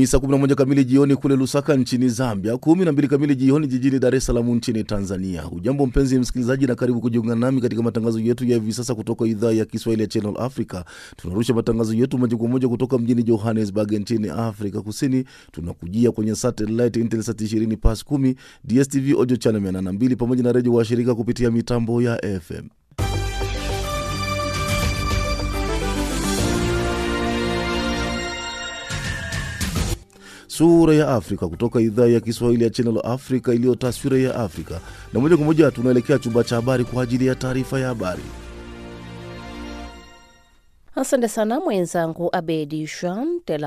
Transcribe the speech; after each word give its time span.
Ni 0.00 0.06
saa 0.06 0.18
11 0.18 0.54
kamili 0.54 0.84
jioni 0.84 1.16
kule 1.16 1.36
Lusaka 1.36 1.76
nchini 1.76 2.08
Zambia, 2.08 2.52
12 2.54 3.06
kamili 3.08 3.34
jioni 3.36 3.66
jijini 3.66 3.98
Dar 3.98 4.14
es 4.14 4.26
Salaam 4.26 4.50
nchini 4.54 4.84
Tanzania. 4.84 5.42
Hujambo 5.42 5.86
mpenzi 5.86 6.18
msikilizaji, 6.18 6.66
na 6.66 6.74
karibu 6.74 7.00
kujiunga 7.00 7.34
nami 7.34 7.60
katika 7.60 7.82
matangazo 7.82 8.20
yetu 8.20 8.44
ya 8.44 8.54
hivi 8.54 8.72
sasa 8.72 8.94
kutoka 8.94 9.26
idhaa 9.26 9.52
ya 9.52 9.64
Kiswahili 9.64 10.02
ya 10.02 10.08
Channel 10.08 10.34
Africa. 10.38 10.82
Tunarusha 11.16 11.54
matangazo 11.54 11.94
yetu 11.94 12.18
moja 12.18 12.36
kwa 12.36 12.48
moja 12.48 12.68
kutoka 12.68 12.98
mjini 12.98 13.22
Johannesburg 13.22 13.92
nchini 13.92 14.28
Afrika 14.28 14.82
Kusini. 14.82 15.24
Tunakujia 15.52 16.10
kwenye 16.12 16.34
satellite 16.34 17.00
Intelsat 17.00 17.40
20 17.40 17.76
pas 17.76 18.04
10, 18.04 18.34
DSTV 18.64 19.12
audio 19.18 19.36
channel 19.36 19.62
82 19.62 20.16
pamoja 20.16 20.42
na 20.42 20.52
redio 20.52 20.74
washirika 20.74 21.14
kupitia 21.14 21.50
mitambo 21.50 22.02
ya 22.02 22.40
FM. 22.40 22.68
Sura 30.50 30.94
ya 30.94 31.08
Afrika 31.08 31.48
kutoka 31.48 31.80
idhaa 31.80 32.06
ya 32.06 32.20
Kiswahili 32.20 32.64
ya 32.64 32.70
Channel 32.70 33.00
Africa 33.04 33.48
iliyo 33.48 33.74
taswira 33.74 34.18
ya 34.18 34.34
Afrika. 34.34 34.80
Na 35.12 35.20
moja 35.20 35.36
kwa 35.36 35.46
moja 35.46 35.70
tunaelekea 35.70 36.18
chumba 36.18 36.44
cha 36.44 36.56
habari 36.56 36.84
kwa 36.84 37.02
ajili 37.02 37.26
ya 37.26 37.34
taarifa 37.34 37.80
ya 37.80 37.88
habari. 37.88 38.22
Asante 40.94 41.28
sana 41.28 41.60
mwenzangu 41.60 42.28
Abedi 42.32 42.88
Jean 43.00 43.40
de 43.46 43.58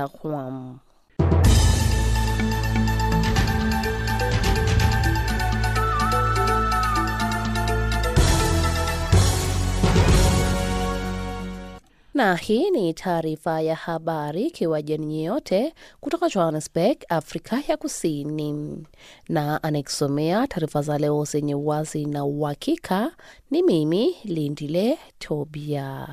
na 12.14 12.36
hii 12.36 12.70
ni 12.70 12.94
taarifa 12.94 13.60
ya 13.60 13.74
habari 13.76 14.46
ikiwa 14.46 14.82
nyeyote 14.82 15.22
yote 15.24 15.74
kutoka 16.00 16.28
Johannesburg, 16.28 16.96
Afrika 17.08 17.62
ya 17.68 17.76
Kusini, 17.76 18.86
na 19.28 19.62
anayekusomea 19.62 20.46
taarifa 20.46 20.82
za 20.82 20.98
leo 20.98 21.24
zenye 21.24 21.54
uwazi 21.54 22.04
na 22.06 22.24
uhakika 22.24 23.12
ni 23.50 23.62
mimi 23.62 24.16
Lindile 24.24 24.98
Tobias. 25.18 26.06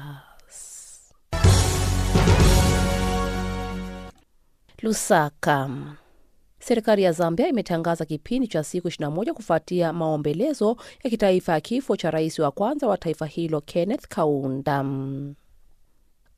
Lusaka. 4.82 5.70
Serikali 6.60 7.04
ya 7.04 7.12
Zambia 7.12 7.48
imetangaza 7.48 8.06
kipindi 8.06 8.48
cha 8.48 8.64
siku 8.64 8.88
21 8.88 9.34
kufuatia 9.34 9.94
maombelezo 9.94 10.78
ya 11.04 11.10
kitaifa 11.10 11.54
ya 11.54 11.62
kifo 11.62 11.98
cha 11.98 12.12
rais 12.12 12.40
wa 12.40 12.52
kwanza 12.52 12.88
wa 12.88 12.98
taifa 12.98 13.26
hilo 13.26 13.62
Kenneth 13.62 14.08
Kaunda. 14.08 14.86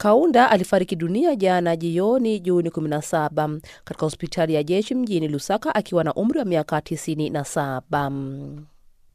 Kaunda 0.07 0.49
alifariki 0.51 0.95
dunia 0.95 1.35
jana 1.35 1.75
jioni 1.75 2.39
Juni 2.39 2.69
17 2.69 3.59
katika 3.83 4.05
hospitali 4.05 4.53
ya 4.53 4.63
jeshi 4.63 4.95
mjini 4.95 5.27
Lusaka 5.27 5.75
akiwa 5.75 6.03
na 6.03 6.13
umri 6.13 6.39
wa 6.39 6.45
miaka 6.45 6.79
97. 6.79 8.59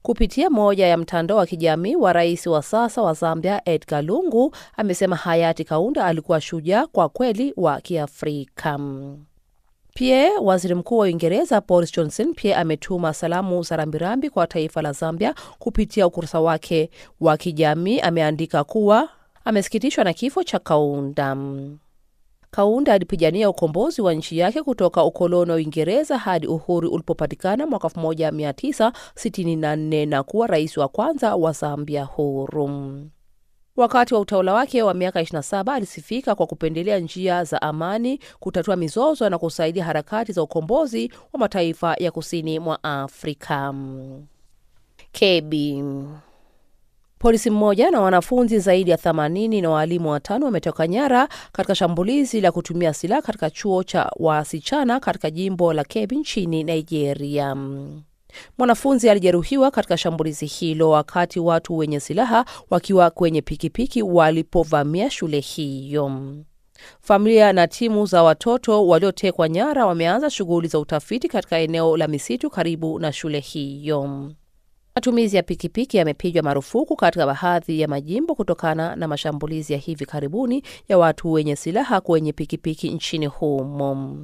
Kupitia 0.03 0.50
moja 0.50 0.86
ya 0.86 0.97
mtandao 0.97 1.36
wa 1.39 1.47
kijamii 1.47 1.97
wa 1.97 2.12
rais 2.12 2.47
wa 2.47 2.62
sasa 2.62 3.03
wa 3.03 3.12
Zambia 3.12 3.69
Edgar 3.69 4.05
Lungu 4.05 4.55
amesema 4.77 5.17
hayati 5.17 5.64
Kaunda 5.64 6.05
alikuwa 6.05 6.41
shujaa 6.41 6.86
kwa 6.86 7.08
kweli 7.08 7.52
wa 7.56 7.80
Kiafrika. 7.80 8.78
Pia 9.95 10.30
waziri 10.42 10.75
mkuu 10.75 10.98
wa 10.98 11.05
Uingereza 11.05 11.61
Boris 11.61 11.92
Johnson 11.92 12.34
pia 12.34 12.58
ametuma 12.58 13.14
salamu 13.14 13.62
za 13.62 13.77
rambirambi 13.77 14.30
kwa 14.30 14.47
taifa 14.47 14.83
la 14.83 14.92
Zambia 14.92 15.35
kupitia 15.58 16.07
ukurasa 16.07 16.41
wake 16.41 16.91
wa 17.20 17.36
kijamii. 17.36 18.01
Ameandika 18.01 18.64
kuwa 18.64 19.08
amesikitishwa 19.48 20.05
na 20.05 20.13
kifo 20.13 20.45
cha 20.45 20.59
Kaunda. 20.59 21.36
Kaunda 22.51 22.92
alipigania 22.92 23.51
ukombozi 23.51 24.03
wa 24.03 24.14
nchi 24.14 24.39
yake 24.39 24.63
kutoka 24.63 25.05
ukoloni 25.05 25.51
wa 25.51 25.57
Uingereza 25.57 26.19
hadi 26.19 26.47
uhuru 26.47 26.91
ulipopatikana 26.91 27.67
mwaka 27.67 27.89
1964 27.89 30.09
na 30.09 30.23
kuwa 30.23 30.47
rais 30.47 30.77
wa 30.77 30.89
kwanza 30.89 31.36
wa 31.36 31.53
Zambia 31.53 32.05
huru. 32.05 33.01
Wakati 33.77 34.14
wa 34.14 34.20
utawala 34.20 34.55
wake 34.55 34.83
wa 34.83 34.95
miaka 34.95 35.23
27 35.23 35.73
alisifika 35.75 36.35
kwa 36.35 36.47
kupendelea 36.47 36.98
njia 36.98 37.45
za 37.45 37.63
amani, 37.63 38.20
kutatua 38.41 38.77
mizozo 38.77 39.30
na 39.30 39.39
kusaidia 39.39 39.85
harakati 39.85 40.33
za 40.33 40.42
ukombozi 40.42 41.13
wa 41.33 41.41
mataifa 41.41 41.95
ya 41.98 42.11
kusini 42.11 42.59
mwa 42.59 42.85
Afrika. 42.85 43.75
Kebi 45.13 45.85
Polisi 47.18 47.51
mmoja 47.51 47.90
na 47.90 48.01
wanafunzi 48.01 48.58
zaidi 48.58 48.90
ya 48.90 48.96
80 48.96 49.62
na 49.62 49.70
waalimu 49.70 50.11
watano 50.11 50.46
wametoka 50.46 50.86
nyara 50.89 51.29
katika 51.52 51.74
shambulizi 51.74 52.40
la 52.40 52.52
kutumia 52.52 52.95
silaha 52.95 53.23
katika 53.23 53.51
chuo 53.51 53.83
cha 53.83 54.11
wasichana 54.17 55.01
katika 55.01 55.30
jimbo 55.30 55.73
la 55.73 55.84
Kebbi 55.84 56.17
nchini 56.17 56.64
Nigeria. 56.64 57.56
Mwanafunzi 58.58 59.11
alijeruhiwa 59.11 59.70
katika 59.70 59.96
shambulizi 59.96 60.46
hilo 60.46 60.90
wakati 60.90 61.40
watu 61.40 61.77
wenye 61.77 62.01
silaha 62.01 62.45
wakiwa 62.70 63.11
kwenye 63.11 63.42
pikipiki 63.42 64.02
walipovamia 64.02 65.11
shule 65.11 65.40
hiyo. 65.40 66.20
Familia 67.00 67.52
na 67.52 67.67
timu 67.67 68.06
za 68.06 68.23
watoto 68.23 68.86
waliotekwa 68.86 69.48
nyara 69.48 69.86
wameanza 69.86 70.30
shughuli 70.30 70.68
za 70.68 70.79
utafiti 70.79 71.29
katika 71.29 71.58
eneo 71.58 71.96
la 71.96 72.08
misitu 72.08 72.50
karibu 72.50 72.98
na 72.98 73.12
shule 73.12 73.40
hiyo. 73.40 74.30
Matumizi 74.98 75.36
ya 75.36 75.42
pikipiki 75.42 75.97
yamepigwa 75.97 76.42
marufuku 76.42 76.97
katika 76.97 77.27
baadhi 77.27 77.81
ya 77.81 77.89
majimbo 77.89 78.35
kutokana 78.35 78.97
na 78.97 79.09
mashambulizi 79.09 79.73
ya 79.73 79.79
hivi 79.79 80.07
karibuni 80.07 80.63
ya 80.89 80.98
watu 80.98 81.33
wenye 81.33 81.57
silaha 81.57 82.01
kwenye 82.01 82.33
pikipiki 82.33 82.91
nchini 82.91 83.27
humo. 83.27 84.17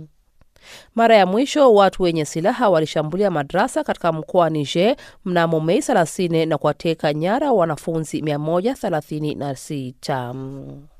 Mara 0.94 1.16
ya 1.16 1.26
mwisho 1.26 1.74
watu 1.74 2.02
wenye 2.02 2.24
silaha 2.24 2.70
walishambulia 2.70 3.30
madrasa 3.30 3.84
katika 3.84 4.12
mkoa 4.12 4.40
wa 4.40 4.50
Niger 4.50 4.96
mnamo 5.24 5.60
Mei 5.60 5.78
30 5.78 6.48
na 6.48 6.58
kuwateka 6.58 7.12
nyara 7.14 7.52
wanafunzi 7.52 8.20
136. 8.20 10.93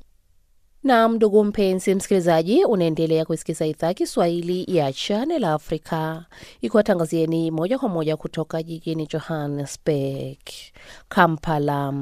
Na 0.85 1.07
ndugu 1.07 1.43
mpenzi 1.43 1.95
msikilizaji, 1.95 2.65
unaendelea 2.65 3.25
kusikiza 3.25 3.65
idhaa 3.65 3.93
Kiswahili 3.93 4.77
ya 4.77 4.93
Channel 4.93 5.43
Africa 5.43 6.21
ikiwatangazieni 6.61 7.51
moja 7.51 7.79
kwa 7.79 7.89
moja 7.89 8.17
kutoka 8.17 8.63
jijini 8.63 9.07
Johannesburg. 9.07 10.37
Kampala. 11.09 11.93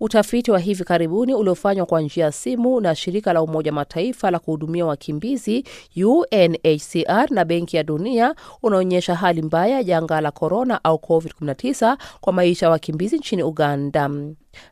Utafiti 0.00 0.50
wa 0.50 0.58
hivi 0.58 0.84
karibuni 0.84 1.34
uliofanywa 1.34 1.86
kwa 1.86 2.00
njia 2.00 2.24
ya 2.24 2.32
simu 2.32 2.80
na 2.80 2.94
shirika 2.94 3.32
la 3.32 3.42
Umoja 3.42 3.72
Mataifa 3.72 4.30
la 4.30 4.38
kuhudumia 4.38 4.86
wakimbizi 4.86 5.64
UNHCR 6.04 7.26
na 7.30 7.44
Benki 7.44 7.76
ya 7.76 7.82
Dunia 7.82 8.34
unaonyesha 8.62 9.14
hali 9.14 9.42
mbaya 9.42 9.76
ya 9.76 9.84
janga 9.84 10.20
la 10.20 10.30
korona 10.30 10.84
au 10.84 10.96
COVID-19 10.96 11.96
kwa 12.20 12.32
maisha 12.32 12.66
ya 12.66 12.70
wakimbizi 12.70 13.18
nchini 13.18 13.42
Uganda 13.42 14.10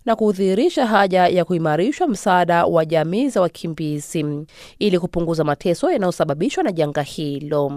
na 0.04 0.16
kudhihirisha 0.16 0.86
haja 0.86 1.26
ya 1.28 1.44
kuimarishwa 1.44 2.08
msaada 2.08 2.66
wa 2.66 2.84
jamii 2.84 3.28
za 3.28 3.40
wakimbizi 3.40 4.46
ili 4.78 4.98
kupunguza 4.98 5.44
mateso 5.44 5.90
yanayosababishwa 5.92 6.64
na 6.64 6.72
janga 6.72 7.02
hilo. 7.02 7.72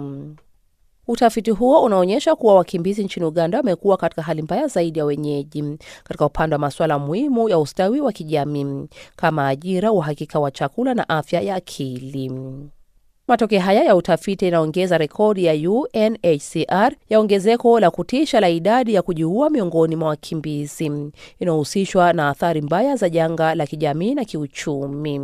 Utafiti 1.08 1.50
huo 1.50 1.82
unaonyesha 1.82 2.36
kuwa 2.36 2.54
wakimbizi 2.54 3.04
nchini 3.04 3.26
Uganda 3.26 3.58
wamekuwa 3.58 3.96
katika 3.96 4.22
hali 4.22 4.42
mbaya 4.42 4.66
zaidi 4.66 4.98
ya 4.98 5.04
wenyeji 5.04 5.64
katika 6.04 6.26
upande 6.26 6.54
wa 6.54 6.58
masuala 6.60 6.98
muhimu 6.98 7.48
ya 7.48 7.58
ustawi 7.58 8.00
wa 8.00 8.12
kijamii 8.12 8.88
kama 9.16 9.48
ajira, 9.48 9.92
uhakika 9.92 10.40
wa 10.40 10.50
chakula 10.50 10.94
na 10.94 11.08
afya 11.08 11.40
ya 11.40 11.54
akili. 11.54 12.32
Matokeo 13.28 13.60
haya 13.60 13.84
ya 13.84 13.96
utafiti 13.96 14.44
yanaongeza 14.44 14.98
rekodi 14.98 15.44
ya 15.44 15.70
UNHCR 15.70 16.92
ya 17.10 17.20
ongezeko 17.20 17.80
la 17.80 17.90
kutisha 17.90 18.40
la 18.40 18.48
idadi 18.48 18.94
ya 18.94 19.02
kujiua 19.02 19.50
miongoni 19.50 19.96
mwa 19.96 20.08
wakimbizi 20.08 20.92
inayohusishwa 21.38 22.12
na 22.12 22.28
athari 22.28 22.60
mbaya 22.62 22.96
za 22.96 23.08
janga 23.08 23.54
la 23.54 23.66
kijamii 23.66 24.14
na 24.14 24.24
kiuchumi. 24.24 25.20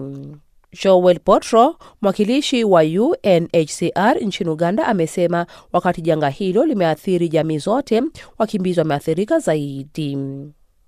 Joel 0.82 1.18
Potro, 1.20 1.76
mwakilishi 2.02 2.64
wa 2.64 2.82
UNHCR 2.82 4.16
nchini 4.20 4.50
Uganda, 4.50 4.86
amesema 4.86 5.46
wakati 5.72 6.02
janga 6.02 6.28
hilo 6.28 6.64
limeathiri 6.64 7.28
jamii 7.28 7.58
zote, 7.58 8.02
wakimbizi 8.38 8.80
wameathirika 8.80 9.38
zaidi. 9.38 10.18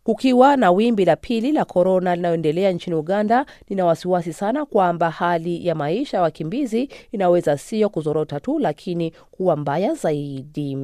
Kukiwa 0.05 0.57
na 0.57 0.71
wimbi 0.71 1.05
la 1.05 1.17
pili 1.17 1.53
la 1.53 1.65
korona 1.65 2.17
linaloendelea 2.17 2.73
nchini 2.73 2.97
Uganda, 2.97 3.47
nina 3.69 3.85
wasiwasi 3.87 4.33
sana 4.33 4.67
kwamba 4.67 5.11
hali 5.11 5.67
ya 5.67 5.75
maisha 5.75 6.17
ya 6.17 6.23
wakimbizi 6.23 6.89
inaweza 7.13 7.59
sio 7.59 7.89
kuzorota 7.89 8.41
tu, 8.41 8.59
lakini 8.59 9.13
kuwa 9.31 9.57
mbaya 9.57 9.95
zaidi. 9.95 10.79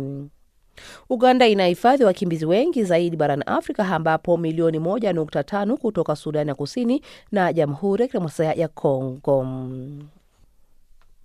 Uganda 1.10 1.46
inahifadhi 1.48 2.04
wakimbizi 2.04 2.46
wengi 2.46 2.84
zaidi 2.84 3.16
barani 3.16 3.42
Afrika 3.46 3.86
ambapo 3.88 4.36
milioni 4.36 4.78
moja 4.78 5.12
nukta 5.12 5.42
tano 5.44 5.76
kutoka 5.76 6.16
Sudani 6.16 6.48
ya 6.48 6.54
Kusini 6.54 7.02
na 7.32 7.52
Jamhuri 7.52 8.02
ya 8.02 8.08
Kidemokrasia 8.08 8.52
ya 8.52 8.68
Kongo. 8.68 9.44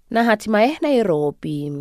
Na 0.09 0.23
hatimaye 0.23 0.77
Nairobi. 0.81 1.73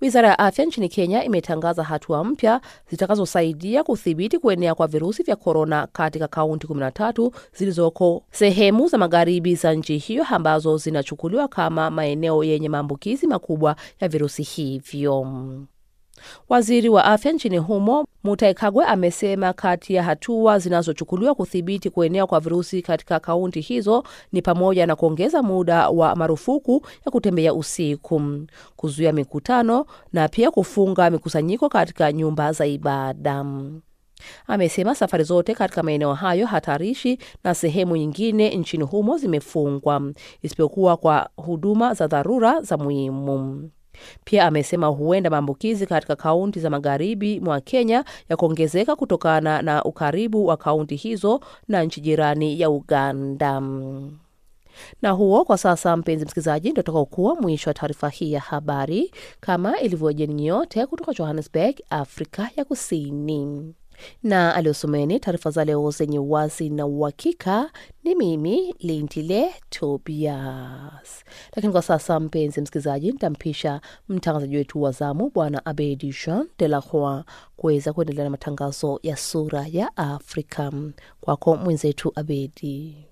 Wizara 0.00 0.28
ya 0.28 0.38
afya 0.38 0.64
nchini 0.64 0.88
Kenya 0.88 1.24
imetangaza 1.24 1.82
hatua 1.84 2.24
mpya 2.24 2.60
zitakazosaidia 2.90 3.84
kudhibiti 3.84 4.38
kuenea 4.38 4.74
kwa 4.74 4.86
virusi 4.86 5.22
vya 5.22 5.36
korona 5.36 5.86
katika 5.92 6.28
kaunti 6.28 6.66
13 6.66 7.30
zilizoko 7.56 8.22
sehemu 8.30 8.88
za 8.88 8.98
magharibi 8.98 9.54
za 9.54 9.74
nchi 9.74 9.98
hiyo 9.98 10.24
ambazo 10.30 10.76
zinachukuliwa 10.76 11.48
kama 11.48 11.90
maeneo 11.90 12.44
yenye 12.44 12.68
maambukizi 12.68 13.26
makubwa 13.26 13.76
ya 14.00 14.08
virusi 14.08 14.42
hivyo. 14.42 15.26
Waziri 16.48 16.88
wa 16.88 17.04
afya 17.04 17.32
nchini 17.32 17.58
humo 17.58 18.04
Mutahi 18.24 18.54
Kagwe 18.54 18.84
amesema 18.84 19.52
kati 19.52 19.94
ya 19.94 20.02
hatua 20.02 20.58
zinazochukuliwa 20.58 21.34
kudhibiti 21.34 21.90
kuenea 21.90 22.26
kwa 22.26 22.40
virusi 22.40 22.82
katika 22.82 23.20
kaunti 23.20 23.60
hizo 23.60 24.04
ni 24.32 24.42
pamoja 24.42 24.86
na 24.86 24.96
kuongeza 24.96 25.42
muda 25.42 25.88
wa 25.88 26.16
marufuku 26.16 26.86
ya 27.06 27.12
kutembea 27.12 27.54
usiku, 27.54 28.22
kuzuia 28.76 29.12
mikutano 29.12 29.86
na 30.12 30.28
pia 30.28 30.50
kufunga 30.50 31.10
mikusanyiko 31.10 31.68
katika 31.68 32.12
nyumba 32.12 32.52
za 32.52 32.66
ibada. 32.66 33.44
Amesema 34.46 34.94
safari 34.94 35.24
zote 35.24 35.54
katika 35.54 35.82
maeneo 35.82 36.14
hayo 36.14 36.46
hatarishi 36.46 37.18
na 37.44 37.54
sehemu 37.54 37.96
nyingine 37.96 38.56
nchini 38.56 38.84
humo 38.84 39.18
zimefungwa 39.18 40.02
isipokuwa 40.42 40.96
kwa 40.96 41.30
huduma 41.36 41.94
za 41.94 42.06
dharura 42.06 42.60
za 42.62 42.76
muhimu. 42.76 43.70
Pia 44.24 44.44
amesema 44.46 44.86
huenda 44.86 45.30
maambukizi 45.30 45.86
katika 45.86 46.16
kaunti 46.16 46.60
za 46.60 46.70
magharibi 46.70 47.40
mwa 47.40 47.60
Kenya 47.60 48.04
ya 48.28 48.36
kuongezeka 48.36 48.96
kutokana 48.96 49.62
na 49.62 49.84
ukaribu 49.84 50.46
wa 50.46 50.56
kaunti 50.56 50.96
hizo 50.96 51.40
na 51.68 51.82
nchi 51.82 52.00
jirani 52.00 52.60
ya 52.60 52.70
Uganda. 52.70 53.60
Na 55.02 55.10
huo 55.10 55.44
kwa 55.44 55.58
sasa, 55.58 55.96
mpenzi 55.96 56.24
msikilizaji, 56.24 56.70
ndio 56.70 56.80
utakaokuwa 56.80 57.34
mwisho 57.34 57.70
wa 57.70 57.74
taarifa 57.74 58.08
hii 58.08 58.32
ya 58.32 58.40
habari, 58.40 59.12
kama 59.40 59.78
ilivyojeni 59.80 60.34
nyote 60.34 60.86
kutoka 60.86 61.12
Johannesburg, 61.14 61.74
Afrika 61.90 62.50
ya 62.56 62.64
Kusini 62.64 63.74
na 64.22 64.54
aliosomeni 64.54 65.20
taarifa 65.20 65.50
za 65.50 65.64
leo 65.64 65.90
zenye 65.90 66.18
uwazi 66.18 66.70
na 66.70 66.86
uhakika 66.86 67.70
ni 68.04 68.14
mimi 68.14 68.74
Lintile 68.78 69.54
Tobias. 69.70 71.24
Lakini 71.56 71.72
kwa 71.72 71.82
sasa, 71.82 72.20
mpenzi 72.20 72.60
msikilizaji, 72.60 73.12
nitampisha 73.12 73.80
mtangazaji 74.08 74.56
wetu 74.56 74.82
wa 74.82 74.90
zamu 74.92 75.30
Bwana 75.34 75.66
Abedi 75.66 76.14
Jean 76.24 76.48
de 76.58 76.68
la 76.68 76.80
Croix 76.80 77.24
kuweza 77.56 77.92
kuendelea 77.92 78.24
na 78.24 78.30
matangazo 78.30 79.00
ya 79.02 79.16
Sura 79.16 79.66
ya 79.72 79.96
Afrika. 79.96 80.72
Kwako 81.20 81.56
mwenzetu 81.56 82.12
Abedi. 82.14 83.09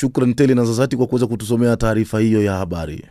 Shukran 0.00 0.34
tele 0.34 0.54
na 0.54 0.64
zazati 0.64 0.96
kwa 0.96 1.06
kuweza 1.06 1.26
kutusomea 1.26 1.76
taarifa 1.76 2.20
hiyo 2.20 2.44
ya 2.44 2.52
habari. 2.52 3.04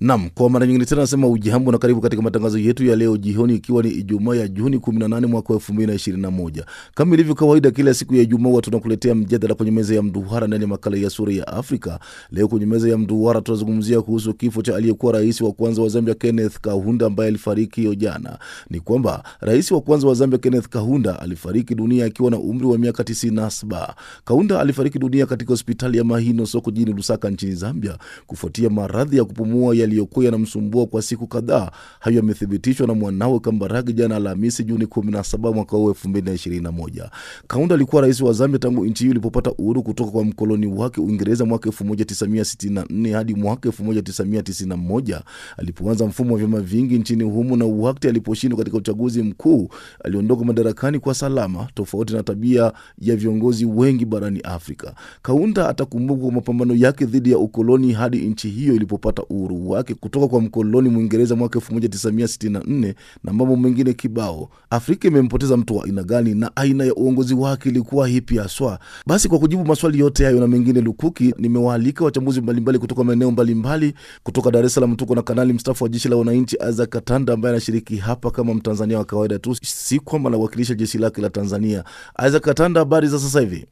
Nam, 0.00 0.30
kwa 0.34 0.50
mara 0.50 0.66
nyingine 0.66 0.84
tena 0.84 1.00
nasema 1.00 1.28
ujambo 1.28 1.72
na 1.72 1.78
karibu 1.78 2.00
katika 2.00 2.22
matangazo 2.22 2.58
yetu 2.58 2.84
ya 2.86 2.96
leo 2.96 3.16
jioni, 3.16 3.54
ikiwa 3.54 3.82
ni 3.82 3.90
Ijumaa 3.90 4.34
ya 4.34 4.48
Juni 4.48 4.76
18 4.76 5.26
mwaka 5.26 5.54
2021. 5.54 6.64
Kama 6.94 7.14
ilivyo 7.14 7.34
kawaida, 7.34 7.70
kila 7.70 7.94
siku 7.94 8.14
ya 8.14 8.22
Ijumaa 8.22 8.48
huwa 8.48 8.62
tunakuletea 8.62 9.14
mjadala 9.14 9.54
kwenye 9.54 9.72
meza 9.72 9.94
ya 9.94 10.02
mduara 10.02 10.46
ndani 10.46 10.62
ya 10.62 10.68
makala 10.68 10.96
ya 10.96 11.10
Sura 11.10 11.32
ya 11.32 11.46
Afrika. 11.46 12.00
Leo 12.30 12.48
kwenye 12.48 12.66
meza 12.66 12.88
ya 12.88 12.98
mduara 12.98 13.40
tunazungumzia 13.40 14.02
kuhusu 14.02 14.34
kifo 14.34 14.62
cha 14.62 14.76
aliyekuwa 14.76 15.12
rais 15.12 15.40
wa 15.40 15.52
kwanza 15.52 15.82
wa 15.82 15.88
Zambia 15.88 16.14
Kenneth 16.14 16.58
Kaunda 16.60 17.06
ambaye 17.06 17.28
alifariki 17.28 17.80
hiyo 17.80 17.94
jana. 17.94 18.38
Ni 18.70 18.80
kwamba 18.80 19.22
rais 19.40 19.70
wa 19.70 19.80
kwanza 19.80 20.06
wa 20.08 20.14
Zambia 20.14 20.38
Kenneth 20.38 20.68
Kaunda 20.68 21.20
alifariki 21.20 21.74
dunia 21.74 22.04
akiwa 22.04 22.30
na 22.30 22.38
umri 22.38 22.66
wa 22.66 22.78
miaka 22.78 23.02
97. 23.02 23.94
Kaunda 24.24 24.60
alifariki 24.60 24.98
dunia 24.98 25.26
katika 25.26 25.48
hospitali 25.52 25.98
ya 25.98 26.04
Mahino 26.04 26.46
Soko 26.46 26.70
jijini 26.70 26.92
Lusaka 26.96 27.30
nchini 27.30 27.54
Zambia 27.54 27.98
kufuatia 28.26 28.70
maradhi 28.70 29.16
ya 29.16 29.24
kupumua 29.24 29.74
ya 29.76 29.87
yaliyokuwa 29.88 30.24
yanamsumbua 30.24 30.86
kwa 30.86 31.02
siku 31.02 31.26
kadhaa. 31.26 31.70
Hayo 32.00 32.16
yamethibitishwa 32.16 32.86
na 32.86 32.94
mwanawe 32.94 33.38
Kambarage 33.40 33.92
jana 33.92 34.16
Alhamisi, 34.16 34.64
Juni 34.64 34.84
17 34.84 35.54
mwaka 35.54 35.76
huu 35.76 35.90
2021. 35.90 37.10
Kaunda 37.46 37.74
alikuwa 37.74 38.02
rais 38.02 38.20
wa 38.20 38.32
Zambia 38.32 38.58
tangu 38.58 38.84
nchi 38.86 39.04
hiyo 39.04 39.10
ilipopata 39.10 39.52
uhuru 39.52 39.82
kutoka 39.82 40.10
kwa 40.10 40.24
mkoloni 40.24 40.66
wake 40.66 41.00
Uingereza 41.00 41.44
mwaka 41.44 41.70
1964 41.70 43.12
hadi 43.12 43.34
mwaka 43.34 43.68
1991 43.68 45.20
alipoanza 45.56 46.06
mfumo 46.06 46.32
wa 46.34 46.38
vyama 46.38 46.60
vingi 46.60 46.98
nchini 46.98 47.24
humo, 47.24 47.56
na 47.56 47.64
wakati 47.64 48.08
aliposhindwa 48.08 48.58
katika 48.58 48.76
uchaguzi 48.76 49.22
mkuu 49.22 49.68
aliondoka 50.04 50.44
madarakani 50.44 50.98
kwa 50.98 51.14
salama, 51.14 51.68
tofauti 51.74 52.12
na 52.14 52.22
tabia 52.22 52.72
ya 52.98 53.16
viongozi 53.16 53.64
wengi 53.64 54.04
barani 54.04 54.40
Afrika. 54.40 54.94
Kaunda 55.22 55.68
atakumbukwa 55.68 56.24
kwa 56.24 56.32
mapambano 56.34 56.74
yake 56.74 57.04
dhidi 57.06 57.30
ya 57.30 57.38
ukoloni 57.38 57.92
hadi 57.92 58.16
nchi 58.18 58.48
hiyo 58.48 58.74
ilipopata 58.74 59.22
uhuru 59.22 59.70
wake 59.70 59.77
kutoka 59.82 60.28
kwa 60.28 60.40
mkoloni 60.40 60.88
Mwingereza 60.88 61.36
mwaka 61.36 61.58
1964 61.58 62.94
na 63.24 63.32
mambo 63.32 63.56
mengine 63.56 63.92
kibao. 63.92 64.48
Afrika 64.70 65.08
imempoteza 65.08 65.56
mtu 65.56 65.76
wa 65.76 65.84
aina 65.84 66.02
gani 66.02 66.34
na 66.34 66.50
aina 66.56 66.84
ya 66.84 66.94
uongozi 66.94 67.34
wake 67.34 67.68
ilikuwa 67.68 68.08
hipi 68.08 68.36
haswa? 68.38 68.78
Basi 69.06 69.28
kwa 69.28 69.38
kujibu 69.38 69.64
maswali 69.64 69.98
yote 69.98 70.24
hayo 70.24 70.40
na 70.40 70.46
mengine 70.46 70.80
lukuki, 70.80 71.34
nimewaalika 71.38 72.04
wachambuzi 72.04 72.40
mbalimbali 72.40 72.78
kutoka 72.78 73.04
maeneo 73.04 73.30
mbalimbali. 73.30 73.94
Kutoka 74.22 74.50
Dar 74.50 74.64
es 74.64 74.74
Salaam 74.74 74.96
tuko 74.96 75.14
na 75.14 75.22
kanali 75.22 75.52
mstaafu 75.52 75.84
wa 75.84 75.90
jeshi 75.90 76.08
la 76.08 76.16
wananchi 76.16 76.56
Aza 76.60 76.86
Katanda 76.86 77.32
ambaye 77.32 77.54
anashiriki 77.54 77.96
hapa 77.96 78.30
kama 78.30 78.54
Mtanzania 78.54 78.98
wa 78.98 79.04
kawaida 79.04 79.38
tu, 79.38 79.54
si 79.62 80.00
kwamba 80.00 80.28
anawakilisha 80.28 80.74
jeshi 80.74 80.98
lake 80.98 81.20
la 81.20 81.30
Tanzania. 81.30 81.84
Aza 82.14 82.40
Katanda, 82.40 82.80
habari 82.80 83.08
za 83.08 83.18
sasa 83.18 83.40
hivi? 83.40 83.66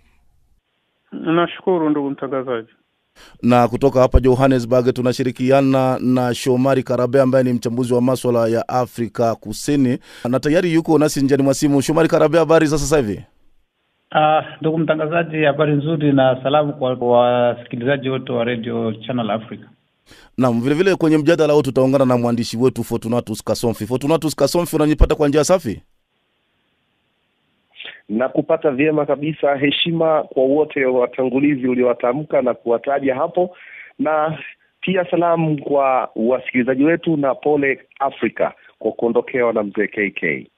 Nashukuru 1.13 1.91
ndugu 1.91 2.11
mtangazaji 2.11 2.69
na 3.43 3.69
kutoka 3.69 4.01
hapa 4.01 4.21
Johannesburg 4.21 4.95
tunashirikiana 4.95 5.99
na 6.01 6.35
Shomari 6.35 6.83
Karabe 6.83 7.21
ambaye 7.21 7.45
ni 7.45 7.53
mchambuzi 7.53 7.95
wa 7.95 8.01
maswala 8.03 8.49
ya 8.49 8.69
Afrika 8.69 9.35
Kusini 9.35 9.99
na 10.29 10.41
tayari 10.41 10.73
yuko 10.75 10.99
nasi 10.99 11.21
njiani 11.23 11.43
mwa 11.43 11.55
simu. 11.55 11.83
Shomari 11.83 12.09
Karabe, 12.09 12.39
habari 12.39 12.67
za 12.67 12.79
sasa 12.79 12.97
hivi? 12.97 13.21
Ndugu 14.61 14.77
uh, 14.77 14.83
mtangazaji, 14.83 15.37
habari 15.45 15.73
nzuri 15.73 16.13
na 16.13 16.41
salamu 16.43 16.73
kwa 16.73 16.95
wasikilizaji 16.95 18.09
wote 18.11 18.33
wa 18.33 18.45
Radio 18.45 18.93
Channel 19.07 19.31
Africa. 19.31 19.65
Naam, 20.39 20.61
vilevile 20.61 20.97
kwenye 20.97 21.19
mjadala 21.19 21.53
huu 21.53 21.63
tutaungana 21.63 22.05
na 22.05 22.17
mwandishi 22.17 22.57
wetu 22.57 22.85
Fortunatus 22.85 23.43
Kasomfi. 23.45 23.87
Fortunatus 23.87 24.35
Kasomfi, 24.37 24.77
unanipata 24.77 25.15
kwa 25.15 25.29
njia 25.29 25.45
safi? 25.45 25.83
Na 28.09 28.29
kupata 28.29 28.71
vyema 28.71 29.07
kabisa. 29.07 29.57
Heshima 29.57 30.23
kwa 30.23 30.43
wote 30.43 30.85
watangulizi 30.85 31.69
uliowatamka 31.69 32.43
na 32.43 32.55
kuwataja 32.55 33.15
hapo, 33.15 33.57
na 33.99 34.39
pia 34.81 35.11
salamu 35.11 35.63
kwa 35.63 36.11
wasikilizaji 36.17 36.85
wetu 36.85 37.17
na 37.17 37.35
pole 37.35 37.81
Afrika 38.01 38.53
kwa 38.79 38.93
kuondokewa 38.93 39.53
na 39.53 39.63
mzee 39.63 39.87
KK. 39.87 40.51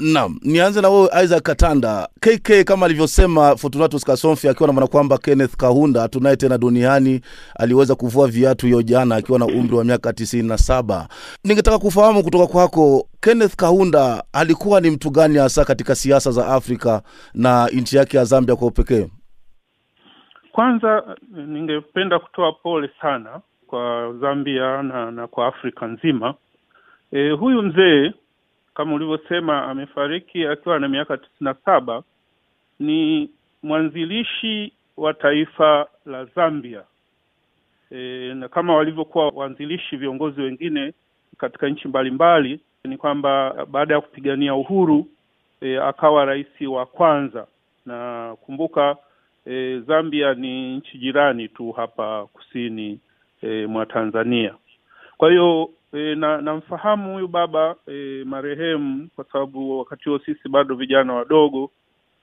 Naam, 0.00 0.38
nianze 0.42 0.80
na 0.80 0.88
wewe 0.88 1.08
Isaac 1.24 1.42
Katanda. 1.42 2.08
KK 2.20 2.64
kama 2.64 2.86
alivyosema 2.86 3.56
Fortunatus 3.56 4.04
Kasomfi 4.04 4.48
akiwa 4.48 4.66
na 4.66 4.72
maana 4.72 4.86
kwamba 4.86 5.18
Kenneth 5.18 5.56
Kahunda 5.56 6.08
tunaye 6.08 6.36
tena 6.36 6.58
duniani 6.58 7.20
aliweza 7.58 7.94
kuvua 7.94 8.28
viatu 8.28 8.66
hiyo 8.66 8.82
jana 8.82 9.16
akiwa 9.16 9.38
na 9.38 9.46
umri 9.46 9.74
wa 9.76 9.84
miaka 9.84 10.12
tisini 10.12 10.48
na 10.48 10.58
saba. 10.58 11.08
Ningetaka 11.44 11.78
kufahamu 11.78 12.22
kutoka 12.22 12.46
kwako 12.46 13.08
Kenneth 13.20 13.56
Kahunda 13.56 14.24
alikuwa 14.32 14.80
ni 14.80 14.90
mtu 14.90 15.10
gani 15.10 15.38
hasa 15.38 15.64
katika 15.64 15.94
siasa 15.94 16.30
za 16.30 16.46
Afrika 16.48 17.02
na 17.34 17.68
nchi 17.72 17.96
yake 17.96 18.16
ya 18.16 18.24
Zambia 18.24 18.56
kwa 18.56 18.66
upekee? 18.68 19.06
Kwanza 20.52 21.16
ningependa 21.46 22.18
kutoa 22.18 22.52
pole 22.52 22.90
sana 23.02 23.40
kwa 23.66 24.14
Zambia 24.20 24.82
na, 24.82 25.10
na 25.10 25.26
kwa 25.26 25.46
Afrika 25.46 25.86
nzima. 25.86 26.34
E, 27.12 27.30
huyu 27.30 27.62
mzee 27.62 28.12
kama 28.78 28.94
ulivyosema 28.94 29.64
amefariki 29.64 30.46
akiwa 30.46 30.78
na 30.80 30.88
miaka 30.88 31.16
tisini 31.16 31.34
na 31.40 31.54
saba. 31.54 32.02
Ni 32.80 33.30
mwanzilishi 33.62 34.72
wa 34.96 35.14
taifa 35.14 35.86
la 36.06 36.24
Zambia 36.24 36.82
e, 37.92 38.32
na 38.34 38.48
kama 38.48 38.74
walivyokuwa 38.76 39.28
waanzilishi 39.28 39.96
viongozi 39.96 40.40
wengine 40.40 40.92
katika 41.38 41.68
nchi 41.68 41.88
mbalimbali, 41.88 42.60
ni 42.84 42.96
kwamba 42.96 43.66
baada 43.70 43.94
ya 43.94 44.00
kupigania 44.00 44.54
uhuru 44.54 45.06
e, 45.60 45.76
akawa 45.78 46.24
rais 46.24 46.60
wa 46.68 46.86
kwanza, 46.86 47.46
na 47.86 48.36
kumbuka 48.40 48.96
e, 49.46 49.80
Zambia 49.86 50.34
ni 50.34 50.76
nchi 50.76 50.98
jirani 50.98 51.48
tu 51.48 51.72
hapa 51.72 52.26
kusini 52.26 53.00
e, 53.42 53.66
mwa 53.66 53.86
Tanzania. 53.86 54.54
Kwa 55.16 55.30
hiyo 55.30 55.70
e, 55.92 56.14
na 56.14 56.40
namfahamu 56.40 57.12
huyu 57.14 57.28
baba 57.28 57.76
e, 57.86 58.24
marehemu 58.24 59.08
kwa 59.16 59.24
sababu 59.24 59.78
wakati 59.78 60.08
huo 60.08 60.18
sisi 60.18 60.48
bado 60.48 60.74
vijana 60.74 61.14
wadogo, 61.14 61.70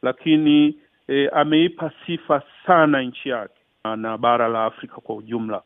lakini 0.01 0.75
e, 1.07 1.27
ameipa 1.27 1.91
sifa 2.05 2.41
sana 2.65 3.01
nchi 3.01 3.29
yake 3.29 3.53
na 3.97 4.17
bara 4.17 4.47
la 4.47 4.65
Afrika 4.65 4.95
kwa 4.95 5.15
ujumla. 5.15 5.61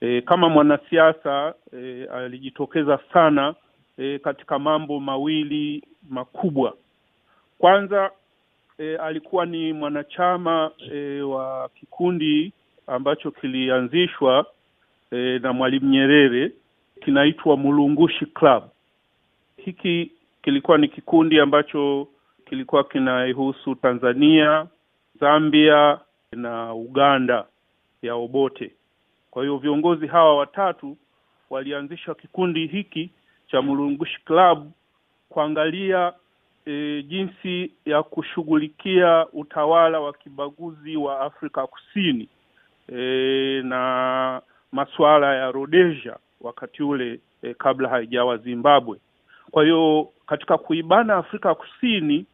E, 0.00 0.20
kama 0.20 0.48
mwanasiasa 0.48 1.54
e, 1.78 2.04
alijitokeza 2.04 2.98
sana 3.12 3.54
e, 3.98 4.18
katika 4.18 4.58
mambo 4.58 5.00
mawili 5.00 5.82
makubwa. 6.10 6.76
Kwanza 7.58 8.10
e, 8.78 8.96
alikuwa 8.96 9.46
ni 9.46 9.72
mwanachama 9.72 10.70
e, 10.92 11.20
wa 11.20 11.68
kikundi 11.80 12.52
ambacho 12.86 13.30
kilianzishwa 13.30 14.46
e, 15.10 15.38
na 15.38 15.52
Mwalimu 15.52 15.90
Nyerere 15.90 16.52
kinaitwa 17.04 17.56
Mulungushi 17.56 18.26
Club. 18.26 18.64
Hiki 19.56 20.12
kilikuwa 20.42 20.78
ni 20.78 20.88
kikundi 20.88 21.40
ambacho 21.40 22.08
kilikuwa 22.48 22.84
kinaihusu 22.84 23.74
Tanzania, 23.74 24.66
Zambia 25.20 25.98
na 26.32 26.74
Uganda 26.74 27.44
ya 28.02 28.14
Obote. 28.14 28.70
Kwa 29.30 29.42
hiyo 29.42 29.56
viongozi 29.58 30.06
hawa 30.06 30.36
watatu 30.36 30.96
walianzisha 31.50 32.14
kikundi 32.14 32.66
hiki 32.66 33.10
cha 33.46 33.62
Mulungushi 33.62 34.20
Club 34.24 34.70
kuangalia 35.28 36.12
e, 36.66 37.02
jinsi 37.02 37.72
ya 37.86 38.02
kushughulikia 38.02 39.26
utawala 39.32 40.00
wa 40.00 40.12
kibaguzi 40.12 40.96
wa 40.96 41.20
Afrika 41.20 41.66
Kusini 41.66 42.28
e, 42.92 43.62
na 43.64 44.42
masuala 44.72 45.34
ya 45.36 45.50
Rhodesia 45.50 46.16
wakati 46.42 46.82
ule 46.82 47.20
e, 47.42 47.54
kabla 47.54 47.88
haijawa 47.88 48.36
Zimbabwe. 48.36 48.98
Kwa 49.50 49.62
hiyo 49.64 50.08
katika 50.26 50.58
kuibana 50.58 51.16
Afrika 51.16 51.54
Kusini 51.54 52.26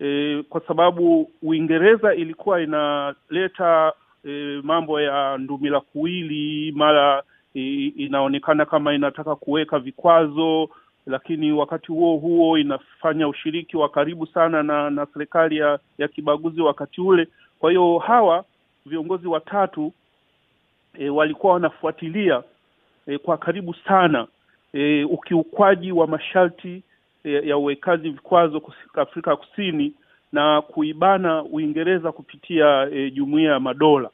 e, 0.00 0.42
kwa 0.48 0.60
sababu 0.60 1.30
Uingereza 1.42 2.14
ilikuwa 2.14 2.60
inaleta 2.62 3.92
e, 4.24 4.60
mambo 4.62 5.00
ya 5.00 5.38
ndumila 5.38 5.80
kuwili, 5.80 6.72
mara 6.72 7.22
e, 7.54 7.60
inaonekana 7.96 8.64
kama 8.66 8.94
inataka 8.94 9.36
kuweka 9.36 9.78
vikwazo, 9.78 10.68
lakini 11.06 11.52
wakati 11.52 11.86
huo 11.92 12.16
huo 12.16 12.58
inafanya 12.58 13.28
ushiriki 13.28 13.76
wa 13.76 13.88
karibu 13.88 14.26
sana 14.26 14.62
na 14.62 14.90
na 14.90 15.06
serikali 15.06 15.56
ya, 15.56 15.78
ya 15.98 16.08
kibaguzi 16.08 16.60
wakati 16.60 17.00
ule. 17.00 17.28
Kwa 17.58 17.70
hiyo 17.70 17.98
hawa 17.98 18.44
viongozi 18.86 19.28
watatu 19.28 19.92
e, 20.98 21.08
walikuwa 21.08 21.52
wanafuatilia 21.52 22.42
E, 23.06 23.18
kwa 23.18 23.38
karibu 23.38 23.74
sana 23.74 24.26
e, 24.72 25.04
ukiukwaji 25.04 25.92
wa 25.92 26.06
masharti 26.06 26.82
e, 27.24 27.48
ya 27.48 27.56
uwekaji 27.56 28.10
vikwazo 28.10 28.62
Afrika 28.94 29.36
Kusini 29.36 29.92
na 30.32 30.62
kuibana 30.62 31.42
Uingereza 31.42 32.12
kupitia 32.12 32.88
e, 32.92 33.10
Jumuiya 33.10 33.52
ya 33.52 33.60
Madola. 33.60 34.10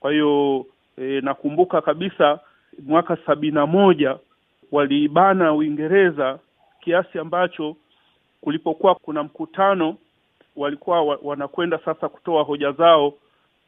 Kwa 0.00 0.12
hiyo 0.12 0.66
e, 0.98 1.20
nakumbuka 1.20 1.80
kabisa 1.80 2.40
mwaka 2.86 3.16
sabini 3.26 3.54
na 3.54 3.66
moja 3.66 4.18
waliibana 4.72 5.52
Uingereza 5.54 6.38
kiasi 6.80 7.18
ambacho 7.18 7.76
kulipokuwa 8.40 8.94
kuna 8.94 9.22
mkutano 9.22 9.96
walikuwa 10.56 11.02
wa, 11.02 11.18
wanakwenda 11.22 11.78
sasa 11.78 12.08
kutoa 12.08 12.42
hoja 12.42 12.72
zao 12.72 13.14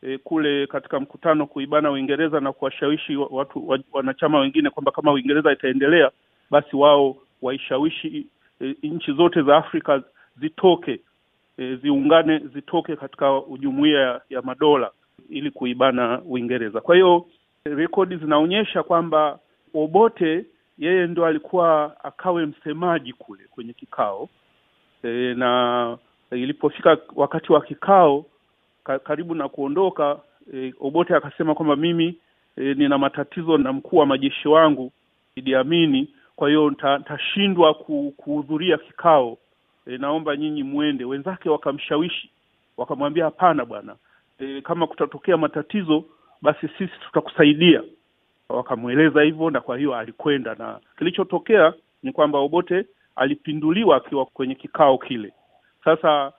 E, 0.05 0.19
kule 0.19 0.67
katika 0.67 1.01
mkutano 1.01 1.47
kuibana 1.47 1.91
Uingereza 1.91 2.41
na 2.41 2.53
kuwashawishi 2.53 3.17
watu 3.17 3.69
wa, 3.69 3.79
wanachama 3.93 4.39
wengine 4.39 4.71
kwamba 4.71 4.93
kama 4.93 5.13
Uingereza 5.13 5.53
itaendelea 5.53 6.11
basi 6.51 6.77
wao 6.77 7.17
waishawishi 7.43 8.27
e, 8.61 8.77
nchi 8.83 9.13
zote 9.13 9.43
za 9.43 9.57
Afrika 9.57 10.03
zitoke 10.41 11.01
e, 11.59 11.77
ziungane 11.77 12.39
zitoke 12.39 12.97
katika 12.97 13.43
jumuiya 13.59 14.01
ya, 14.01 14.21
ya 14.31 14.43
madola 14.43 14.91
ili 15.29 15.51
kuibana 15.51 16.23
Uingereza. 16.23 16.81
Kwa 16.81 16.95
hiyo 16.95 17.27
rekodi 17.65 18.17
zinaonyesha 18.17 18.83
kwamba 18.83 19.39
Obote 19.75 20.45
yeye 20.79 21.07
ndo 21.07 21.27
alikuwa 21.27 21.97
akawe 22.05 22.47
msemaji 22.47 23.13
kule 23.13 23.45
kwenye 23.51 23.73
kikao 23.73 24.29
e, 25.03 25.35
na 25.35 25.99
ilipofika 26.31 26.99
wakati 27.17 27.53
wa 27.53 27.61
kikao 27.61 28.27
karibu 28.85 29.35
na 29.35 29.49
kuondoka 29.49 30.21
e, 30.55 30.75
Obote 30.81 31.15
akasema 31.17 31.55
kwamba 31.55 31.77
mimi 31.77 32.19
e, 32.57 32.75
nina 32.75 32.99
matatizo 32.99 33.59
na 33.59 33.73
mkuu 33.73 33.97
wa 33.97 34.07
majeshi 34.07 34.49
wangu 34.49 34.93
Idi 35.37 35.55
Amini, 35.55 36.09
kwa 36.37 36.49
hiyo 36.49 36.71
ntashindwa 37.01 37.75
kuhudhuria 38.17 38.79
kikao 38.79 39.39
e, 39.87 39.99
naomba 39.99 40.37
nyinyi 40.37 40.63
mwende. 40.63 41.05
Wenzake 41.05 41.49
wakamshawishi 41.51 42.31
wakamwambia, 42.77 43.25
hapana 43.25 43.65
bwana 43.65 43.97
e, 44.39 44.61
kama 44.61 44.87
kutatokea 44.87 45.37
matatizo 45.37 46.05
basi 46.43 46.69
sisi 46.69 46.93
tutakusaidia. 47.07 47.83
Wakamweleza 48.49 49.23
hivyo, 49.23 49.51
na 49.51 49.61
kwa 49.61 49.79
hiyo 49.79 49.95
alikwenda, 49.95 50.55
na 50.55 50.81
kilichotokea 50.99 51.73
ni 52.03 52.13
kwamba 52.13 52.39
Obote 52.39 52.87
alipinduliwa 53.17 53.97
akiwa 53.97 54.27
kwenye 54.27 54.55
kikao 54.55 54.99
kile. 54.99 55.33
Sasa 55.85 56.33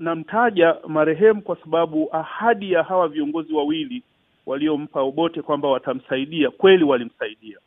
namtaja 0.00 0.76
marehemu 0.88 1.42
kwa 1.42 1.56
sababu 1.56 2.08
ahadi 2.12 2.72
ya 2.72 2.82
hawa 2.82 3.08
viongozi 3.08 3.54
wawili 3.54 4.02
waliompa 4.46 5.00
Obote 5.00 5.42
kwamba 5.42 5.68
watamsaidia 5.68 6.50
kweli 6.50 6.84
walimsaidia. 6.84 7.58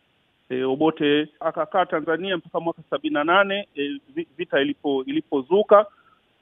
E, 0.50 0.63
Obote 0.63 1.28
akakaa 1.40 1.86
Tanzania 1.86 2.38
mpaka 2.38 2.60
mwaka 2.60 2.82
sabini 2.90 3.13
na 3.13 3.24
nane 3.24 3.68
e, 3.75 4.00
vita 4.38 4.62
ilipo 4.62 5.04
ilipozuka 5.08 5.86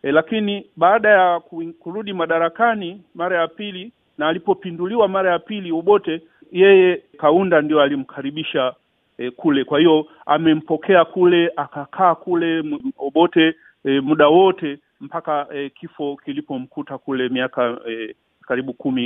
e, 0.04 0.12
lakini 0.12 0.66
baada 0.78 1.10
ya 1.10 1.40
kurudi 1.80 2.14
madarakani 2.14 3.02
mara 3.16 3.42
ya 3.42 3.48
pili 3.48 3.92
na 4.18 4.28
alipopinduliwa 4.28 5.08
mara 5.08 5.32
ya 5.32 5.40
pili 5.40 5.72
Obote, 5.72 6.22
yeye 6.52 7.04
Kaunda 7.18 7.62
ndio 7.62 7.82
alimkaribisha 7.82 8.74
e, 9.18 9.32
kule. 9.32 9.64
Kwa 9.64 9.80
hiyo 9.80 10.08
amempokea 10.26 11.06
kule, 11.06 11.52
akakaa 11.56 12.16
kule 12.16 12.64
Obote 12.98 13.56
e, 13.86 14.00
muda 14.00 14.28
wote 14.28 14.78
mpaka 15.02 15.48
e, 15.54 15.70
kifo 15.70 16.16
kilipomkuta 16.26 16.98
kule 16.98 17.30
miaka 17.30 17.78
e, 17.90 18.16
karibu 18.42 18.74
kumi 18.74 19.06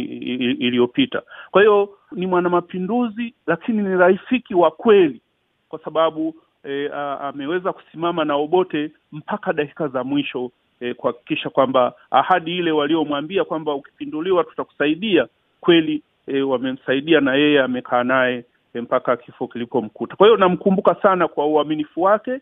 iliyopita. 0.60 1.22
Kwa 1.52 1.62
hiyo 1.62 1.90
ni 2.12 2.28
mwanamapinduzi, 2.28 3.34
lakini 3.48 3.82
ni 3.84 3.98
rafiki 3.98 4.56
wa 4.56 4.72
kweli, 4.72 5.22
kwa 5.70 5.80
sababu 5.80 6.36
e, 6.64 6.90
ameweza 7.22 7.74
kusimama 7.74 8.26
na 8.26 8.36
Obote 8.36 8.92
mpaka 9.12 9.54
dakika 9.54 9.88
za 9.88 10.04
mwisho 10.04 10.52
e, 10.80 10.94
kuhakikisha 10.94 11.50
kwamba 11.50 11.94
ahadi 12.12 12.58
ile 12.58 12.72
waliomwambia 12.72 13.44
kwamba 13.44 13.74
ukipinduliwa 13.74 14.44
tutakusaidia 14.44 15.28
kweli 15.62 16.02
e, 16.28 16.42
wamemsaidia 16.42 17.22
na 17.22 17.36
yeye 17.36 17.62
amekaa 17.62 18.04
naye 18.04 18.46
e, 18.74 18.82
mpaka 18.82 19.18
kifo 19.18 19.48
kilipomkuta. 19.48 20.16
Kwa 20.16 20.28
hiyo 20.28 20.38
namkumbuka 20.38 20.96
sana 20.96 21.28
kwa 21.28 21.46
uaminifu 21.48 22.02
wake, 22.02 22.40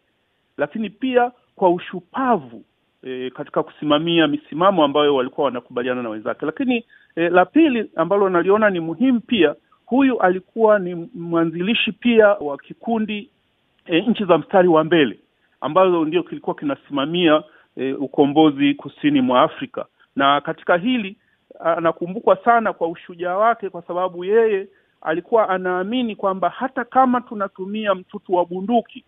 lakini 0.57 0.89
pia 0.89 1.31
kwa 1.55 1.69
ushupavu 1.69 2.63
E, 3.03 3.29
katika 3.29 3.63
kusimamia 3.63 4.27
misimamo 4.27 4.83
ambayo 4.83 5.15
walikuwa 5.15 5.45
wanakubaliana 5.45 6.03
na 6.03 6.09
wenzake. 6.09 6.45
Lakini 6.45 6.85
e, 7.15 7.29
la 7.29 7.45
pili 7.45 7.91
ambalo 7.95 8.29
naliona 8.29 8.69
ni 8.69 8.79
muhimu 8.79 9.19
pia, 9.19 9.55
huyu 9.85 10.19
alikuwa 10.21 10.79
ni 10.79 11.09
mwanzilishi 11.15 11.91
pia 11.91 12.27
wa 12.27 12.57
kikundi 12.57 13.29
e, 13.85 14.01
nchi 14.01 14.25
za 14.25 14.37
mstari 14.37 14.67
wa 14.67 14.83
mbele 14.83 15.19
ambazo 15.61 16.05
ndio 16.05 16.23
kilikuwa 16.23 16.55
kinasimamia 16.55 17.43
e, 17.77 17.93
ukombozi 17.93 18.73
kusini 18.73 19.21
mwa 19.21 19.41
Afrika. 19.41 19.85
Na 20.15 20.41
katika 20.41 20.77
hili 20.77 21.17
anakumbukwa 21.59 22.35
sana 22.35 22.73
kwa 22.73 22.87
ushujaa 22.87 23.37
wake, 23.37 23.69
kwa 23.69 23.81
sababu 23.81 24.25
yeye 24.25 24.67
alikuwa 25.01 25.49
anaamini 25.49 26.15
kwamba 26.15 26.49
hata 26.49 26.85
kama 26.85 27.21
tunatumia 27.21 27.95
mtutu 27.95 28.33
wa 28.33 28.45
bunduki 28.45 29.03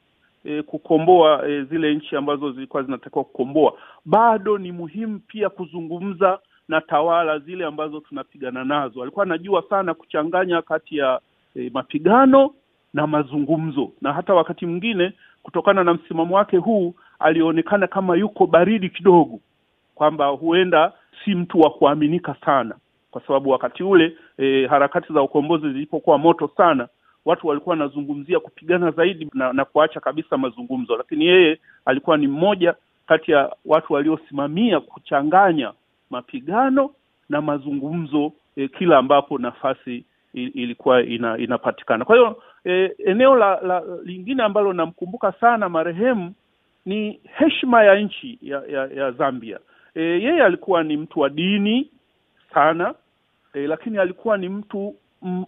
e, 0.46 0.62
kukomboa 0.62 1.48
e, 1.50 1.64
zile 1.64 1.96
nchi 1.96 2.16
ambazo 2.16 2.52
zilikuwa 2.52 2.84
zinatakiwa 2.84 3.24
kukomboa, 3.24 3.74
bado 4.06 4.58
ni 4.58 4.72
muhimu 4.72 5.20
pia 5.28 5.50
kuzungumza 5.50 6.40
na 6.68 6.82
tawala 6.82 7.40
zile 7.40 7.66
ambazo 7.66 8.00
tunapigana 8.00 8.64
nazo. 8.64 9.02
Alikuwa 9.02 9.26
anajua 9.26 9.64
sana 9.70 9.94
kuchanganya 9.94 10.62
kati 10.62 10.98
ya 10.98 11.20
e, 11.56 11.72
mapigano 11.74 12.52
na 12.94 13.08
mazungumzo, 13.08 13.92
na 14.02 14.14
hata 14.14 14.34
wakati 14.34 14.66
mwingine 14.66 15.14
kutokana 15.44 15.84
na 15.84 15.94
msimamo 15.94 16.36
wake 16.36 16.58
huu 16.58 16.94
alionekana 17.20 17.88
kama 17.88 18.16
yuko 18.16 18.48
baridi 18.48 18.90
kidogo, 18.90 19.40
kwamba 19.96 20.28
huenda 20.28 20.92
si 21.26 21.36
mtu 21.36 21.60
wa 21.60 21.70
kuaminika 21.70 22.36
sana, 22.46 22.76
kwa 23.12 23.22
sababu 23.28 23.50
wakati 23.50 23.84
ule 23.84 24.18
e, 24.38 24.68
harakati 24.68 25.14
za 25.14 25.22
ukombozi 25.22 25.72
zilipokuwa 25.74 26.18
moto 26.18 26.50
sana, 26.58 26.88
watu 27.26 27.48
walikuwa 27.48 27.74
wanazungumzia 27.74 28.40
kupigana 28.40 28.92
zaidi 28.92 29.30
na, 29.34 29.54
na 29.54 29.66
kuacha 29.66 30.00
kabisa 30.00 30.38
mazungumzo, 30.38 30.98
lakini 30.98 31.26
yeye 31.26 31.60
alikuwa 31.86 32.18
ni 32.18 32.28
mmoja 32.28 32.76
kati 33.08 33.32
ya 33.32 33.56
watu 33.66 33.94
waliosimamia 33.94 34.80
kuchanganya 34.80 35.74
mapigano 36.10 36.90
na 37.30 37.42
mazungumzo 37.42 38.32
e, 38.56 38.68
kila 38.68 38.98
ambapo 38.98 39.38
nafasi 39.38 40.04
ilikuwa 40.34 41.04
ina, 41.04 41.38
inapatikana. 41.38 42.06
Kwa 42.06 42.16
hiyo 42.16 42.42
e, 42.66 42.92
eneo 43.06 43.36
la, 43.36 43.62
la 43.62 43.84
lingine 44.04 44.44
ambalo 44.44 44.74
namkumbuka 44.74 45.32
sana 45.32 45.70
marehemu 45.70 46.34
ni 46.86 47.20
heshima 47.24 47.84
ya 47.84 47.96
nchi 48.00 48.40
ya, 48.42 48.64
ya, 48.70 48.86
ya 48.88 49.12
Zambia. 49.12 49.60
E, 49.96 50.02
yeye 50.02 50.44
alikuwa 50.44 50.84
ni 50.84 50.98
mtu 50.98 51.20
wa 51.20 51.30
dini 51.30 51.90
sana 52.54 52.94
e, 53.54 53.60
lakini 53.68 53.98
alikuwa 53.98 54.38
ni 54.38 54.50
mtu 54.50 54.96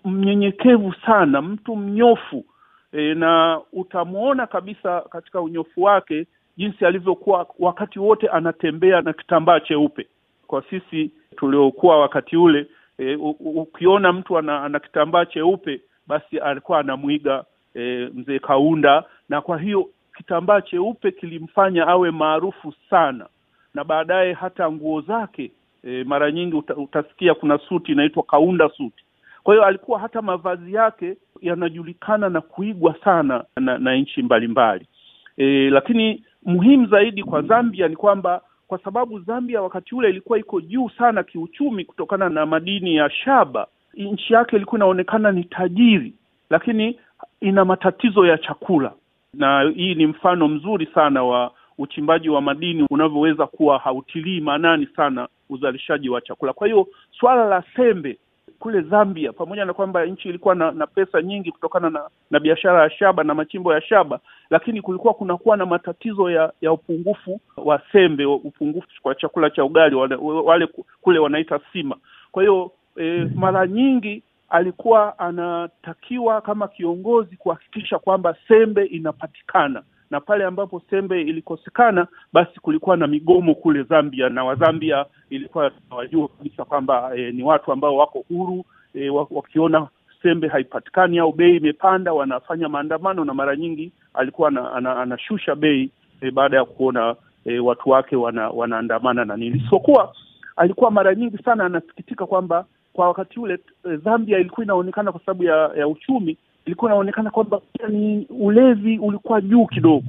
mnyenyekevu 0.05 0.93
sana, 1.05 1.41
mtu 1.41 1.75
mnyofu 1.75 2.45
e, 2.93 3.13
na 3.13 3.61
utamwona 3.73 4.47
kabisa 4.47 5.01
katika 5.01 5.41
unyofu 5.41 5.83
wake 5.83 6.25
jinsi 6.57 6.85
alivyokuwa 6.85 7.47
wakati 7.59 7.99
wote 7.99 8.27
anatembea 8.27 9.01
na 9.01 9.13
kitambaa 9.13 9.59
cheupe. 9.59 10.07
Kwa 10.47 10.63
sisi 10.69 11.11
tuliokuwa 11.37 11.99
wakati 12.01 12.37
ule 12.37 12.67
e, 12.97 13.15
ukiona 13.39 14.13
mtu 14.13 14.37
ana, 14.37 14.63
ana 14.63 14.79
kitambaa 14.79 15.25
cheupe 15.25 15.81
basi 16.07 16.37
alikuwa 16.39 16.79
anamwiga 16.79 17.43
e, 17.75 18.09
mzee 18.13 18.39
Kaunda, 18.39 19.03
na 19.29 19.41
kwa 19.41 19.57
hiyo 19.59 19.89
kitambaa 20.17 20.61
cheupe 20.61 21.11
kilimfanya 21.11 21.87
awe 21.87 22.11
maarufu 22.11 22.73
sana, 22.89 23.25
na 23.73 23.83
baadaye 23.83 24.33
hata 24.33 24.71
nguo 24.71 25.01
zake 25.01 25.51
e, 25.83 26.03
mara 26.03 26.31
nyingi 26.31 26.55
uta, 26.55 26.75
utasikia 26.75 27.33
kuna 27.33 27.57
suti 27.57 27.91
inaitwa 27.91 28.23
Kaunda 28.23 28.69
suti. 28.69 29.03
Kwa 29.47 29.53
hiyo 29.53 29.65
alikuwa 29.65 29.99
hata 29.99 30.21
mavazi 30.21 30.73
yake 30.73 31.17
yanajulikana 31.41 32.29
na 32.29 32.41
kuigwa 32.41 32.95
sana 33.03 33.43
na, 33.57 33.77
na 33.77 33.95
nchi 33.95 34.21
mbalimbali 34.21 34.87
e, 35.37 35.69
lakini 35.69 36.23
muhimu 36.45 36.85
zaidi 36.87 37.23
kwa 37.23 37.41
Zambia 37.41 37.87
ni 37.87 37.95
kwamba 37.95 38.41
kwa 38.67 38.77
sababu 38.79 39.19
Zambia 39.19 39.61
wakati 39.61 39.95
ule 39.95 40.09
ilikuwa 40.09 40.39
iko 40.39 40.61
juu 40.61 40.89
sana 40.89 41.23
kiuchumi 41.23 41.85
kutokana 41.85 42.29
na 42.29 42.45
madini 42.45 42.95
ya 42.95 43.09
shaba, 43.09 43.67
nchi 43.93 44.33
yake 44.33 44.55
ilikuwa 44.55 44.77
inaonekana 44.79 45.31
ni 45.31 45.43
tajiri, 45.43 46.13
lakini 46.49 46.99
ina 47.41 47.65
matatizo 47.65 48.25
ya 48.25 48.37
chakula, 48.37 48.93
na 49.33 49.61
hii 49.75 49.95
ni 49.95 50.05
mfano 50.07 50.47
mzuri 50.47 50.85
sana 50.93 51.23
wa 51.23 51.51
uchimbaji 51.77 52.29
wa 52.29 52.41
madini 52.41 52.85
unavyoweza 52.89 53.47
kuwa 53.47 53.79
hautilii 53.79 54.41
maanani 54.41 54.87
sana 54.95 55.27
uzalishaji 55.49 56.09
wa 56.09 56.21
chakula. 56.21 56.53
Kwa 56.53 56.67
hiyo 56.67 56.87
swala 57.19 57.45
la 57.45 57.63
sembe 57.75 58.17
kule 58.59 58.81
Zambia, 58.81 59.33
pamoja 59.33 59.65
na 59.65 59.73
kwamba 59.73 60.05
nchi 60.05 60.29
ilikuwa 60.29 60.55
na, 60.55 60.71
na 60.71 60.87
pesa 60.87 61.21
nyingi 61.21 61.51
kutokana 61.51 61.89
na, 61.89 62.09
na 62.31 62.39
biashara 62.39 62.83
ya 62.83 62.89
shaba 62.89 63.23
na 63.23 63.33
machimbo 63.33 63.73
ya 63.73 63.81
shaba, 63.81 64.19
lakini 64.49 64.81
kulikuwa 64.81 65.13
kunakuwa 65.13 65.57
na 65.57 65.65
matatizo 65.65 66.31
ya 66.31 66.53
ya 66.61 66.71
upungufu 66.71 67.41
wa 67.57 67.81
sembe, 67.91 68.25
upungufu 68.25 68.87
kwa 69.01 69.15
chakula 69.15 69.49
cha 69.49 69.63
ugali, 69.65 69.95
wale, 69.95 70.15
wale 70.21 70.67
kule 71.01 71.19
wanaita 71.19 71.59
sima. 71.73 71.95
Kwa 72.31 72.43
hiyo 72.43 72.71
e, 73.01 73.27
mara 73.35 73.67
nyingi 73.67 74.23
alikuwa 74.49 75.19
anatakiwa 75.19 76.41
kama 76.41 76.67
kiongozi 76.67 77.37
kuhakikisha 77.37 77.99
kwamba 77.99 78.35
sembe 78.47 78.85
inapatikana 78.85 79.83
na 80.11 80.19
pale 80.21 80.45
ambapo 80.45 80.81
sembe 80.89 81.21
ilikosekana, 81.21 82.07
basi 82.33 82.59
kulikuwa 82.59 82.97
na 82.97 83.07
migomo 83.07 83.55
kule 83.55 83.83
Zambia, 83.83 84.29
na 84.29 84.43
Wazambia 84.43 85.05
ilikuwa 85.29 85.71
nawajua 85.89 86.27
kabisa 86.27 86.65
kwamba 86.65 87.11
e, 87.15 87.31
ni 87.31 87.43
watu 87.43 87.71
ambao 87.71 87.95
wako 87.97 88.25
huru 88.29 88.65
e, 88.93 89.09
wakiona 89.09 89.87
sembe 90.23 90.47
haipatikani 90.47 91.19
au 91.19 91.31
bei 91.31 91.55
imepanda, 91.57 92.13
wanafanya 92.13 92.69
maandamano, 92.69 93.25
na 93.25 93.33
mara 93.33 93.55
nyingi 93.55 93.91
alikuwa 94.13 94.47
ana, 94.47 94.71
ana, 94.73 94.97
anashusha 95.01 95.55
bei 95.55 95.89
e, 96.21 96.31
baada 96.31 96.57
ya 96.57 96.65
kuona 96.65 97.15
e, 97.45 97.59
watu 97.59 97.89
wake 97.89 98.15
wana, 98.15 98.49
wanaandamana 98.49 99.25
na 99.25 99.37
nini, 99.37 99.57
isipokuwa 99.57 100.13
alikuwa 100.55 100.91
mara 100.91 101.15
nyingi 101.15 101.37
sana 101.37 101.65
anasikitika 101.65 102.25
kwamba 102.25 102.65
kwa 102.93 103.07
wakati 103.07 103.39
ule 103.39 103.59
e, 103.91 103.97
Zambia 103.97 104.39
ilikuwa 104.39 104.63
inaonekana 104.63 105.11
kwa 105.11 105.21
sababu 105.21 105.43
ya, 105.43 105.71
ya 105.77 105.87
uchumi 105.87 106.37
ilikuwa 106.67 106.91
inaonekana 106.91 107.31
kwamba 107.31 107.61
ni 107.89 108.27
ulevi 108.29 108.99
ulikuwa 108.99 109.41
juu 109.41 109.65
kidogo. 109.65 110.05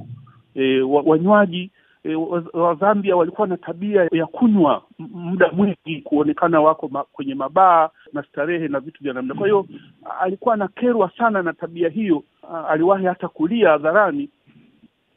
E, 0.55 0.81
wanywaji 0.81 1.71
e, 2.03 2.15
wa 2.53 2.75
Zambia 2.75 3.15
walikuwa 3.15 3.47
na 3.47 3.57
tabia 3.57 4.07
ya 4.11 4.25
kunywa 4.25 4.83
muda 4.99 5.51
mwingi, 5.51 6.01
kuonekana 6.03 6.61
wako 6.61 6.87
ma, 6.87 7.03
kwenye 7.03 7.35
mabaa 7.35 7.89
na 8.13 8.23
starehe 8.23 8.67
na 8.67 8.79
vitu 8.79 9.03
vya 9.03 9.13
namna. 9.13 9.33
Kwa 9.35 9.47
hiyo 9.47 9.65
alikuwa 10.21 10.53
anakerwa 10.53 11.11
sana 11.17 11.41
na 11.43 11.53
tabia 11.53 11.89
hiyo. 11.89 12.23
Aliwahi 12.69 13.05
hata 13.05 13.27
kulia 13.27 13.69
hadharani 13.69 14.29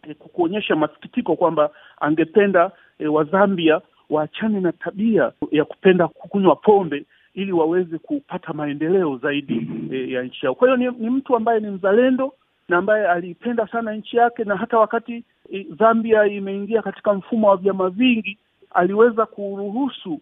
e, 0.02 0.14
kuonyesha 0.14 0.76
masikitiko 0.76 1.36
kwamba 1.36 1.70
angependa 2.00 2.70
e, 2.98 3.06
Wazambia 3.06 3.80
waachane 4.10 4.60
na 4.60 4.72
tabia 4.72 5.32
ya 5.50 5.64
kupenda 5.64 6.08
kunywa 6.08 6.56
pombe 6.56 7.04
ili 7.34 7.52
waweze 7.52 7.98
kupata 7.98 8.52
maendeleo 8.52 9.16
zaidi 9.16 9.68
e, 9.92 10.10
ya 10.12 10.22
nchi 10.22 10.46
yao. 10.46 10.54
Kwa 10.54 10.68
hiyo 10.68 10.76
ni, 10.92 10.98
ni 10.98 11.10
mtu 11.10 11.36
ambaye 11.36 11.60
ni 11.60 11.70
mzalendo 11.70 12.32
na 12.68 12.76
ambaye 12.76 13.06
aliipenda 13.08 13.66
sana 13.66 13.94
nchi 13.94 14.16
yake, 14.16 14.44
na 14.44 14.56
hata 14.56 14.78
wakati 14.78 15.24
e, 15.52 15.66
Zambia 15.78 16.26
imeingia 16.26 16.82
katika 16.82 17.14
mfumo 17.14 17.48
wa 17.48 17.56
vyama 17.56 17.90
vingi 17.90 18.38
aliweza 18.70 19.26
kuruhusu 19.26 20.20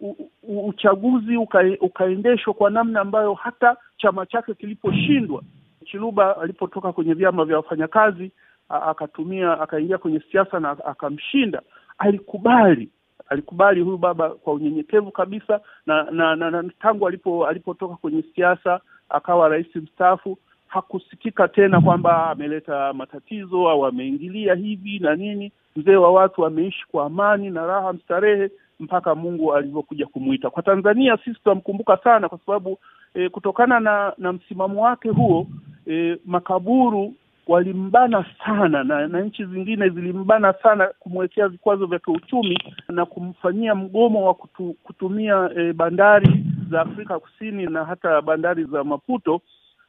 u, 0.00 0.16
u, 0.42 0.66
uchaguzi 0.68 1.36
uka, 1.36 1.64
ukaendeshwa 1.80 2.54
kwa 2.54 2.70
namna 2.70 3.00
ambayo 3.00 3.34
hata 3.34 3.76
chama 3.96 4.26
chake 4.26 4.54
kiliposhindwa, 4.54 5.42
Chiluba 5.84 6.36
alipotoka 6.36 6.92
kwenye 6.92 7.14
vyama 7.14 7.44
vya 7.44 7.56
wafanyakazi 7.56 8.30
akatumia 8.68 9.60
akaingia 9.60 9.98
kwenye 9.98 10.20
siasa 10.32 10.60
na 10.60 10.70
akamshinda, 10.70 11.62
alikubali 11.98 12.88
alikubali 13.28 13.80
huyu 13.80 13.98
baba 13.98 14.30
kwa 14.30 14.52
unyenyekevu 14.52 15.10
kabisa 15.10 15.60
na 15.86 16.02
na, 16.10 16.36
na, 16.36 16.50
na 16.50 16.70
tangu 16.80 17.08
alipo 17.08 17.46
alipotoka 17.46 17.96
kwenye 17.96 18.24
siasa 18.34 18.80
akawa 19.08 19.48
rais 19.48 19.76
mstaafu 19.76 20.38
hakusikika 20.72 21.48
tena 21.48 21.80
kwamba 21.80 22.30
ameleta 22.30 22.92
matatizo 22.92 23.68
au 23.70 23.86
ameingilia 23.86 24.54
hivi 24.54 24.98
na 24.98 25.16
nini. 25.16 25.52
Mzee 25.76 25.96
wa 25.96 26.12
watu 26.12 26.46
ameishi 26.46 26.86
kwa 26.90 27.04
amani 27.06 27.50
na 27.50 27.66
raha 27.66 27.92
mstarehe 27.92 28.50
mpaka 28.80 29.14
Mungu 29.14 29.54
alivyokuja 29.54 30.06
kumwita. 30.06 30.50
Kwa 30.50 30.62
Tanzania 30.62 31.16
sisi 31.24 31.40
tunamkumbuka 31.44 31.96
sana 31.96 32.28
kwa 32.28 32.38
sababu 32.46 32.78
e, 33.14 33.28
kutokana 33.28 33.80
na 33.80 34.12
na 34.18 34.32
msimamo 34.32 34.82
wake 34.84 35.08
huo 35.08 35.46
e, 35.86 36.16
makaburu 36.26 37.14
walimbana 37.46 38.24
sana 38.44 38.84
na, 38.84 39.08
na 39.08 39.20
nchi 39.20 39.44
zingine 39.44 39.88
zilimbana 39.88 40.52
sana 40.52 40.86
kumwekea 40.98 41.48
vikwazo 41.48 41.86
vya 41.86 41.98
kiuchumi 41.98 42.58
na 42.88 43.06
kumfanyia 43.06 43.74
mgomo 43.74 44.26
wa 44.26 44.34
kutu, 44.34 44.76
kutumia 44.82 45.50
e, 45.56 45.72
bandari 45.72 46.44
za 46.70 46.80
Afrika 46.80 47.18
Kusini 47.18 47.66
na 47.66 47.84
hata 47.84 48.22
bandari 48.22 48.64
za 48.64 48.84
Maputo. 48.84 49.40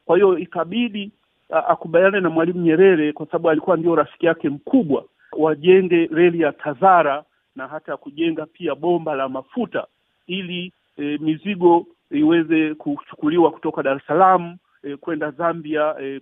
Kwa 0.04 0.16
hiyo 0.16 0.38
ikabidi 0.38 1.10
akubaliane 1.50 2.20
na 2.20 2.30
Mwalimu 2.30 2.60
Nyerere 2.60 3.12
kwa 3.12 3.26
sababu 3.26 3.50
alikuwa 3.50 3.76
ndio 3.76 3.94
rafiki 3.94 4.26
yake 4.26 4.48
mkubwa, 4.48 5.04
wajenge 5.38 6.06
reli 6.12 6.40
ya 6.40 6.52
Tazara 6.52 7.24
na 7.56 7.66
hata 7.68 7.96
kujenga 7.96 8.46
pia 8.46 8.74
bomba 8.74 9.14
la 9.14 9.28
mafuta 9.28 9.86
ili 10.26 10.72
e, 10.98 11.18
mizigo 11.20 11.86
iweze 12.10 12.74
kuchukuliwa 12.74 13.50
kutoka 13.50 13.82
Dar 13.82 13.96
es 13.96 14.06
Salaam 14.06 14.56
E, 14.84 14.96
kwenda 14.96 15.30
Zambia 15.30 15.94
e, 16.00 16.20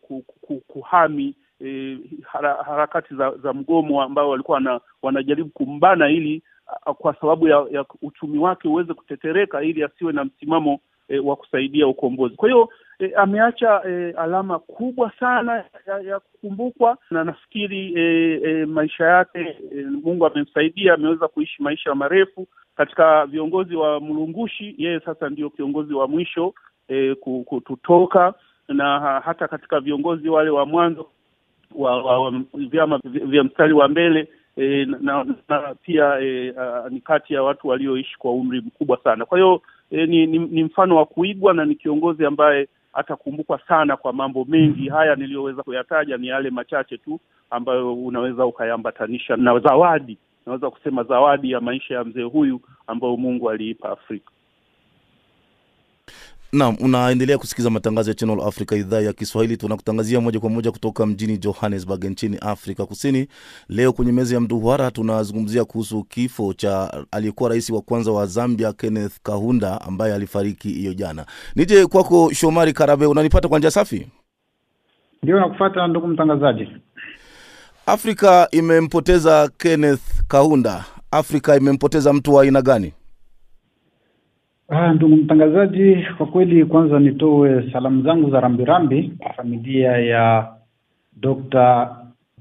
kuhami 0.68 1.34
e, 1.64 1.98
harakati 2.66 3.14
za, 3.14 3.30
za 3.42 3.52
mgomo 3.52 4.02
ambao 4.02 4.28
walikuwa 4.30 4.54
wana, 4.54 4.80
wanajaribu 5.02 5.50
kumbana 5.50 6.10
ili 6.10 6.42
kwa 6.98 7.14
sababu 7.20 7.48
ya, 7.48 7.66
ya 7.70 7.84
uchumi 8.02 8.38
wake 8.38 8.68
uweze 8.68 8.94
kutetereka 8.94 9.62
ili 9.62 9.84
asiwe 9.84 10.12
na 10.12 10.24
msimamo 10.24 10.80
e, 11.08 11.18
wa 11.18 11.36
kusaidia 11.36 11.86
ukombozi. 11.88 12.34
Kwa 12.36 12.48
hiyo 12.48 12.68
e, 12.98 13.12
ameacha 13.16 13.82
e, 13.88 14.10
alama 14.10 14.58
kubwa 14.58 15.12
sana 15.20 15.64
ya, 15.86 16.00
ya 16.00 16.20
kukumbukwa, 16.20 16.98
na 17.10 17.24
nafikiri 17.24 17.94
e, 17.96 18.02
e, 18.44 18.66
maisha 18.66 19.04
yake 19.04 19.56
e, 19.72 19.82
Mungu 20.04 20.26
amemsaidia, 20.26 20.94
ameweza 20.94 21.28
kuishi 21.28 21.62
maisha 21.62 21.94
marefu. 21.94 22.46
Katika 22.76 23.26
viongozi 23.26 23.76
wa 23.76 24.00
mlungushi, 24.00 24.74
yeye 24.78 25.00
sasa 25.00 25.28
ndio 25.28 25.50
kiongozi 25.50 25.94
wa 25.94 26.08
mwisho 26.08 26.54
e, 26.88 27.14
kutoka 27.64 28.34
na 28.68 29.20
hata 29.24 29.48
katika 29.48 29.80
viongozi 29.80 30.28
wale 30.28 30.50
wa 30.50 30.66
mwanzo 30.66 31.06
wa, 31.74 32.02
wa, 32.02 32.18
wa 32.18 32.42
vyama 32.54 33.00
vya 33.04 33.44
mstari 33.44 33.72
wa 33.72 33.88
mbele 33.88 34.28
e, 34.56 34.84
na, 34.84 35.24
na 35.48 35.74
pia 35.82 36.20
e, 36.20 36.54
a, 36.58 36.88
ni 36.90 37.00
kati 37.00 37.34
ya 37.34 37.42
watu 37.42 37.68
walioishi 37.68 38.18
kwa 38.18 38.32
umri 38.32 38.60
mkubwa 38.60 38.98
sana. 39.04 39.24
Kwa 39.26 39.38
hiyo 39.38 39.62
e, 39.90 40.06
ni, 40.06 40.26
ni, 40.26 40.38
ni 40.38 40.64
mfano 40.64 40.96
wa 40.96 41.06
kuigwa 41.06 41.54
na 41.54 41.64
ni 41.64 41.74
kiongozi 41.74 42.26
ambaye 42.26 42.68
atakumbukwa 42.92 43.60
sana 43.68 43.96
kwa 43.96 44.12
mambo 44.12 44.44
mengi. 44.44 44.88
Haya 44.88 45.14
niliyoweza 45.14 45.62
kuyataja 45.62 46.16
ni 46.16 46.26
yale 46.26 46.50
machache 46.50 46.98
tu 46.98 47.20
ambayo 47.50 47.94
unaweza 47.94 48.46
ukayambatanisha 48.46 49.36
na 49.36 49.58
zawadi, 49.58 50.18
naweza 50.46 50.70
kusema 50.70 51.02
zawadi 51.04 51.50
ya 51.50 51.60
maisha 51.60 51.94
ya 51.94 52.04
mzee 52.04 52.22
huyu 52.22 52.60
ambayo 52.86 53.16
Mungu 53.16 53.50
aliipa 53.50 53.88
Afrika. 53.90 54.30
Naam, 56.54 56.76
unaendelea 56.80 57.38
kusikiza 57.38 57.70
matangazo 57.70 58.10
ya 58.10 58.14
Channel 58.14 58.40
Africa 58.40 58.72
idhaa 58.72 59.00
ya 59.00 59.12
Kiswahili. 59.12 59.56
Tunakutangazia 59.56 60.20
moja 60.20 60.40
kwa 60.40 60.50
moja 60.50 60.70
kutoka 60.72 61.06
mjini 61.06 61.38
Johannesburg 61.38 62.04
nchini 62.04 62.38
Afrika 62.40 62.86
Kusini. 62.86 63.28
Leo 63.68 63.92
kwenye 63.92 64.12
meza 64.12 64.34
ya 64.34 64.40
mduara 64.40 64.90
tunazungumzia 64.90 65.64
kuhusu 65.64 66.04
kifo 66.04 66.52
cha 66.54 67.04
aliyekuwa 67.10 67.50
rais 67.50 67.70
wa 67.70 67.80
kwanza 67.82 68.12
wa 68.12 68.26
Zambia 68.26 68.72
Kenneth 68.72 69.12
Kaunda 69.22 69.80
ambaye 69.80 70.14
alifariki 70.14 70.68
hiyo 70.68 70.94
jana. 70.94 71.26
Nije 71.56 71.86
kwako 71.86 72.30
Shomari 72.32 72.72
Karabe, 72.72 73.06
unanipata 73.06 73.48
kwa 73.48 73.58
njia 73.58 73.70
safi? 73.70 74.06
Ndio, 75.22 75.40
nakufata 75.40 75.86
ndugu 75.86 76.06
mtangazaji. 76.06 76.68
Afrika 77.86 78.48
imempoteza 78.50 79.50
Kenneth 79.58 80.02
Kaunda. 80.28 80.84
Afrika 81.10 81.56
imempoteza 81.56 82.12
mtu 82.12 82.34
wa 82.34 82.42
aina 82.42 82.62
gani? 82.62 82.92
Ah, 84.68 84.92
ndugu 84.92 85.16
mtangazaji, 85.16 86.06
kwa 86.16 86.26
kweli 86.26 86.64
kwanza 86.64 86.98
nitoe 87.00 87.70
salamu 87.72 88.02
zangu 88.02 88.30
za 88.30 88.40
rambirambi 88.40 89.12
kwa 89.18 89.32
familia 89.32 89.90
ya 89.98 90.52
Dr. 91.16 91.96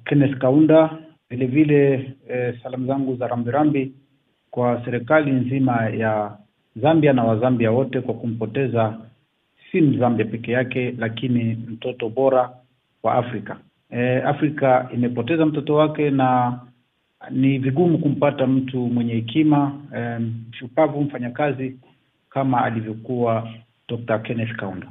Kenneth 0.06 0.38
Kaunda, 0.38 0.90
vile 1.30 1.46
vile 1.46 2.14
eh, 2.30 2.60
salamu 2.64 2.88
zangu 2.88 3.16
za 3.16 3.28
rambirambi 3.28 3.94
kwa 4.52 4.82
serikali 4.86 5.32
nzima 5.32 5.86
ya 5.90 6.38
Zambia 6.76 7.14
na 7.14 7.24
Wazambia 7.24 7.72
wote 7.72 8.02
kwa 8.02 8.14
kumpoteza 8.14 8.98
si 9.72 9.82
Mzambia 9.82 10.26
peke 10.26 10.52
yake, 10.52 10.96
lakini 10.98 11.44
mtoto 11.70 12.10
bora 12.10 12.50
wa 13.04 13.14
Afrika. 13.14 13.58
Eh, 13.90 14.28
Afrika 14.28 14.90
imepoteza 14.94 15.46
mtoto 15.46 15.76
wake 15.76 16.10
na 16.10 16.60
ni 17.30 17.58
vigumu 17.58 17.98
kumpata 17.98 18.48
mtu 18.48 18.78
mwenye 18.80 19.14
hekima, 19.14 19.72
eh, 19.96 20.20
shupavu, 20.52 21.02
mfanyakazi 21.02 21.78
kama 22.34 22.64
alivyokuwa 22.66 23.48
Dr. 23.88 24.20
Kenneth 24.20 24.56
Kaunda. 24.56 24.88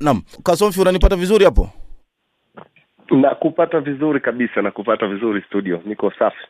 Naam, 0.00 0.22
Kasomfi, 0.42 0.80
unanipata 0.80 1.16
vizuri 1.16 1.44
hapo? 1.44 1.70
Nakupata 3.10 3.80
vizuri 3.80 4.20
kabisa, 4.20 4.62
nakupata 4.62 5.06
vizuri 5.08 5.42
studio, 5.48 5.82
niko 5.86 6.12
safi. 6.18 6.46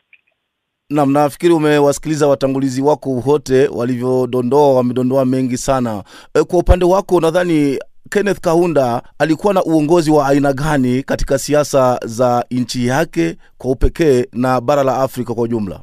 Naam, 0.89 1.11
nafikiri 1.11 1.53
umewasikiliza 1.53 2.27
watangulizi 2.27 2.81
wako 2.81 3.09
wote 3.09 3.67
walivyodondoa, 3.67 4.73
wamedondoa 4.75 5.25
mengi 5.25 5.57
sana. 5.57 6.03
E, 6.33 6.43
kwa 6.43 6.59
upande 6.59 6.85
wako 6.85 7.21
nadhani 7.21 7.79
Kenneth 8.09 8.39
Kaunda 8.39 9.01
alikuwa 9.19 9.53
na 9.53 9.63
uongozi 9.63 10.11
wa 10.11 10.27
aina 10.27 10.53
gani 10.53 11.03
katika 11.03 11.37
siasa 11.37 11.99
za 12.05 12.45
nchi 12.51 12.87
yake 12.87 13.35
kwa 13.57 13.71
upekee 13.71 14.25
na 14.33 14.61
bara 14.61 14.83
la 14.83 14.97
Afrika 14.97 15.33
kwa 15.33 15.43
ujumla? 15.43 15.79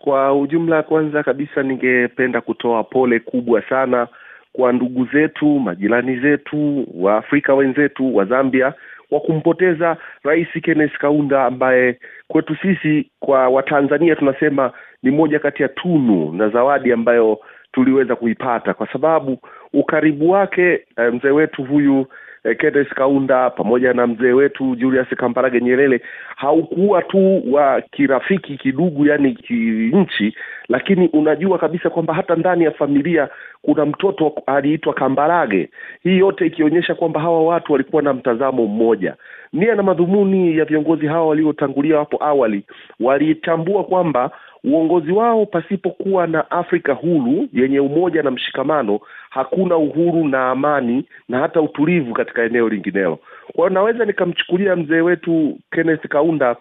Kwa 0.00 0.34
ujumla, 0.34 0.82
kwanza 0.82 1.22
kabisa, 1.22 1.62
ningependa 1.62 2.40
kutoa 2.40 2.84
pole 2.84 3.18
kubwa 3.20 3.62
sana 3.62 4.08
kwa 4.52 4.72
ndugu 4.72 5.06
zetu, 5.12 5.46
majirani 5.60 6.16
zetu, 6.20 6.86
Waafrika 6.94 7.54
wenzetu 7.54 8.16
wa 8.16 8.24
Zambia 8.24 8.74
kwa 9.08 9.20
kumpoteza 9.20 9.96
Rais 10.22 10.48
Kenneth 10.62 10.98
Kaunda 10.98 11.44
ambaye 11.44 11.98
kwetu 12.28 12.56
sisi 12.62 13.10
kwa 13.20 13.48
Watanzania 13.48 14.16
tunasema 14.16 14.72
ni 15.02 15.10
moja 15.10 15.38
kati 15.38 15.62
ya 15.62 15.68
tunu 15.68 16.32
na 16.32 16.48
zawadi 16.48 16.92
ambayo 16.92 17.38
tuliweza 17.72 18.16
kuipata 18.16 18.74
kwa 18.74 18.92
sababu 18.92 19.38
ukaribu 19.72 20.30
wake 20.30 20.80
mzee 21.12 21.30
wetu 21.30 21.64
huyu 21.64 22.06
eh, 22.44 22.86
Kaunda 22.94 23.50
pamoja 23.50 23.92
na 23.92 24.06
mzee 24.06 24.32
wetu 24.32 24.76
Julius 24.76 25.08
Kambarage 25.08 25.60
Nyerere 25.60 26.00
haukuwa 26.36 27.02
tu 27.02 27.42
wa 27.54 27.80
kirafiki 27.80 28.56
kidugu, 28.58 29.06
yani 29.06 29.34
kinchi, 29.34 30.34
lakini 30.68 31.08
unajua 31.08 31.58
kabisa 31.58 31.90
kwamba 31.90 32.14
hata 32.14 32.34
ndani 32.36 32.64
ya 32.64 32.70
familia 32.70 33.28
kuna 33.62 33.86
mtoto 33.86 34.32
aliitwa 34.46 34.94
Kambarage. 34.94 35.68
Hii 36.02 36.18
yote 36.18 36.46
ikionyesha 36.46 36.94
kwamba 36.94 37.20
hawa 37.20 37.42
watu 37.44 37.72
walikuwa 37.72 38.02
na 38.02 38.12
mtazamo 38.14 38.66
mmoja. 38.66 39.14
Nia 39.52 39.74
na 39.74 39.82
madhumuni 39.82 40.56
ya 40.58 40.64
viongozi 40.64 41.06
hawa 41.06 41.26
waliotangulia 41.26 41.98
hapo 41.98 42.24
awali, 42.24 42.62
walitambua 43.00 43.84
kwamba 43.84 44.30
uongozi 44.64 45.12
wao 45.12 45.46
pasipokuwa 45.46 46.26
na 46.26 46.50
Afrika 46.50 46.92
huru 46.94 47.48
yenye 47.52 47.80
umoja 47.80 48.22
na 48.22 48.30
mshikamano, 48.30 49.00
hakuna 49.30 49.76
uhuru 49.76 50.28
na 50.28 50.50
amani 50.50 51.04
na 51.28 51.38
hata 51.38 51.60
utulivu 51.60 52.14
katika 52.14 52.42
eneo 52.42 52.68
linginelo. 52.68 53.16
Kwa 53.52 53.68
hiyo 53.68 53.68
naweza 53.70 54.04
nikamchukulia 54.04 54.76
mzee 54.76 55.00
wetu 55.00 55.58
Kenneth 55.70 56.06
Kaunda 56.08 56.56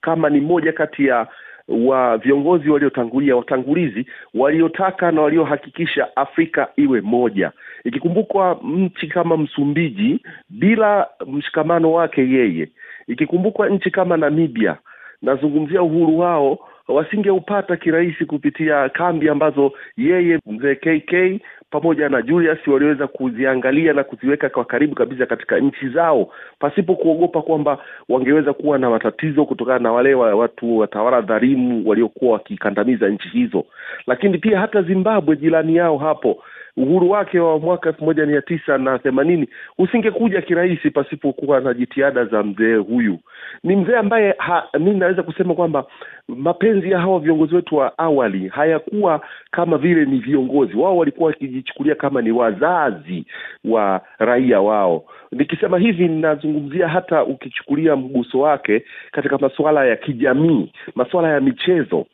kama 0.00 0.30
ni 0.30 0.40
moja 0.40 0.72
kati 0.72 1.06
ya 1.06 1.26
wa 1.70 2.18
viongozi 2.18 2.70
waliotangulia 2.70 3.36
watangulizi 3.36 4.06
waliotaka 4.34 5.12
na 5.12 5.20
waliohakikisha 5.22 6.16
Afrika 6.16 6.68
iwe 6.76 7.00
moja, 7.00 7.52
ikikumbukwa 7.84 8.60
nchi 8.64 9.06
kama 9.06 9.36
Msumbiji 9.36 10.20
bila 10.48 11.06
mshikamano 11.26 11.92
wake 11.92 12.20
yeye, 12.20 12.68
ikikumbukwa 13.06 13.68
nchi 13.68 13.90
kama 13.90 14.16
Namibia, 14.16 14.76
nazungumzia 15.22 15.82
uhuru 15.82 16.18
wao 16.18 16.58
wasingeupata 16.90 17.76
kirahisi 17.76 18.24
kupitia 18.24 18.88
kambi 18.88 19.28
ambazo 19.28 19.72
yeye 19.96 20.38
mzee 20.46 20.74
KK 20.74 21.42
pamoja 21.70 22.08
na 22.08 22.22
Julius 22.22 22.66
waliweza 22.66 23.06
kuziangalia 23.06 23.92
na 23.92 24.04
kuziweka 24.04 24.48
kwa 24.48 24.64
karibu 24.64 24.94
kabisa 24.94 25.26
katika 25.26 25.58
nchi 25.58 25.88
zao 25.88 26.32
pasipo 26.58 26.94
kuogopa 26.94 27.42
kwamba 27.42 27.78
wangeweza 28.08 28.52
kuwa 28.52 28.78
na 28.78 28.90
matatizo 28.90 29.44
kutokana 29.44 29.78
na 29.78 29.92
wale 29.92 30.14
wa 30.14 30.34
watu 30.34 30.78
watawala 30.78 31.20
dhalimu 31.20 31.88
waliokuwa 31.88 32.32
wakikandamiza 32.32 33.08
nchi 33.08 33.28
hizo. 33.28 33.64
Lakini 34.06 34.38
pia 34.38 34.60
hata 34.60 34.82
Zimbabwe 34.82 35.36
jirani 35.36 35.76
yao 35.76 35.98
hapo 35.98 36.42
uhuru 36.76 37.10
wake 37.10 37.40
wa 37.40 37.58
mwaka 37.58 37.88
elfu 37.88 38.04
moja 38.04 38.26
mia 38.26 38.42
tisa 38.42 38.78
na 38.78 38.98
themanini 38.98 39.48
usingekuja 39.78 40.42
kirahisi 40.42 40.90
pasipokuwa 40.90 41.60
na 41.60 41.74
jitihada 41.74 42.24
za 42.24 42.42
mzee 42.42 42.74
huyu. 42.76 43.18
Ni 43.64 43.76
mzee 43.76 43.96
ambaye 43.96 44.34
mi 44.80 44.94
naweza 44.94 45.22
kusema 45.22 45.54
kwamba 45.54 45.84
mapenzi 46.28 46.90
ya 46.90 47.00
hawa 47.00 47.20
viongozi 47.20 47.54
wetu 47.54 47.76
wa 47.76 47.98
awali 47.98 48.48
hayakuwa 48.48 49.20
kama 49.50 49.78
vile 49.78 50.04
ni 50.04 50.18
viongozi 50.18 50.76
wao, 50.76 50.96
walikuwa 50.96 51.26
wakijichukulia 51.26 51.94
kama 51.94 52.22
ni 52.22 52.30
wazazi 52.32 53.24
wa 53.64 54.00
raia 54.18 54.60
wao. 54.60 55.04
Nikisema 55.32 55.78
hivi, 55.78 56.08
ninazungumzia 56.08 56.88
hata 56.88 57.24
ukichukulia 57.24 57.96
mguso 57.96 58.40
wake 58.40 58.84
katika 59.12 59.38
masuala 59.38 59.84
ya 59.86 59.96
kijamii, 59.96 60.72
masuala 60.94 61.28
ya 61.28 61.40
michezo 61.40 62.06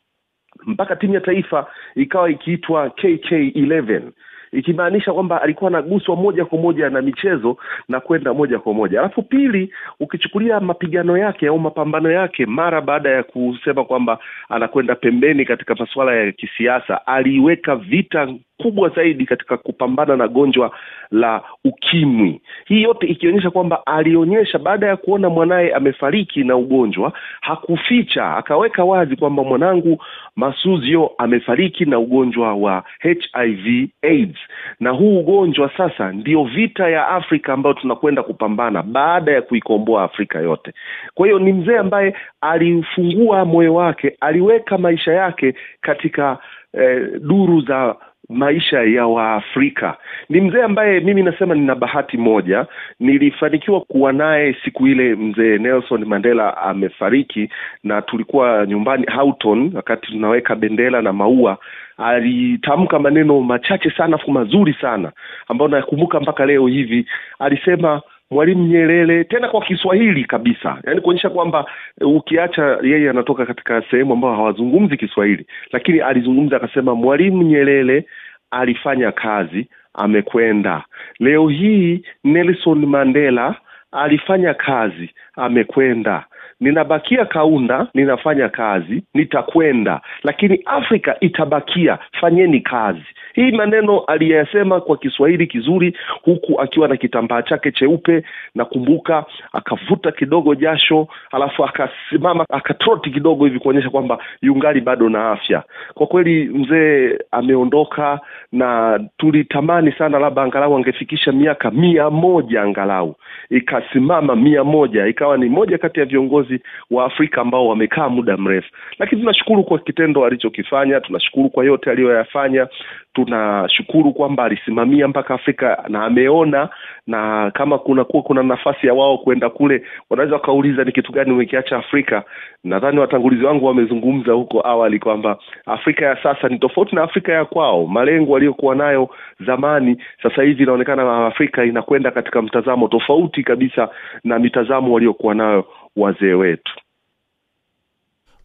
mpaka 0.65 0.95
timu 0.95 1.13
ya 1.13 1.21
taifa 1.21 1.67
ikawa 1.95 2.29
ikiitwa 2.31 2.87
KK11 2.87 4.01
ikimaanisha 4.51 5.13
kwamba 5.13 5.41
alikuwa 5.41 5.67
anaguswa 5.67 6.15
moja 6.15 6.45
kwa 6.45 6.57
moja 6.59 6.89
na 6.89 7.01
michezo 7.01 7.57
na 7.89 7.99
kwenda 7.99 8.33
moja 8.33 8.59
kwa 8.59 8.73
moja. 8.73 8.99
Alafu 8.99 9.21
pili, 9.23 9.73
ukichukulia 9.99 10.59
mapigano 10.59 11.17
yake 11.17 11.47
au 11.47 11.59
mapambano 11.59 12.11
yake 12.11 12.45
mara 12.45 12.81
baada 12.81 13.09
ya 13.09 13.23
kusema 13.23 13.83
kwamba 13.85 14.19
anakwenda 14.49 14.95
pembeni 14.95 15.45
katika 15.45 15.75
masuala 15.75 16.15
ya 16.15 16.31
kisiasa, 16.31 17.07
aliweka 17.07 17.75
vita 17.75 18.27
kubwa 18.57 18.89
zaidi 18.89 19.25
katika 19.25 19.57
kupambana 19.57 20.15
na 20.15 20.27
gonjwa 20.27 20.71
la 21.11 21.41
ukimwi. 21.65 22.41
Hii 22.65 22.81
yote 22.81 23.07
ikionyesha 23.07 23.49
kwamba 23.51 23.85
alionyesha 23.85 24.59
baada 24.59 24.87
ya 24.87 24.97
kuona 24.97 25.29
mwanaye 25.29 25.73
amefariki 25.73 26.43
na 26.43 26.55
ugonjwa, 26.55 27.13
hakuficha, 27.41 28.35
akaweka 28.37 28.83
wazi 28.83 29.15
kwamba 29.15 29.43
mwanangu 29.43 30.03
Masuzio 30.35 31.11
amefariki 31.17 31.85
na 31.85 31.99
ugonjwa 31.99 32.53
wa 32.55 32.83
HIV 32.99 33.89
AIDS, 34.01 34.37
na 34.79 34.89
huu 34.89 35.19
ugonjwa 35.19 35.71
sasa 35.77 36.11
ndio 36.11 36.43
vita 36.43 36.89
ya 36.89 37.07
Afrika 37.07 37.53
ambayo 37.53 37.73
tunakwenda 37.73 38.23
kupambana 38.23 38.83
baada 38.83 39.31
ya 39.31 39.41
kuikomboa 39.41 40.03
Afrika 40.03 40.39
yote. 40.39 40.73
Kwa 41.13 41.27
hiyo 41.27 41.39
ni 41.39 41.53
mzee 41.53 41.77
ambaye 41.77 42.15
alifungua 42.41 43.45
moyo 43.45 43.73
wake, 43.73 44.17
aliweka 44.19 44.77
maisha 44.77 45.13
yake 45.13 45.53
katika 45.81 46.37
eh, 46.73 47.09
duru 47.21 47.61
za 47.61 47.95
maisha 48.29 48.83
ya 48.83 49.07
Waafrika. 49.07 49.97
Ni 50.29 50.41
mzee 50.41 50.63
ambaye 50.63 50.99
mimi 50.99 51.23
nasema 51.23 51.55
nina 51.55 51.75
bahati 51.75 52.17
moja, 52.17 52.65
nilifanikiwa 52.99 53.81
kuwa 53.81 54.13
naye 54.13 54.55
siku 54.63 54.87
ile 54.87 55.15
mzee 55.15 55.57
Nelson 55.57 56.05
Mandela 56.05 56.57
amefariki, 56.57 57.49
na 57.83 58.01
tulikuwa 58.01 58.65
nyumbani 58.67 59.05
Houghton, 59.15 59.71
wakati 59.75 60.07
tunaweka 60.11 60.55
bendera 60.55 61.01
na 61.01 61.13
maua, 61.13 61.57
alitamka 61.97 62.99
maneno 62.99 63.41
machache 63.41 63.91
sana 63.91 64.19
mazuri 64.27 64.73
sana 64.81 65.11
ambayo 65.47 65.69
nakumbuka 65.71 66.19
mpaka 66.19 66.45
leo 66.45 66.67
hivi. 66.67 67.05
Alisema 67.39 68.01
Mwalimu 68.31 68.67
Nyerere, 68.67 69.23
tena 69.23 69.47
kwa 69.49 69.61
Kiswahili 69.61 70.25
kabisa, 70.25 70.77
yaani 70.87 71.01
kuonyesha 71.01 71.29
kwamba 71.29 71.65
ukiacha 72.01 72.77
yeye 72.83 73.09
anatoka 73.09 73.45
katika 73.45 73.81
sehemu 73.91 74.13
ambayo 74.13 74.35
hawazungumzi 74.35 74.97
Kiswahili, 74.97 75.45
lakini 75.71 75.99
alizungumza 75.99 76.55
akasema, 76.57 76.95
Mwalimu 76.95 77.43
Nyerere 77.43 78.05
alifanya 78.51 79.11
kazi, 79.11 79.67
amekwenda. 79.93 80.83
Leo 81.19 81.47
hii 81.47 82.01
Nelson 82.23 82.85
Mandela 82.85 83.55
alifanya 83.91 84.53
kazi, 84.53 85.09
amekwenda. 85.35 86.25
Ninabakia 86.59 87.25
Kaunda, 87.25 87.87
ninafanya 87.93 88.49
kazi, 88.49 89.03
nitakwenda, 89.13 90.01
lakini 90.23 90.61
Afrika 90.65 91.15
itabakia, 91.19 91.97
fanyeni 92.21 92.59
kazi. 92.61 93.03
Hii 93.33 93.51
maneno 93.51 93.99
aliyasema 93.99 94.81
kwa 94.81 94.97
Kiswahili 94.97 95.47
kizuri, 95.47 95.97
huku 96.23 96.61
akiwa 96.61 96.87
na 96.87 96.97
kitambaa 96.97 97.41
chake 97.41 97.71
cheupe. 97.71 98.23
Nakumbuka 98.55 99.25
akavuta 99.53 100.11
kidogo 100.11 100.55
jasho, 100.55 101.07
alafu 101.31 101.65
akasimama 101.65 102.45
akatroti 102.49 103.09
kidogo 103.11 103.45
hivi 103.45 103.59
kuonyesha 103.59 103.89
kwamba 103.89 104.19
yungali 104.41 104.81
bado 104.81 105.09
na 105.09 105.31
afya. 105.31 105.63
Kwa 105.93 106.07
kweli 106.07 106.45
mzee 106.45 107.17
ameondoka, 107.31 108.19
na 108.51 108.99
tulitamani 109.17 109.91
sana 109.91 110.19
labda 110.19 110.41
angalau 110.43 110.75
angefikisha 110.77 111.31
miaka 111.31 111.71
mia 111.71 112.09
moja 112.09 112.61
angalau 112.61 113.15
ikasimama 113.49 114.35
mia 114.35 114.63
moja 114.63 115.07
ikawa 115.07 115.37
ni 115.37 115.49
moja 115.49 115.77
kati 115.77 115.99
ya 115.99 116.05
viongozi 116.05 116.46
wa 116.91 117.05
Afrika 117.05 117.41
ambao 117.41 117.67
wamekaa 117.67 118.09
muda 118.09 118.37
mrefu, 118.37 118.69
lakini 118.99 119.21
tunashukuru 119.21 119.63
kwa 119.63 119.79
kitendo 119.79 120.25
alichokifanya, 120.25 120.99
tunashukuru 121.01 121.49
kwa 121.49 121.65
yote 121.65 121.91
aliyoyafanya, 121.91 122.67
tunashukuru 123.13 124.13
kwamba 124.13 124.43
alisimamia 124.43 125.07
mpaka 125.07 125.33
Afrika 125.33 125.83
na 125.89 126.05
ameona, 126.05 126.69
na 127.07 127.51
kama 127.51 127.77
kuna 127.79 128.03
kuwa 128.03 128.23
kuna 128.23 128.43
nafasi 128.43 128.87
ya 128.87 128.93
wao 128.93 129.17
kwenda 129.17 129.49
kule, 129.49 129.83
wanaweza 130.09 130.35
wakauliza 130.35 130.83
ni 130.83 130.91
kitu 130.91 131.11
gani 131.11 131.31
umekiacha 131.31 131.77
Afrika. 131.77 132.23
Nadhani 132.63 132.99
watangulizi 132.99 133.45
wangu 133.45 133.65
wamezungumza 133.65 134.31
huko 134.33 134.67
awali 134.67 134.99
kwamba 134.99 135.37
Afrika 135.65 136.05
ya 136.05 136.23
sasa 136.23 136.47
ni 136.49 136.59
tofauti 136.59 136.95
na 136.95 137.03
Afrika 137.03 137.31
ya 137.33 137.45
kwao. 137.45 137.87
Malengo 137.87 138.35
aliyokuwa 138.35 138.75
nayo 138.75 139.09
zamani, 139.45 139.97
sasa 140.23 140.43
hivi 140.43 140.63
inaonekana 140.63 141.25
Afrika 141.27 141.65
inakwenda 141.65 142.11
katika 142.11 142.41
mtazamo 142.41 142.87
tofauti 142.87 143.43
kabisa 143.43 143.89
na 144.23 144.39
mitazamo 144.39 144.93
waliokuwa 144.93 145.35
nayo 145.35 145.65
wazee 145.97 146.33
wetu. 146.33 146.71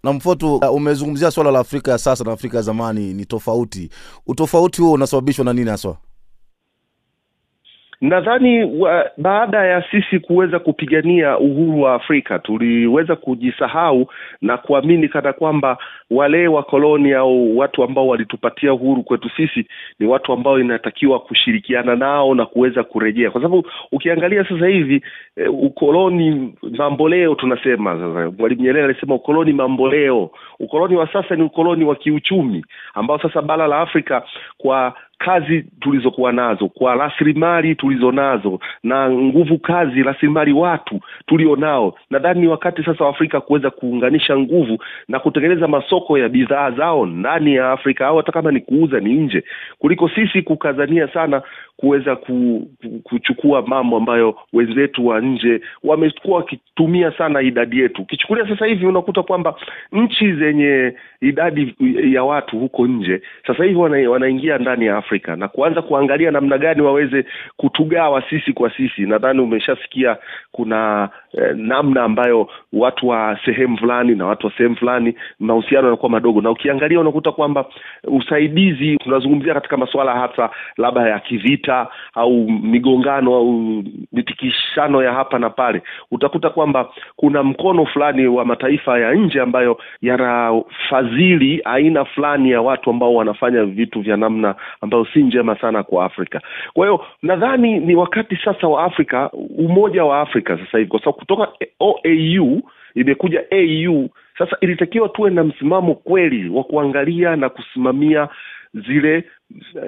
Na 0.04 0.12
Mfotu, 0.12 0.56
uh, 0.56 0.74
umezungumzia 0.74 1.30
swala 1.30 1.50
la 1.50 1.58
Afrika 1.58 1.90
ya 1.90 1.98
sasa 1.98 2.24
na 2.24 2.32
Afrika 2.32 2.56
ya 2.56 2.62
zamani 2.62 3.14
ni 3.14 3.26
tofauti. 3.26 3.90
Utofauti 4.26 4.82
huo 4.82 4.92
unasababishwa 4.92 5.44
na 5.44 5.52
nini 5.52 5.70
haswa? 5.70 5.96
Nadhani 8.02 8.80
baada 9.16 9.66
ya 9.66 9.84
sisi 9.90 10.18
kuweza 10.18 10.58
kupigania 10.58 11.38
uhuru 11.38 11.80
wa 11.82 11.94
Afrika 11.94 12.38
tuliweza 12.38 13.16
kujisahau 13.16 14.06
na 14.40 14.56
kuamini 14.58 15.08
kana 15.08 15.32
kwamba 15.32 15.78
wale 16.10 16.48
wakoloni 16.48 17.12
au 17.12 17.58
watu 17.58 17.82
ambao 17.82 18.08
walitupatia 18.08 18.72
uhuru 18.74 19.02
kwetu 19.02 19.30
sisi 19.36 19.66
ni 19.98 20.06
watu 20.06 20.32
ambao 20.32 20.60
inatakiwa 20.60 21.20
kushirikiana 21.20 21.96
nao 21.96 22.34
na 22.34 22.46
kuweza 22.46 22.84
kurejea, 22.84 23.30
kwa 23.30 23.40
sababu 23.42 23.66
ukiangalia 23.92 24.44
sasa 24.48 24.66
hivi 24.66 25.02
e, 25.36 25.48
ukoloni 25.48 26.54
mamboleo 26.78 27.34
tunasema 27.34 27.92
sasa. 27.94 28.30
Mwalimu 28.38 28.62
Nyerere 28.62 28.84
alisema 28.84 29.14
ukoloni 29.14 29.52
mamboleo. 29.52 30.30
Ukoloni 30.60 30.96
wa 30.96 31.12
sasa 31.12 31.36
ni 31.36 31.42
ukoloni 31.42 31.84
wa 31.84 31.96
kiuchumi 31.96 32.64
ambao 32.94 33.18
sasa 33.18 33.42
bara 33.42 33.66
la 33.66 33.80
Afrika 33.80 34.22
kwa 34.58 34.94
kazi 35.24 35.64
tulizokuwa 35.80 36.32
nazo 36.32 36.68
kwa 36.68 36.94
rasilimali 36.94 37.74
tulizo 37.74 38.12
nazo 38.12 38.58
na 38.82 39.10
nguvu 39.10 39.58
kazi, 39.58 40.02
rasilimali 40.02 40.52
watu 40.52 41.00
tulio 41.26 41.56
nao, 41.56 41.94
nadhani 42.10 42.40
ni 42.40 42.46
wakati 42.46 42.84
sasa 42.84 43.04
wa 43.04 43.10
Afrika 43.10 43.40
kuweza 43.40 43.70
kuunganisha 43.70 44.36
nguvu 44.38 44.78
na 45.08 45.18
kutengeneza 45.18 45.68
masoko 45.68 46.18
ya 46.18 46.28
bidhaa 46.28 46.70
zao 46.70 47.06
ndani 47.06 47.54
ya 47.54 47.72
Afrika 47.72 48.06
au 48.06 48.16
hata 48.16 48.32
kama 48.32 48.50
ni 48.52 48.60
kuuza 48.60 49.00
ni 49.00 49.14
nje, 49.14 49.44
kuliko 49.78 50.08
sisi 50.08 50.42
kukazania 50.42 51.08
sana 51.08 51.42
kuweza 51.76 52.16
ku, 52.16 52.66
kuchukua 53.02 53.62
mambo 53.62 53.96
ambayo 53.96 54.38
wenzetu 54.52 55.06
wa 55.06 55.20
nje 55.20 55.60
wamekuwa 55.84 56.36
wakitumia 56.38 57.12
sana 57.18 57.42
idadi 57.42 57.80
yetu. 57.80 58.02
Ukichukulia 58.02 58.48
sasa 58.48 58.66
hivi 58.66 58.86
unakuta 58.86 59.22
kwamba 59.22 59.54
nchi 59.92 60.32
zenye 60.32 60.92
idadi 61.20 61.74
ya 62.12 62.24
watu 62.24 62.58
huko 62.58 62.86
nje 62.86 63.22
sasa 63.46 63.64
hivi 63.64 63.76
wana, 63.76 64.10
wanaingia 64.10 64.58
ndani 64.58 64.86
ya 64.86 64.96
Afrika 64.96 65.36
na 65.36 65.48
kuanza 65.48 65.82
kuangalia 65.82 66.30
namna 66.30 66.58
gani 66.58 66.82
waweze 66.82 67.24
kutugawa 67.56 68.22
sisi 68.30 68.52
kwa 68.52 68.70
sisi. 68.76 69.02
Nadhani 69.02 69.40
umeshasikia 69.40 70.16
kuna 70.52 71.08
eh, 71.38 71.56
namna 71.56 72.02
ambayo 72.04 72.48
watu 72.72 73.08
wa 73.08 73.38
sehemu 73.44 73.78
fulani 73.78 74.14
na 74.14 74.26
watu 74.26 74.46
wa 74.46 74.52
sehemu 74.56 74.76
fulani 74.76 75.14
mahusiano 75.40 75.84
yanakuwa 75.86 76.10
madogo, 76.10 76.40
na 76.40 76.50
ukiangalia 76.50 77.00
unakuta 77.00 77.32
kwamba 77.32 77.64
usaidizi, 78.04 78.96
tunazungumzia 78.96 79.54
katika 79.54 79.76
masuala 79.76 80.12
hasa 80.12 80.50
labda 80.76 81.08
ya 81.08 81.18
kivita 81.20 81.86
au 82.14 82.32
migongano 82.50 83.34
au 83.34 83.52
mitikishano 84.12 85.02
ya 85.02 85.12
hapa 85.12 85.38
na 85.38 85.50
pale, 85.50 85.82
utakuta 86.10 86.50
kwamba 86.50 86.88
kuna 87.16 87.42
mkono 87.42 87.86
fulani 87.86 88.26
wa 88.26 88.44
mataifa 88.44 88.98
ya 88.98 89.14
nje 89.14 89.40
ambayo 89.40 89.78
yanafadhili 90.02 91.62
aina 91.64 92.04
fulani 92.04 92.50
ya 92.50 92.60
watu 92.62 92.90
ambao 92.90 93.14
wanafanya 93.14 93.64
vitu 93.64 94.00
vya 94.00 94.16
namna 94.16 94.54
ambayo 94.80 95.04
si 95.04 95.22
njema 95.22 95.56
sana 95.60 95.82
kwa 95.82 96.04
Afrika. 96.04 96.40
Kwa 96.74 96.86
hiyo 96.86 97.04
nadhani 97.22 97.78
ni 97.78 97.94
wakati 97.96 98.36
sasa 98.44 98.68
wa 98.68 98.84
Afrika, 98.84 99.30
umoja 99.58 100.04
wa 100.04 100.20
Afrika 100.20 100.58
sasa 100.58 100.78
hivi, 100.78 100.90
kwa 100.90 101.00
sababu 101.00 101.21
kutoka 101.22 101.48
OAU 101.80 102.62
imekuja 102.94 103.44
AU. 103.50 104.08
Sasa 104.38 104.56
ilitakiwa 104.60 105.08
tuwe 105.08 105.30
na 105.30 105.44
msimamo 105.44 105.94
kweli 105.94 106.48
wa 106.48 106.64
kuangalia 106.64 107.36
na 107.36 107.48
kusimamia 107.48 108.28
zile 108.74 109.24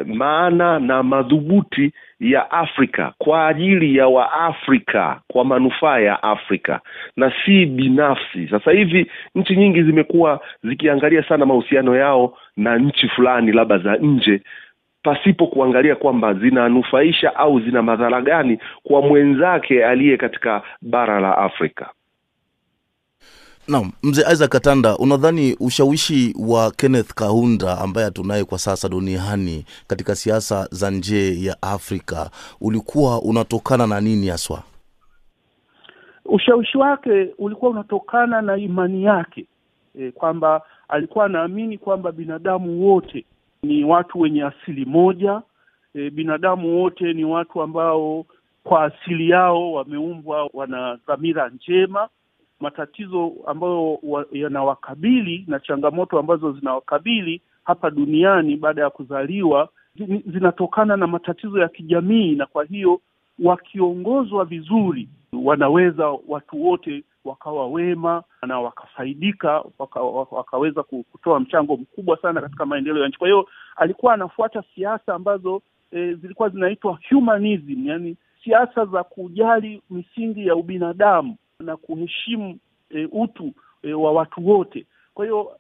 maana 0.07 0.79
na 0.79 1.03
madhubuti 1.03 1.93
ya 2.21 2.51
Afrika 2.51 3.13
kwa 3.19 3.49
ajili 3.49 3.97
ya 3.97 4.09
Waafrika, 4.09 5.21
kwa 5.29 5.45
manufaa 5.45 5.99
ya 5.99 6.23
Afrika 6.23 6.81
na 7.17 7.33
si 7.45 7.67
binafsi. 7.67 8.49
Sasa 8.49 8.71
hivi 8.71 9.07
nchi 9.35 9.57
nyingi 9.57 9.83
zimekuwa 9.83 10.41
zikiangalia 10.65 11.23
sana 11.29 11.47
mahusiano 11.47 11.97
yao 11.97 12.37
na 12.57 12.79
nchi 12.79 13.09
fulani 13.09 13.53
labda 13.53 13.79
za 13.79 13.97
nje 13.97 14.41
pasipo 15.05 15.47
kuangalia 15.47 15.97
kwamba 15.97 16.35
zinanufaisha 16.35 17.37
au 17.37 17.61
zina 17.61 17.83
madhara 17.83 18.23
gani 18.23 18.59
kwa 18.83 19.03
mwenzake 19.03 19.85
aliye 19.87 20.17
katika 20.17 20.63
bara 20.83 21.21
la 21.21 21.39
Afrika. 21.39 21.91
Naam, 23.69 23.93
mzee 24.03 24.33
Isaac 24.33 24.51
Katanda, 24.51 24.97
unadhani 24.97 25.57
ushawishi 25.61 26.35
wa 26.49 26.71
Kenneth 26.71 27.15
Kaunda 27.15 27.79
ambaye 27.79 28.11
tunaye 28.11 28.45
kwa 28.45 28.59
sasa 28.59 28.89
duniani 28.89 29.65
katika 29.87 30.15
siasa 30.15 30.69
za 30.71 30.91
nje 30.91 31.45
ya 31.45 31.57
Afrika 31.63 32.31
ulikuwa 32.61 33.23
unatokana 33.23 33.87
na 33.87 34.01
nini 34.01 34.27
haswa? 34.29 34.63
Ushawishi 36.25 36.79
wake 36.79 37.29
ulikuwa 37.39 37.71
unatokana 37.71 38.43
na 38.43 38.57
imani 38.57 39.05
yake 39.05 39.47
e, 39.99 40.11
kwamba 40.11 40.63
alikuwa 40.89 41.25
anaamini 41.25 41.79
kwamba 41.79 42.13
binadamu 42.13 42.87
wote 42.89 43.25
ni 43.65 43.85
watu 43.85 44.21
wenye 44.21 44.43
asili 44.45 44.85
moja. 44.85 45.43
E, 45.95 46.11
binadamu 46.11 46.83
wote 46.83 47.13
ni 47.13 47.25
watu 47.25 47.63
ambao 47.63 48.27
kwa 48.65 48.85
asili 48.85 49.31
yao 49.31 49.73
wameumbwa 49.73 50.51
wana 50.53 50.99
dhamira 51.07 51.49
njema 51.49 52.09
matatizo 52.61 53.33
ambayo 53.47 53.99
yanawakabili 54.33 55.45
na 55.49 55.61
changamoto 55.61 56.19
ambazo 56.19 56.53
zinawakabili 56.53 57.41
hapa 57.65 57.91
duniani 57.91 58.57
baada 58.57 58.83
ya 58.83 58.91
kuzaliwa 58.91 59.69
zinatokana 60.27 60.97
na 60.97 61.07
matatizo 61.07 61.59
ya 61.59 61.69
kijamii, 61.69 62.35
na 62.35 62.47
kwa 62.47 62.65
hiyo 62.65 63.01
wakiongozwa 63.43 64.45
vizuri 64.45 65.09
wanaweza 65.33 66.09
watu 66.29 66.65
wote 66.67 67.05
wakawa 67.25 67.67
wema 67.69 68.23
na 68.47 68.61
wakafaidika 68.61 69.65
waka, 69.79 70.01
wakaweza 70.31 70.83
kutoa 70.83 71.41
mchango 71.41 71.77
mkubwa 71.77 72.17
sana 72.23 72.41
katika 72.41 72.67
maendeleo 72.67 73.03
ya 73.03 73.09
nchi. 73.09 73.19
Kwa 73.19 73.29
hiyo 73.29 73.49
alikuwa 73.77 74.15
anafuata 74.15 74.63
siasa 74.75 75.15
ambazo 75.15 75.63
e, 75.93 76.15
zilikuwa 76.15 76.49
zinaitwa 76.49 76.99
humanism, 77.11 77.87
yani 77.89 78.17
siasa 78.45 78.85
za 78.87 79.05
kujali 79.05 79.83
misingi 79.91 80.47
ya 80.47 80.57
ubinadamu 80.57 81.37
na 81.61 81.77
kuheshimu 81.77 82.59
e, 82.91 83.09
utu 83.13 83.53
e, 83.83 83.93
wa 83.93 84.13
watu 84.13 84.49
wote. 84.49 84.87
Kwa 85.15 85.25
hiyo 85.25 85.51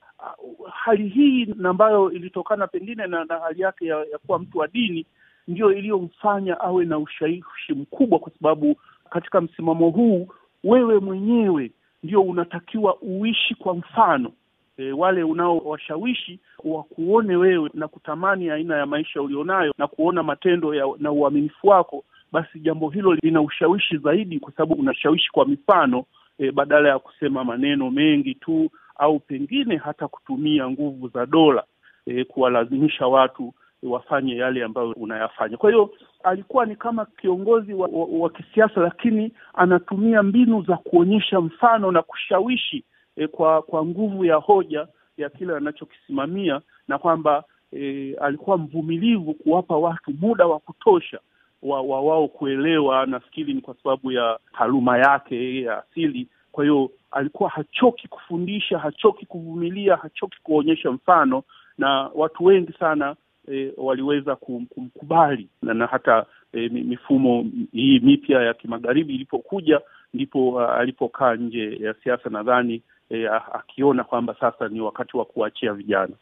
hali 0.72 1.08
hii 1.08 1.54
ambayo 1.64 2.10
ilitokana 2.10 2.66
pengine 2.66 3.06
na, 3.06 3.24
na 3.24 3.38
hali 3.38 3.62
yake 3.62 3.86
ya, 3.86 3.96
ya 3.96 4.18
kuwa 4.26 4.38
mtu 4.38 4.58
wa 4.58 4.68
dini 4.68 5.06
ndio 5.48 5.72
iliyomfanya 5.72 6.60
awe 6.60 6.84
na 6.84 6.98
ushawishi 6.98 7.72
mkubwa, 7.74 8.18
kwa 8.18 8.32
sababu 8.32 8.76
katika 9.10 9.40
msimamo 9.40 9.90
huu 9.90 10.28
wewe 10.64 10.98
mwenyewe 11.00 11.70
ndio 12.02 12.22
unatakiwa 12.22 12.96
uishi 13.00 13.54
kwa 13.54 13.74
mfano. 13.74 14.32
E, 14.76 14.92
wale 14.92 15.22
unaowashawishi 15.22 16.38
wakuone 16.64 17.36
wewe 17.36 17.70
na 17.74 17.88
kutamani 17.88 18.50
aina 18.50 18.76
ya 18.76 18.86
maisha 18.86 19.22
ulionayo 19.22 19.74
na 19.78 19.86
kuona 19.86 20.22
matendo 20.22 20.74
ya, 20.74 20.84
na 20.98 21.12
uaminifu 21.12 21.68
wako, 21.68 22.04
basi 22.32 22.60
jambo 22.60 22.88
hilo 22.90 23.14
lina 23.14 23.40
ushawishi 23.42 23.96
zaidi, 23.98 24.40
kwa 24.40 24.52
sababu 24.52 24.74
unashawishi 24.80 25.30
kwa 25.32 25.46
mifano 25.46 26.04
e, 26.38 26.50
badala 26.52 26.88
ya 26.88 26.98
kusema 26.98 27.44
maneno 27.44 27.90
mengi 27.90 28.34
tu 28.34 28.70
au 28.96 29.18
pengine 29.20 29.76
hata 29.76 30.08
kutumia 30.08 30.70
nguvu 30.70 31.08
za 31.08 31.26
dola 31.26 31.64
e, 32.06 32.24
kuwalazimisha 32.24 33.06
watu 33.06 33.54
wafanye 33.84 34.36
yale 34.36 34.64
ambayo 34.64 34.90
unayafanya. 34.90 35.56
Kwa 35.56 35.70
hiyo 35.70 35.90
alikuwa 36.24 36.66
ni 36.66 36.76
kama 36.76 37.04
kiongozi 37.06 37.74
wa, 37.74 37.88
wa, 37.92 38.06
wa 38.10 38.30
kisiasa, 38.30 38.80
lakini 38.80 39.32
anatumia 39.54 40.22
mbinu 40.22 40.62
za 40.62 40.76
kuonyesha 40.76 41.40
mfano 41.40 41.92
na 41.92 42.02
kushawishi 42.02 42.84
eh, 43.16 43.28
kwa 43.28 43.62
kwa 43.62 43.84
nguvu 43.86 44.24
ya 44.24 44.36
hoja 44.36 44.86
ya 45.16 45.28
kile 45.30 45.56
anachokisimamia, 45.56 46.60
na 46.88 46.98
kwamba 46.98 47.44
eh, 47.72 48.14
alikuwa 48.20 48.58
mvumilivu 48.58 49.34
kuwapa 49.34 49.76
watu 49.76 50.10
muda 50.20 50.46
wa 50.46 50.58
kutosha 50.58 51.18
wa, 51.62 51.82
wa 51.82 52.00
wao 52.00 52.28
kuelewa. 52.28 53.06
Nafikiri 53.06 53.54
ni 53.54 53.60
kwa 53.60 53.74
sababu 53.82 54.12
ya 54.12 54.38
taaluma 54.58 54.98
yake 54.98 55.62
ya 55.62 55.78
asili. 55.78 56.28
Kwa 56.52 56.64
hiyo 56.64 56.90
alikuwa 57.10 57.50
hachoki 57.50 58.08
kufundisha, 58.08 58.78
hachoki 58.78 59.26
kuvumilia, 59.26 59.96
hachoki 59.96 60.36
kuonyesha 60.42 60.90
mfano, 60.92 61.42
na 61.78 62.10
watu 62.14 62.44
wengi 62.44 62.72
sana 62.72 63.16
E, 63.52 63.72
waliweza 63.76 64.36
kumkubali 64.36 65.48
na, 65.62 65.74
na 65.74 65.86
hata 65.86 66.26
e, 66.52 66.68
mifumo 66.68 67.46
hii 67.72 68.00
mipya 68.00 68.42
ya 68.42 68.54
kimagharibi 68.54 69.14
ilipokuja 69.14 69.80
ndipo 70.14 70.60
alipokaa 70.68 71.34
nje 71.34 71.76
ya 71.80 71.94
siasa 71.94 72.30
nadhani 72.30 72.82
e, 73.10 73.26
akiona 73.52 74.04
kwamba 74.04 74.36
sasa 74.40 74.68
ni 74.68 74.80
wakati 74.80 75.16
wa 75.16 75.24
kuachia 75.24 75.72
vijana. 75.72 76.14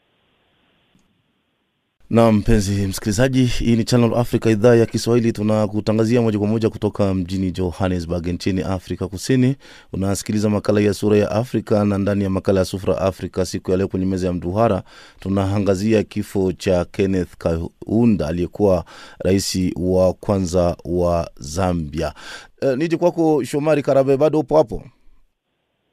Na 2.13 2.31
mpenzi 2.31 2.87
msikilizaji, 2.87 3.43
hii 3.45 3.75
ni 3.75 3.83
Channel 3.83 4.13
Africa, 4.13 4.45
idhaa 4.45 4.75
ya 4.75 4.85
Kiswahili. 4.85 5.31
Tunakutangazia 5.31 6.21
moja 6.21 6.39
kwa 6.39 6.47
moja 6.47 6.69
kutoka 6.69 7.13
mjini 7.13 7.51
Johannesburg 7.51 8.27
nchini 8.27 8.61
Afrika 8.61 9.07
Kusini. 9.07 9.55
Unasikiliza 9.93 10.49
makala 10.49 10.81
ya 10.81 10.93
Sura 10.93 11.17
ya 11.17 11.31
Afrika, 11.31 11.85
na 11.85 11.97
ndani 11.97 12.23
ya 12.23 12.29
makala 12.29 12.59
ya 12.59 12.65
Sura 12.65 12.97
Afrika 12.97 13.45
siku 13.45 13.71
ya 13.71 13.77
leo 13.77 13.87
kwenye 13.87 14.05
meza 14.05 14.27
ya 14.27 14.33
mduhara 14.33 14.83
tunaangazia 15.19 16.03
kifo 16.03 16.51
cha 16.53 16.85
Kenneth 16.85 17.29
Kaunda 17.37 18.27
aliyekuwa 18.27 18.85
rais 19.19 19.59
wa 19.75 20.13
kwanza 20.13 20.77
wa 20.85 21.31
Zambia. 21.39 22.13
E, 22.61 22.75
nije 22.75 22.97
kwako 22.97 23.43
Shomari 23.43 23.81
Karabe, 23.81 24.17
bado 24.17 24.39
upo 24.39 24.57
hapo? 24.57 24.83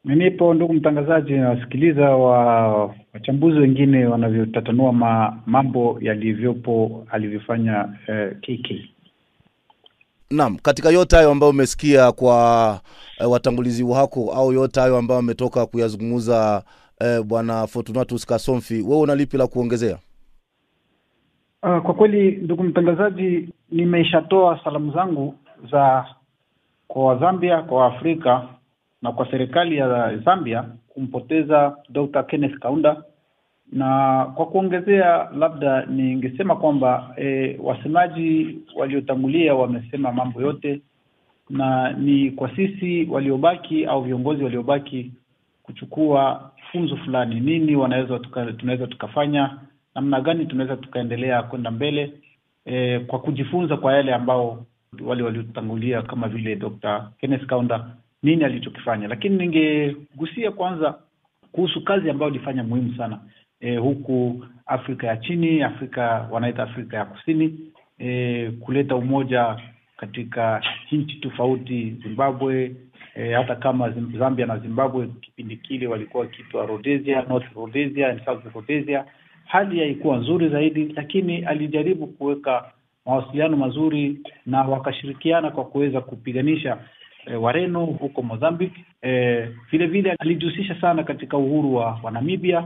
Nipo 0.04 0.54
ndugu 0.54 0.72
mtangazaji, 0.72 1.32
nawasikiliza 1.32 2.10
wa 2.10 2.38
wachambuzi 3.14 3.58
wengine 3.58 4.06
wanavyotatanua 4.06 4.92
ma, 4.92 5.38
mambo 5.46 5.98
yalivyopo 6.00 7.06
alivyofanya 7.10 7.88
eh, 8.06 8.36
KK. 8.40 8.70
Naam, 10.30 10.56
katika 10.56 10.90
yote 10.90 11.16
hayo 11.16 11.30
ambayo 11.30 11.50
umesikia 11.50 12.12
kwa 12.12 12.80
eh, 13.20 13.30
watangulizi 13.30 13.82
wako 13.82 14.32
au 14.32 14.52
yote 14.52 14.80
hayo 14.80 14.96
ambayo 14.96 15.20
ametoka 15.20 15.66
kuyazungumza 15.66 16.62
eh, 17.00 17.22
bwana 17.22 17.66
Fortunatus 17.66 18.26
Kasomfi, 18.26 18.82
wewe 18.82 19.00
una 19.00 19.14
lipi 19.14 19.36
la 19.36 19.46
kuongezea? 19.46 19.98
Uh, 21.62 21.78
kwa 21.82 21.94
kweli 21.94 22.30
ndugu 22.36 22.62
mtangazaji, 22.62 23.48
nimeshatoa 23.70 24.60
salamu 24.64 24.92
zangu 24.92 25.34
za 25.70 26.06
kwa 26.88 27.04
Wazambia, 27.04 27.62
kwa 27.62 27.78
Waafrika 27.82 28.48
na 29.02 29.12
kwa 29.12 29.30
serikali 29.30 29.76
ya 29.76 30.16
Zambia 30.16 30.64
kumpoteza 30.88 31.76
Dr. 31.88 32.22
Kenneth 32.22 32.58
Kaunda, 32.58 33.02
na 33.72 34.24
kwa 34.36 34.46
kuongezea, 34.46 35.28
labda 35.38 35.86
ningesema 35.86 36.56
kwamba 36.56 37.14
e, 37.16 37.56
wasemaji 37.62 38.58
waliotangulia 38.76 39.54
wamesema 39.54 40.12
mambo 40.12 40.40
yote, 40.42 40.80
na 41.50 41.92
ni 41.92 42.30
kwa 42.30 42.56
sisi 42.56 43.04
waliobaki 43.10 43.84
au 43.84 44.02
viongozi 44.02 44.44
waliobaki 44.44 45.12
kuchukua 45.62 46.50
funzo 46.72 46.96
fulani, 46.96 47.40
nini 47.40 47.76
wanaweza 47.76 48.18
tuka, 48.18 48.52
tunaweza 48.52 48.86
tukafanya, 48.86 49.58
namna 49.94 50.20
gani 50.20 50.46
tunaweza 50.46 50.76
tukaendelea 50.76 51.42
kwenda 51.42 51.70
mbele 51.70 52.12
e, 52.64 52.98
kwa 52.98 53.18
kujifunza 53.18 53.76
kwa 53.76 53.94
yale 53.94 54.14
ambao 54.14 54.64
wale 55.04 55.22
waliotangulia 55.22 56.02
kama 56.02 56.28
vile 56.28 56.56
Dr. 56.56 57.10
Kenneth 57.20 57.46
Kaunda 57.46 57.86
nini 58.22 58.44
alichokifanya, 58.44 59.08
lakini 59.08 59.36
ningegusia 59.36 60.50
kwanza 60.50 60.98
kuhusu 61.52 61.84
kazi 61.84 62.10
ambayo 62.10 62.30
ilifanya 62.30 62.64
muhimu 62.64 62.94
sana 62.96 63.20
e, 63.60 63.76
huku 63.76 64.44
Afrika 64.66 65.06
ya 65.06 65.16
chini, 65.16 65.62
Afrika 65.62 66.28
wanaita 66.30 66.62
Afrika 66.62 66.96
ya 66.96 67.04
kusini 67.04 67.58
e, 67.98 68.50
kuleta 68.50 68.96
umoja 68.96 69.56
katika 69.96 70.62
nchi 70.92 71.16
tofauti 71.20 71.96
Zimbabwe 72.02 72.76
e, 73.14 73.32
hata 73.32 73.56
kama 73.56 73.90
Zambia 74.18 74.46
na 74.46 74.58
Zimbabwe 74.58 75.08
kipindi 75.20 75.56
kile 75.56 75.86
walikuwa 75.86 76.22
wakiitwa 76.22 76.66
Rhodesia, 76.66 77.22
North 77.28 77.52
Rhodesia 77.54 78.08
and 78.08 78.24
South 78.24 78.44
Rhodesia. 78.54 79.04
Hali 79.46 79.78
haikuwa 79.80 80.16
nzuri 80.16 80.48
zaidi, 80.48 80.92
lakini 80.96 81.44
alijaribu 81.44 82.06
kuweka 82.06 82.72
mawasiliano 83.06 83.56
mazuri 83.56 84.18
na 84.46 84.62
wakashirikiana 84.62 85.50
kwa 85.50 85.64
kuweza 85.64 86.00
kupiganisha 86.00 86.78
E, 87.26 87.34
Wareno 87.34 87.84
huko 87.84 88.22
Mozambique. 88.22 88.84
E, 89.02 89.40
vile 89.70 89.86
vile 89.86 90.12
alijihusisha 90.12 90.80
sana 90.80 91.02
katika 91.04 91.36
uhuru 91.36 91.74
wa, 91.74 92.00
wa 92.02 92.10
Namibia 92.10 92.64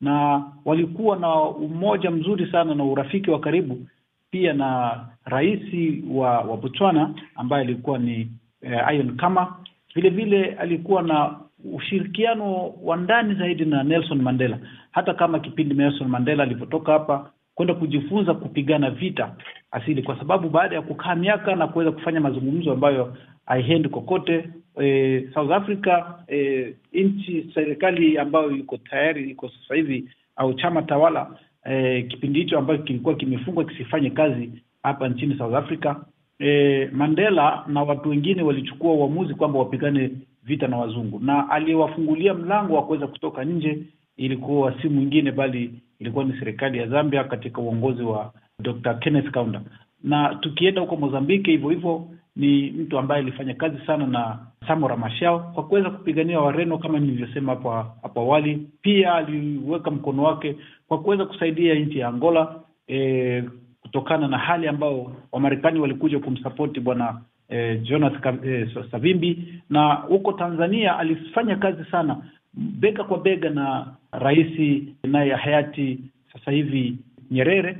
na 0.00 0.44
walikuwa 0.64 1.16
na 1.16 1.34
umoja 1.42 2.10
mzuri 2.10 2.52
sana 2.52 2.74
na 2.74 2.84
urafiki 2.84 3.30
wa 3.30 3.40
karibu 3.40 3.86
pia 4.30 4.52
na 4.52 5.00
rais 5.24 5.60
wa, 6.10 6.40
wa 6.40 6.56
Botswana 6.56 7.14
ambaye 7.34 7.64
alikuwa 7.64 7.98
ni 7.98 8.28
e, 8.62 8.68
Ian 8.70 9.16
Khama. 9.16 9.56
Vile 9.94 10.10
vile 10.10 10.44
alikuwa 10.54 11.02
na 11.02 11.36
ushirikiano 11.74 12.68
wa 12.82 12.96
ndani 12.96 13.34
zaidi 13.34 13.64
na 13.64 13.82
Nelson 13.82 14.22
Mandela, 14.22 14.58
hata 14.90 15.14
kama 15.14 15.38
kipindi 15.38 15.74
Nelson 15.74 16.08
Mandela 16.08 16.42
alipotoka 16.42 16.92
hapa 16.92 17.30
kwenda 17.56 17.74
kujifunza 17.74 18.34
kupigana 18.34 18.90
vita 18.90 19.34
asili, 19.70 20.02
kwa 20.02 20.18
sababu 20.18 20.48
baada 20.48 20.76
ya 20.76 20.82
kukaa 20.82 21.14
miaka 21.14 21.56
na 21.56 21.66
kuweza 21.66 21.92
kufanya 21.92 22.20
mazungumzo 22.20 22.72
ambayo 22.72 23.16
haiendi 23.46 23.88
kokote. 23.88 24.48
E, 24.82 25.28
South 25.34 25.50
Africa 25.50 26.04
e, 26.28 26.74
nchi 26.92 27.50
serikali 27.54 28.18
ambayo 28.18 28.50
iko 28.50 28.76
tayari 28.76 29.30
iko 29.30 29.48
sasa 29.48 29.74
hivi 29.74 30.04
au 30.36 30.54
chama 30.54 30.82
tawala 30.82 31.30
e, 31.64 32.02
kipindi 32.02 32.38
hicho 32.38 32.58
ambacho 32.58 32.82
kilikuwa 32.82 33.14
kimefungwa 33.14 33.64
kisifanye 33.64 34.10
kazi 34.10 34.50
hapa 34.82 35.08
nchini 35.08 35.38
South 35.38 35.54
Africa. 35.54 35.94
E, 36.38 36.86
Mandela 36.92 37.64
na 37.66 37.82
watu 37.82 38.08
wengine 38.08 38.42
walichukua 38.42 38.92
uamuzi 38.92 39.34
kwamba 39.34 39.58
wapigane 39.58 40.10
vita 40.44 40.66
na 40.68 40.76
wazungu, 40.76 41.20
na 41.20 41.50
aliyewafungulia 41.50 42.34
mlango 42.34 42.74
wa 42.74 42.82
kuweza 42.86 43.06
kutoka 43.06 43.44
nje 43.44 43.78
ilikuwa 44.16 44.82
si 44.82 44.88
mwingine 44.88 45.32
bali 45.32 45.70
ilikuwa 46.00 46.24
ni 46.24 46.38
serikali 46.38 46.78
ya 46.78 46.86
Zambia 46.86 47.24
katika 47.24 47.60
uongozi 47.60 48.02
wa 48.02 48.32
Dr. 48.62 48.94
Kenneth 48.94 49.30
Kaunda. 49.30 49.60
Na 50.04 50.34
tukienda 50.34 50.80
huko 50.80 50.96
Mozambiki 50.96 51.50
hivyo 51.50 51.70
hivyo 51.70 52.08
ni 52.36 52.70
mtu 52.70 52.98
ambaye 52.98 53.22
alifanya 53.22 53.54
kazi 53.54 53.78
sana 53.86 54.06
na 54.06 54.38
Samora 54.68 54.96
Machel 54.96 55.38
kwa 55.54 55.64
kuweza 55.64 55.90
kupigania 55.90 56.40
Wareno 56.40 56.78
kama 56.78 56.98
nilivyosema 56.98 57.52
hapo 57.52 57.70
hapo 58.02 58.20
awali. 58.20 58.68
Pia 58.82 59.14
aliweka 59.14 59.90
mkono 59.90 60.22
wake 60.22 60.56
kwa 60.88 60.98
kuweza 61.02 61.24
kusaidia 61.26 61.74
nchi 61.74 61.98
ya 61.98 62.08
Angola 62.08 62.54
e, 62.88 63.42
kutokana 63.82 64.28
na 64.28 64.38
hali 64.38 64.68
ambayo 64.68 65.12
Wamarekani 65.32 65.80
walikuja 65.80 66.18
kumsapoti 66.18 66.80
bwana 66.80 67.20
e, 67.48 67.76
Jonas 67.78 68.12
e, 68.44 68.68
Savimbi, 68.90 69.62
na 69.70 69.94
huko 69.94 70.32
Tanzania 70.32 70.98
alifanya 70.98 71.56
kazi 71.56 71.84
sana 71.90 72.16
bega 72.54 73.04
kwa 73.04 73.18
bega 73.18 73.50
na 73.50 73.86
rais 74.18 74.82
naye 75.04 75.34
hayati 75.34 75.98
sasa 76.32 76.50
hivi 76.50 76.98
Nyerere. 77.30 77.76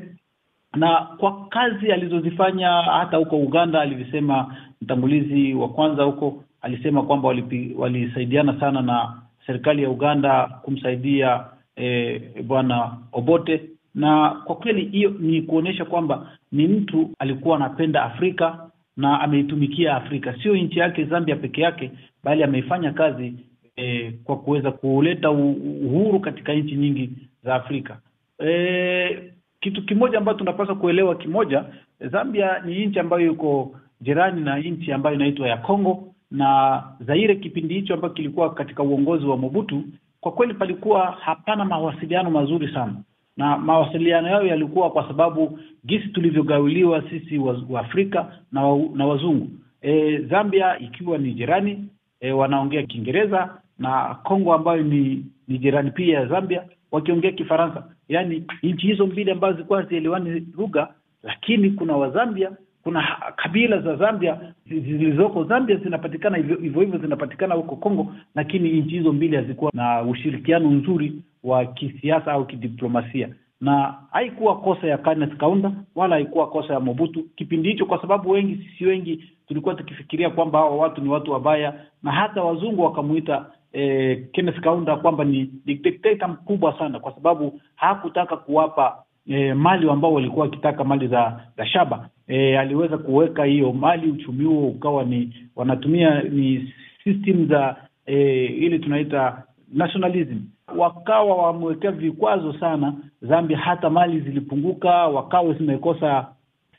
Na 0.75 0.97
kwa 1.19 1.47
kazi 1.49 1.93
alizozifanya 1.93 2.69
hata 2.71 3.17
huko 3.17 3.37
Uganda, 3.39 3.81
alivyosema 3.81 4.57
mtangulizi 4.83 5.55
wa 5.55 5.69
kwanza 5.69 6.03
huko, 6.03 6.45
alisema 6.63 7.03
kwamba 7.03 7.29
walisaidiana 7.77 8.61
sana 8.61 8.83
na 8.83 9.13
serikali 9.47 9.83
ya 9.83 9.91
Uganda 9.91 10.47
kumsaidia 10.63 11.45
e, 11.77 12.19
bwana 12.43 12.97
Obote, 13.13 13.63
na 13.95 14.31
kwa 14.31 14.57
kweli 14.57 14.85
hiyo 14.85 15.15
ni 15.21 15.43
kuonyesha 15.43 15.85
kwamba 15.85 16.31
ni 16.53 16.67
mtu 16.69 17.11
alikuwa 17.19 17.57
anapenda 17.57 18.03
Afrika 18.03 18.71
na 18.97 19.21
ameitumikia 19.21 19.97
Afrika, 19.97 20.35
sio 20.43 20.57
nchi 20.57 20.79
yake 20.79 21.05
Zambia 21.05 21.37
peke 21.37 21.61
yake, 21.61 21.91
bali 22.25 22.43
ameifanya 22.43 22.93
kazi 22.93 23.35
eh, 23.77 24.13
kwa 24.25 24.37
kuweza 24.39 24.71
kuleta 24.73 25.31
uhuru 25.31 26.21
katika 26.21 26.53
nchi 26.55 26.75
nyingi 26.77 27.11
za 27.45 27.55
Afrika. 27.55 27.99
E, 28.47 29.33
kitu 29.61 29.83
kimoja 29.87 30.19
ambacho 30.19 30.39
tunapaswa 30.39 30.75
kuelewa 30.75 31.15
kimoja, 31.15 31.65
Zambia 32.01 32.59
ni 32.59 32.87
nchi 32.87 32.99
ambayo 33.01 33.33
iko 33.33 33.77
jirani 34.01 34.41
na 34.41 34.59
nchi 34.59 34.93
ambayo 34.93 35.17
inaitwa 35.17 35.49
ya 35.49 35.57
Kongo 35.57 36.15
na 36.31 36.83
Zaire. 37.01 37.37
Kipindi 37.37 37.75
hicho 37.75 37.95
ambacho 37.95 38.15
kilikuwa 38.15 38.55
katika 38.55 38.83
uongozi 38.83 39.27
wa 39.27 39.37
Mobutu, 39.37 39.83
kwa 40.21 40.33
kweli 40.33 40.55
palikuwa 40.55 41.07
hapana 41.21 41.65
mawasiliano 41.65 42.31
mazuri 42.31 42.69
sana, 42.75 42.95
na 43.37 43.57
mawasiliano 43.59 44.29
yao 44.29 44.47
yalikuwa 44.47 44.91
kwa 44.91 45.09
sababu 45.09 45.59
gisi 45.87 46.09
tulivyogawiliwa 46.09 47.03
sisi 47.11 47.39
wa 47.39 47.81
Afrika 47.81 48.33
na, 48.53 48.63
wa, 48.67 48.89
na 48.95 49.07
wazungu. 49.07 49.49
E, 49.83 50.19
Zambia 50.19 50.79
ikiwa 50.79 51.19
ni 51.19 51.33
jirani 51.35 51.89
e, 52.21 52.33
wanaongea 52.33 52.83
Kiingereza 52.83 53.61
na 53.79 54.15
Kongo 54.25 54.55
ambayo 54.55 54.83
ni, 54.83 55.25
ni 55.49 55.59
jirani 55.59 55.91
pia 55.91 56.19
ya 56.21 56.27
Zambia 56.27 56.63
wakiongea 56.93 57.33
Kifaransa. 57.33 57.85
Yaani 58.09 58.45
nchi 58.63 58.87
hizo 58.87 59.07
mbili 59.07 59.31
ambazo 59.31 59.53
zilikuwa 59.55 59.83
hazielewani 59.83 60.47
lugha, 60.59 60.89
lakini 61.23 61.71
kuna 61.71 61.97
Wazambia, 61.97 62.51
kuna 62.83 63.17
kabila 63.37 63.79
za 63.81 63.97
Zambia 63.97 64.41
zilizoko 64.67 65.45
Zambia 65.45 65.77
zinapatikana 65.77 66.37
hivyo 66.37 66.57
hivyo 66.81 66.99
zinapatikana 66.99 67.55
huko 67.55 67.77
Kongo, 67.77 68.13
lakini 68.35 68.71
nchi 68.81 68.91
hizo 68.97 69.13
mbili 69.13 69.37
hazikuwa 69.37 69.71
na 69.75 70.03
ushirikiano 70.03 70.71
nzuri 70.71 71.13
wa 71.45 71.65
kisiasa 71.67 72.33
au 72.33 72.47
kidiplomasia, 72.47 73.29
na 73.61 73.95
haikuwa 74.13 74.61
kosa 74.61 74.87
ya 74.87 74.99
Kenneth 74.99 75.37
Kaunda 75.37 75.73
wala 75.95 76.15
haikuwa 76.15 76.51
kosa 76.51 76.75
ya 76.75 76.81
Mobutu 76.81 77.23
kipindi 77.37 77.69
hicho, 77.69 77.87
kwa 77.87 78.01
sababu 78.01 78.31
wengi 78.31 78.57
sisi 78.57 78.87
wengi 78.87 79.25
tulikuwa 79.49 79.75
tukifikiria 79.75 80.31
kwamba 80.31 80.59
hawa 80.59 80.77
watu 80.77 81.01
ni 81.01 81.09
watu 81.09 81.33
wabaya, 81.33 81.75
na 82.03 82.13
hata 82.13 82.43
wazungu 82.43 82.83
wakamuita 82.83 83.47
eh, 83.77 84.19
Kenneth 84.33 84.61
Kaunda 84.61 84.97
kwamba 84.97 85.25
ni 85.25 85.51
dikteta 85.65 86.29
mkubwa 86.29 86.79
sana, 86.79 87.01
kwa 87.01 87.13
sababu 87.15 87.61
hakutaka 87.75 88.37
kuwapa 88.37 89.03
eh, 89.27 89.57
mali 89.57 89.91
ambao 89.91 90.13
walikuwa 90.15 90.45
wakitaka 90.45 90.85
mali 90.85 91.09
za, 91.09 91.41
za 91.57 91.67
shaba. 91.67 92.09
Eh, 92.29 92.61
aliweza 92.61 92.99
kuweka 92.99 93.45
hiyo 93.45 93.73
mali, 93.73 94.11
uchumi 94.11 94.45
huo 94.45 94.69
ukawa 94.69 95.05
ni 95.05 95.35
wanatumia 95.57 96.23
ni 96.23 96.73
system 97.05 97.49
za 97.49 97.77
eh, 98.07 98.59
ile 98.63 98.79
tunaita 98.79 99.43
nationalism, 99.73 100.39
wakawa 100.77 101.37
wamewekea 101.37 101.91
vikwazo 101.91 102.53
sana 102.53 102.95
Zambia, 103.23 103.59
hata 103.59 103.91
mali 103.91 104.21
zilipunguka, 104.21 104.91
wakawa 105.07 105.55
zimekosa 105.55 106.27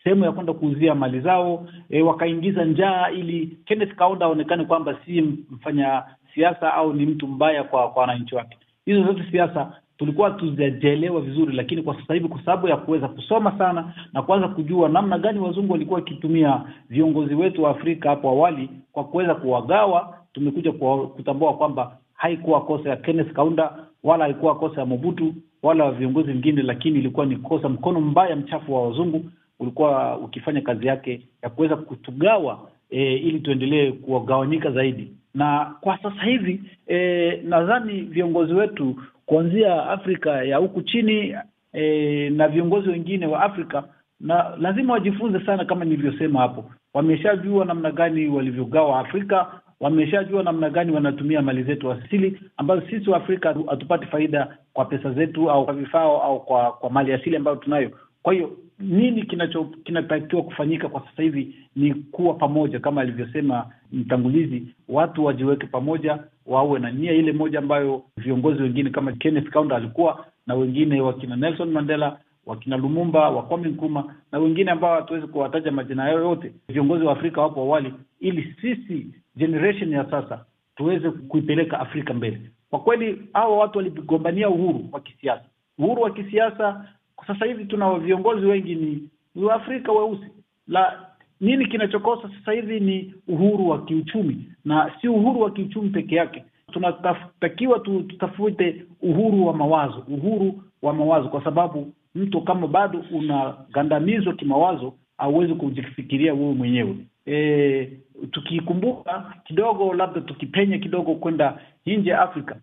sehemu 0.04 0.26
ya 0.26 0.32
kwenda 0.32 0.54
kuuzia 0.54 0.96
mali 0.96 1.20
zao 1.20 1.68
e, 1.90 2.02
wakaingiza 2.02 2.66
njaa 2.66 3.10
ili 3.10 3.58
Kenneth 3.66 3.96
Kaunda 3.96 4.26
aonekane 4.26 4.66
kwamba 4.66 4.98
si 5.06 5.22
mfanya 5.52 6.04
siasa 6.38 6.74
au 6.74 6.94
ni 6.94 7.06
mtu 7.06 7.28
mbaya 7.28 7.64
kwa 7.64 7.90
kwa 7.90 8.02
wananchi 8.02 8.36
wake. 8.36 8.58
Hizo 8.86 9.04
zote 9.04 9.24
siasa 9.32 9.72
tulikuwa 9.98 10.32
tuzijaelewa 10.32 11.22
vizuri, 11.22 11.56
lakini 11.56 11.82
kwa 11.82 11.96
sasa 12.02 12.14
hivi 12.14 12.28
kwa 12.28 12.40
sababu 12.46 12.68
ya 12.68 12.78
kuweza 12.78 13.08
kusoma 13.08 13.58
sana 13.58 13.94
na 14.14 14.22
kuanza 14.22 14.48
kujua 14.48 14.90
namna 14.90 15.18
gani 15.20 15.40
wazungu 15.40 15.74
walikuwa 15.74 16.00
wakitumia 16.00 16.62
viongozi 16.90 17.36
wetu 17.36 17.64
wa 17.64 17.70
Afrika 17.72 18.10
hapo 18.10 18.30
awali 18.30 18.70
kwa 18.92 19.04
kuweza 19.04 19.36
kuwagawa, 19.36 20.18
tumekuja 20.34 20.72
kwa 20.72 21.08
kutambua 21.08 21.54
kwamba 21.54 21.98
haikuwa 22.14 22.62
kosa 22.66 22.90
ya 22.90 22.96
Kenneth 22.96 23.34
Kaunda 23.34 23.74
wala 24.04 24.24
haikuwa 24.24 24.56
kosa 24.56 24.80
ya 24.82 24.86
Mobutu 24.86 25.34
wala 25.64 25.92
viongozi 25.92 26.30
wengine, 26.30 26.62
lakini 26.62 27.00
ilikuwa 27.00 27.26
ni 27.26 27.36
kosa, 27.36 27.70
mkono 27.70 28.02
mbaya 28.02 28.36
mchafu 28.36 28.74
wa 28.74 28.88
wazungu 28.88 29.26
ulikuwa 29.60 30.18
ukifanya 30.18 30.62
kazi 30.62 30.88
yake 30.88 31.22
ya 31.44 31.50
kuweza 31.50 31.76
kutugawa 31.76 32.70
e, 32.90 33.14
ili 33.16 33.40
tuendelee 33.40 33.92
kuwagawanyika 33.92 34.72
zaidi. 34.72 35.12
Na 35.38 35.74
kwa 35.82 35.98
sasa 35.98 36.22
hivi 36.24 36.62
e, 36.88 37.42
nadhani 37.44 38.02
viongozi 38.02 38.54
wetu 38.54 38.96
kuanzia 39.26 39.90
Afrika 39.90 40.44
ya 40.44 40.58
huku 40.58 40.82
chini 40.82 41.36
e, 41.74 42.30
na 42.30 42.48
viongozi 42.48 42.90
wengine 42.90 43.26
wa 43.28 43.42
Afrika 43.44 43.84
na 44.20 44.56
lazima 44.60 44.94
wajifunze 44.94 45.40
sana, 45.46 45.66
kama 45.66 45.86
nilivyosema 45.86 46.40
hapo, 46.40 46.72
wameshajua 46.94 47.66
namna 47.66 47.92
gani 47.92 48.28
walivyogawa 48.28 49.00
Afrika, 49.00 49.62
wameshajua 49.80 50.44
namna 50.44 50.70
gani 50.70 50.92
wanatumia 50.92 51.42
mali 51.42 51.64
zetu 51.64 51.92
asili 51.92 52.40
ambazo 52.58 52.82
sisi 52.90 53.10
wa 53.10 53.18
Afrika 53.18 53.56
hatupati 53.70 54.06
faida 54.06 54.58
kwa 54.74 54.86
pesa 54.86 55.12
zetu 55.12 55.52
au 55.52 55.66
kwa 55.66 55.74
vifaa 55.74 56.02
au 56.02 56.46
kwa 56.46 56.72
kwa 56.72 56.90
mali 56.90 57.14
asili 57.14 57.36
ambayo 57.36 57.58
tunayo. 57.58 57.92
Kwa 58.24 58.34
hiyo 58.34 58.52
nini 58.80 59.24
kinacho 59.26 59.64
kinatakiwa 59.84 60.44
kufanyika 60.44 60.90
kwa 60.90 61.02
sasa 61.02 61.24
hivi 61.24 61.56
ni 61.76 61.94
kuwa 61.94 62.34
pamoja, 62.34 62.80
kama 62.80 63.02
alivyosema 63.02 63.66
mtangulizi, 63.92 64.68
watu 64.90 65.26
wajiweke 65.26 65.68
pamoja, 65.68 66.20
wawe 66.46 66.80
na 66.80 66.92
nia 66.92 67.12
ile 67.14 67.32
moja 67.32 67.60
ambayo 67.60 68.04
viongozi 68.18 68.62
wengine 68.64 68.90
kama 68.90 69.12
Kenneth 69.12 69.50
Kaunda 69.50 69.76
alikuwa 69.76 70.26
na 70.48 70.56
wengine 70.56 71.02
wakina 71.02 71.36
Nelson 71.36 71.72
Mandela, 71.72 72.20
wakina 72.46 72.78
Lumumba, 72.78 73.32
Kwame 73.42 73.70
Nkrumah 73.70 74.06
na 74.32 74.40
wengine 74.40 74.72
ambao 74.72 74.96
hatuwezi 74.96 75.28
kuwataja 75.28 75.72
majina 75.72 76.10
yao 76.10 76.20
yote, 76.20 76.54
viongozi 76.70 77.06
wa 77.06 77.14
Afrika 77.14 77.42
wapo 77.42 77.62
awali, 77.62 77.94
ili 78.20 78.56
sisi 78.62 79.08
generation 79.36 79.92
ya 79.92 80.06
sasa 80.12 80.46
tuweze 80.76 81.10
kuipeleka 81.12 81.80
Afrika 81.80 82.14
mbele. 82.14 82.42
Kwa 82.70 82.80
kweli 82.80 83.22
hawa 83.34 83.58
watu 83.58 83.78
waligombania 83.78 84.50
uhuru 84.50 84.90
wa 84.92 85.00
kisiasa, 85.00 85.44
uhuru 85.78 86.02
wa 86.02 86.12
kisiasa 86.12 86.86
sasa 87.28 87.46
hivi 87.46 87.66
tuna 87.66 88.00
viongozi 88.00 88.46
wengi 88.46 88.76
ni 88.76 89.10
Waafrika 89.36 89.92
weusi. 89.92 90.26
La 90.68 91.08
nini 91.42 91.66
kinachokosa 91.66 92.30
sasa 92.40 92.52
hivi 92.52 92.80
ni 92.80 93.14
uhuru 93.28 93.70
wa 93.70 93.86
kiuchumi, 93.86 94.46
na 94.66 94.92
si 95.02 95.08
uhuru 95.08 95.42
wa 95.42 95.52
kiuchumi 95.52 95.90
peke 95.90 96.16
yake. 96.16 96.44
Tunatakiwa 96.72 97.80
tutafute 97.80 98.86
uhuru 99.02 99.48
wa 99.48 99.54
mawazo, 99.54 100.04
uhuru 100.08 100.64
wa 100.82 100.94
mawazo, 100.94 101.30
kwa 101.30 101.44
sababu 101.44 101.94
mtu 102.16 102.42
kama 102.42 102.68
bado 102.68 103.04
unagandamizwa 103.12 104.34
kimawazo, 104.34 104.94
hauwezi 105.18 105.54
kujifikiria 105.54 106.34
wewe 106.34 106.54
mwenyewe. 106.54 106.96
E, 107.26 107.86
tukikumbuka 108.32 109.34
kidogo, 109.44 109.94
labda 109.94 110.22
tukipenya 110.22 110.78
kidogo 110.78 111.16
kwenda 111.16 111.60
nje 111.86 112.10
ya 112.10 112.22
Afrika, 112.22 112.56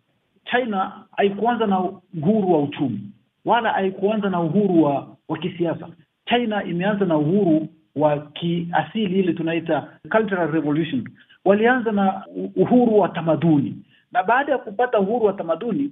China 0.44 0.92
haikuanza 1.16 1.66
na 1.66 1.80
uhuru 2.20 2.52
wa 2.52 2.62
uchumi 2.62 3.00
wala 3.44 3.72
haikuanza 3.72 4.30
na 4.30 4.40
uhuru 4.40 4.82
wa 4.82 5.16
wa 5.28 5.38
kisiasa. 5.38 5.88
China 6.28 6.64
imeanza 6.64 7.04
na 7.04 7.16
uhuru 7.18 7.68
wa 7.96 8.18
kiasili, 8.18 9.20
ile 9.20 9.32
tunaita 9.32 9.88
cultural 10.10 10.50
revolution. 10.52 11.08
Walianza 11.44 11.92
na 11.92 12.24
uhuru 12.56 12.98
wa 12.98 13.08
tamaduni, 13.08 13.76
na 14.12 14.22
baada 14.22 14.52
ya 14.52 14.58
kupata 14.58 14.98
uhuru 15.00 15.26
wa 15.26 15.32
tamaduni, 15.32 15.90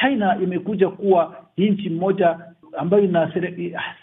China 0.00 0.38
imekuja 0.42 0.88
kuwa 0.88 1.44
nchi 1.58 1.90
mmoja 1.90 2.38
ambayo 2.78 3.02
ina 3.04 3.32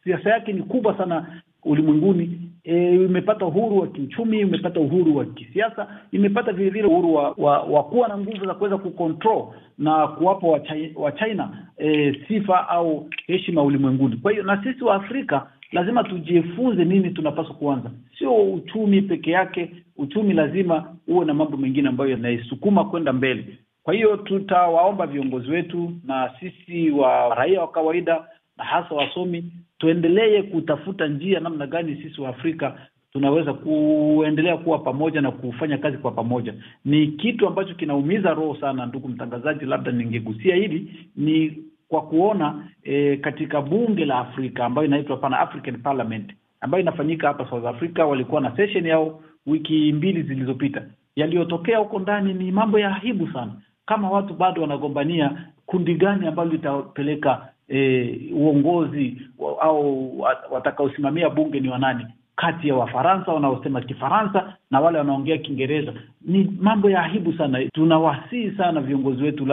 siasa 0.04 0.30
yake 0.30 0.54
ni 0.54 0.64
kubwa 0.64 0.98
sana 0.98 1.42
ulimwenguni. 1.64 2.40
E, 2.64 2.96
imepata 2.96 3.46
uhuru 3.46 3.78
wa 3.80 3.88
kiuchumi, 3.88 4.40
imepata 4.40 4.80
uhuru 4.80 5.16
wa 5.16 5.26
kisiasa, 5.26 5.88
imepata 6.12 6.54
vile 6.54 6.70
vile 6.70 6.86
uhuru 6.88 7.14
wa, 7.16 7.34
wa, 7.38 7.62
wa 7.64 7.84
kuwa 7.84 8.08
na 8.08 8.18
nguvu 8.18 8.46
za 8.46 8.54
kuweza 8.54 8.78
kucontrol 8.78 9.44
na 9.78 10.08
kuwapa 10.08 10.48
wa 10.48 10.62
wa 10.96 11.12
China 11.12 11.68
e, 11.78 12.14
sifa 12.28 12.70
au 12.70 13.10
heshima 13.28 13.64
ulimwenguni. 13.64 14.16
Kwa 14.18 14.32
hiyo 14.32 14.44
na 14.44 14.64
sisi 14.64 14.84
wa 14.84 14.96
Afrika 14.96 15.48
lazima 15.72 16.04
tujifunze 16.04 16.86
nini 16.86 17.10
tunapaswa 17.10 17.56
kuanza, 17.56 17.92
sio 18.18 18.36
uchumi 18.54 19.02
peke 19.02 19.32
yake. 19.32 19.72
Uchumi 19.98 20.34
lazima 20.34 20.96
uwe 21.08 21.26
na 21.26 21.34
mambo 21.34 21.58
mengine 21.58 21.90
ambayo 21.90 22.12
yanaisukuma 22.12 22.86
kwenda 22.86 23.14
mbele. 23.14 23.46
Kwa 23.84 23.94
hiyo 23.94 24.18
tutawaomba 24.18 25.08
viongozi 25.08 25.52
wetu 25.52 25.92
na 26.04 26.32
sisi 26.40 26.92
wa 26.92 27.36
raia 27.36 27.62
wa 27.62 27.68
kawaida 27.72 28.26
na 28.58 28.64
hasa 28.64 28.96
wasomi 28.96 29.44
tuendelee 29.78 30.42
kutafuta 30.42 31.08
njia 31.08 31.40
namna 31.40 31.68
gani 31.68 31.96
sisi 31.96 32.22
wa 32.22 32.30
Afrika 32.30 32.78
tunaweza 33.14 33.54
kuendelea 33.54 34.58
kuwa 34.58 34.80
pamoja 34.80 35.22
na 35.22 35.32
kufanya 35.32 35.78
kazi 35.78 35.98
kwa 35.98 36.12
pamoja. 36.12 36.54
Ni 36.86 37.08
kitu 37.08 37.48
ambacho 37.48 37.74
kinaumiza 37.76 38.34
roho 38.34 38.58
sana, 38.62 38.86
ndugu 38.86 39.08
mtangazaji, 39.08 39.66
labda 39.66 39.92
ningegusia 39.92 40.56
hili 40.56 41.08
ni 41.16 41.64
kwa 41.88 42.02
kuona 42.02 42.68
e, 42.84 43.18
katika 43.18 43.62
bunge 43.62 44.06
la 44.06 44.20
Afrika 44.20 44.66
ambayo 44.66 44.88
inaitwa 44.88 45.18
Pan 45.18 45.34
African 45.34 45.78
Parliament 45.82 46.34
ambayo 46.62 46.82
inafanyika 46.82 47.28
hapa 47.28 47.50
South 47.50 47.66
Africa, 47.66 48.00
walikuwa 48.00 48.42
na 48.42 48.56
session 48.56 48.86
yao 48.86 49.22
wiki 49.48 49.94
mbili 49.94 50.24
zilizopita. 50.24 50.86
Yaliyotokea 51.16 51.78
huko 51.78 52.00
ndani 52.00 52.34
ni 52.34 52.52
mambo 52.52 52.80
ya 52.80 53.02
aibu 53.04 53.28
sana, 53.28 53.52
kama 53.86 54.10
watu 54.10 54.34
bado 54.34 54.62
wanagombania 54.62 55.38
kundi 55.66 55.96
gani 55.96 56.28
ambalo 56.28 56.52
litapeleka 56.52 57.48
e, 57.70 58.20
uongozi 58.34 59.22
au 59.62 60.20
watakaosimamia 60.52 61.30
bunge 61.30 61.60
ni 61.60 61.70
wanani 61.70 62.06
kati 62.38 62.68
ya 62.68 62.76
Wafaransa 62.76 63.32
wanaosema 63.34 63.82
Kifaransa 63.82 64.54
na 64.72 64.80
wale 64.80 64.98
wanaongea 64.98 65.38
Kiingereza. 65.38 65.94
Ni 66.22 66.54
mambo 66.60 66.90
ya 66.90 67.04
aibu 67.04 67.34
sana. 67.34 67.66
Tunawasihi 67.74 68.52
sana 68.52 68.82
viongozi 68.82 69.24
wetu 69.24 69.48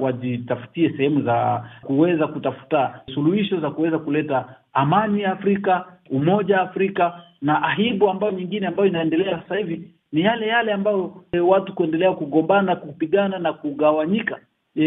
wajitafutie 0.00 0.88
wa 0.88 0.96
sehemu 0.96 1.22
za 1.22 1.64
kuweza 1.82 2.26
kutafuta 2.26 3.00
suluhisho 3.14 3.60
za 3.60 3.70
kuweza 3.70 3.98
kuleta 3.98 4.44
amani 4.72 5.20
ya 5.22 5.32
Afrika, 5.32 5.84
umoja 6.10 6.60
Afrika, 6.60 7.20
na 7.42 7.62
aibu 7.62 8.10
ambayo 8.10 8.32
nyingine 8.32 8.66
ambayo 8.66 8.88
inaendelea 8.88 9.38
sasa 9.42 9.56
hivi 9.56 9.90
ni 10.12 10.20
yale 10.20 10.46
yale 10.46 10.72
ambayo 10.72 11.24
e, 11.32 11.38
watu 11.40 11.74
kuendelea 11.74 12.12
kugombana, 12.12 12.76
kupigana 12.76 13.38
na 13.38 13.52
kugawanyika 13.52 14.38
e, 14.76 14.84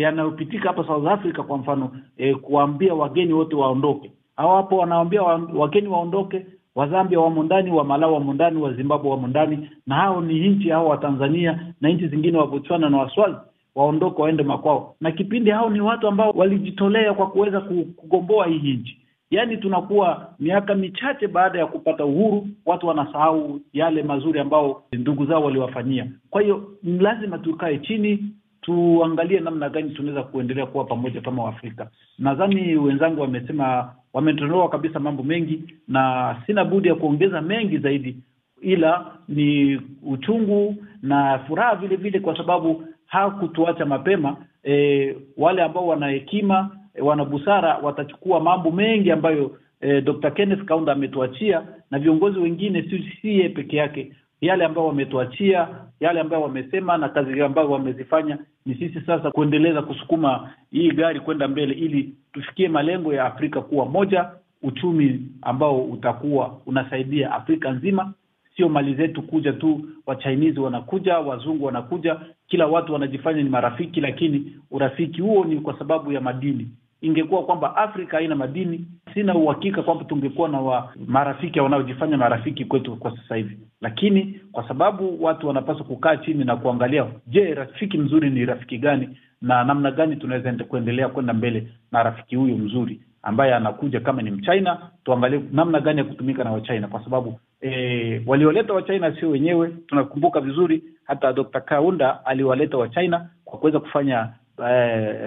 yanayopitika 0.00 0.68
hapa 0.68 0.84
South 0.86 1.06
Africa 1.06 1.38
kwa 1.42 1.58
mfano 1.58 1.90
e, 2.16 2.34
kuambia 2.34 2.94
wageni 2.94 3.32
wote 3.32 3.56
waondoke. 3.56 4.12
Hao 4.36 4.56
hapo 4.56 4.76
wa, 4.78 5.40
wageni 5.54 5.88
waondoke 5.88 6.46
Wazambia 6.78 7.20
wamo 7.20 7.42
ndani, 7.42 7.70
wa 7.70 7.84
Malawi 7.84 8.14
wamo 8.14 8.34
ndani, 8.34 8.62
wa 8.62 8.72
Zimbabwe 8.72 9.10
wamo 9.10 9.26
ndani, 9.28 9.70
na 9.86 9.94
hao 9.94 10.20
ni 10.20 10.48
nchi 10.48 10.68
hao 10.68 10.88
wa 10.88 10.96
Tanzania 10.96 11.74
na 11.80 11.88
nchi 11.88 12.08
zingine 12.08 12.38
wa 12.38 12.46
Botswana 12.46 12.90
na 12.90 12.98
Waswazi 12.98 13.36
waondoke 13.74 14.22
waende 14.22 14.42
makwao. 14.42 14.94
Na 15.00 15.12
kipindi 15.12 15.50
hao 15.50 15.70
ni 15.70 15.80
watu 15.80 16.08
ambao 16.08 16.30
walijitolea 16.30 17.14
kwa 17.14 17.30
kuweza 17.30 17.60
kugomboa 17.96 18.46
hii 18.46 18.72
nchi. 18.72 18.98
Yaani 19.30 19.56
tunakuwa 19.56 20.32
miaka 20.38 20.74
michache 20.74 21.28
baada 21.28 21.58
ya 21.58 21.66
kupata 21.66 22.04
uhuru, 22.04 22.48
watu 22.66 22.86
wanasahau 22.86 23.60
yale 23.72 24.02
mazuri 24.02 24.40
ambao 24.40 24.82
ndugu 24.92 25.26
zao 25.26 25.42
waliwafanyia. 25.44 26.06
Kwa 26.30 26.42
hiyo 26.42 26.68
lazima 26.82 27.38
tukae 27.38 27.78
chini 27.78 28.24
tuangalie 28.68 29.40
namna 29.40 29.68
gani 29.68 29.90
tunaweza 29.90 30.22
kuendelea 30.22 30.66
kuwa 30.66 30.84
pamoja 30.84 31.20
kama 31.20 31.44
Waafrika. 31.44 31.90
Nadhani 32.18 32.76
wenzangu 32.76 33.20
wamesema, 33.20 33.92
wametonoa 34.12 34.68
kabisa 34.68 35.00
mambo 35.00 35.22
mengi, 35.22 35.62
na 35.88 36.36
sina 36.46 36.64
budi 36.64 36.88
ya 36.88 36.94
kuongeza 36.94 37.40
mengi 37.40 37.78
zaidi, 37.78 38.16
ila 38.62 39.06
ni 39.28 39.80
uchungu 40.02 40.76
na 41.02 41.38
furaha 41.38 41.74
vile 41.74 41.96
vile, 41.96 42.20
kwa 42.20 42.36
sababu 42.36 42.84
hakutuacha 43.06 43.86
mapema. 43.86 44.36
E, 44.64 45.16
wale 45.36 45.62
ambao 45.62 45.86
wana 45.86 46.08
hekima 46.08 46.70
e, 46.94 47.00
wana 47.02 47.24
busara 47.24 47.76
watachukua 47.78 48.40
mambo 48.40 48.70
mengi 48.70 49.10
ambayo 49.10 49.58
e, 49.80 50.00
Dr. 50.00 50.30
Kenneth 50.30 50.64
Kaunda 50.64 50.92
ametuachia 50.92 51.62
na 51.90 51.98
viongozi 51.98 52.38
wengine, 52.38 52.82
si 53.22 53.28
yeye 53.28 53.48
peke 53.48 53.76
yake 53.76 54.12
yale 54.40 54.64
ambayo 54.64 54.86
wametuachia, 54.86 55.68
yale 56.00 56.20
ambayo 56.20 56.42
wamesema 56.42 56.96
na 56.98 57.08
kazi 57.08 57.42
ambayo 57.42 57.70
wamezifanya, 57.70 58.38
ni 58.66 58.74
sisi 58.74 59.00
sasa 59.00 59.30
kuendeleza 59.30 59.82
kusukuma 59.82 60.50
hii 60.70 60.90
gari 60.90 61.20
kwenda 61.20 61.48
mbele, 61.48 61.74
ili 61.74 62.14
tufikie 62.32 62.68
malengo 62.68 63.14
ya 63.14 63.24
Afrika 63.24 63.60
kuwa 63.60 63.86
moja, 63.86 64.30
uchumi 64.62 65.20
ambao 65.42 65.80
utakuwa 65.84 66.56
unasaidia 66.66 67.32
Afrika 67.32 67.70
nzima, 67.70 68.12
sio 68.56 68.68
mali 68.68 68.94
zetu 68.94 69.22
kuja 69.22 69.52
tu. 69.52 69.80
wachainizi 70.06 70.60
wanakuja, 70.60 71.18
wazungu 71.18 71.64
wanakuja, 71.64 72.20
kila 72.46 72.66
watu 72.66 72.92
wanajifanya 72.92 73.42
ni 73.42 73.48
marafiki, 73.48 74.00
lakini 74.00 74.52
urafiki 74.70 75.20
huo 75.20 75.44
ni 75.44 75.56
kwa 75.60 75.78
sababu 75.78 76.12
ya 76.12 76.20
madini. 76.20 76.68
Ingekuwa 77.00 77.44
kwamba 77.44 77.76
Afrika 77.76 78.16
haina 78.16 78.36
madini, 78.36 78.86
sina 79.18 79.34
uhakika 79.34 79.82
kwamba 79.82 80.04
tungekuwa 80.04 80.48
na 80.48 80.60
wa 80.60 80.92
marafiki 81.06 81.60
wanaojifanya 81.60 82.16
marafiki 82.16 82.64
kwetu 82.64 82.96
kwa 82.96 83.16
sasa 83.16 83.36
hivi. 83.36 83.58
Lakini 83.80 84.40
kwa 84.52 84.68
sababu 84.68 85.24
watu 85.24 85.48
wanapaswa 85.48 85.84
kukaa 85.84 86.16
chini 86.16 86.44
na 86.44 86.56
kuangalia, 86.56 87.06
je, 87.26 87.54
rafiki 87.54 87.98
mzuri 87.98 88.30
ni 88.30 88.44
rafiki 88.44 88.78
gani 88.78 89.08
na 89.42 89.64
namna 89.64 89.90
gani 89.90 90.16
tunaweza 90.16 90.52
kuendelea 90.64 91.08
kwenda 91.08 91.32
mbele 91.34 91.68
na 91.92 92.02
rafiki 92.02 92.36
huyo 92.36 92.56
mzuri 92.56 93.00
ambaye 93.22 93.54
anakuja. 93.54 94.00
Kama 94.00 94.22
ni 94.22 94.30
Mchina, 94.30 94.78
tuangalie 95.04 95.40
namna 95.52 95.80
gani 95.80 95.98
ya 95.98 96.04
kutumika 96.04 96.44
na 96.44 96.52
Wachina, 96.52 96.88
kwa 96.88 97.04
sababu 97.04 97.40
e, 97.60 98.22
walioleta 98.26 98.72
Wachina 98.72 99.16
sio 99.20 99.30
wenyewe. 99.30 99.68
Tunakumbuka 99.86 100.40
vizuri 100.40 100.82
hata 101.04 101.32
Dr. 101.32 101.60
Kaunda 101.60 102.26
aliwaleta 102.26 102.76
Wachina 102.78 103.28
kwa 103.44 103.58
kuweza 103.58 103.80
kufanya 103.80 104.28
e, 104.68 104.72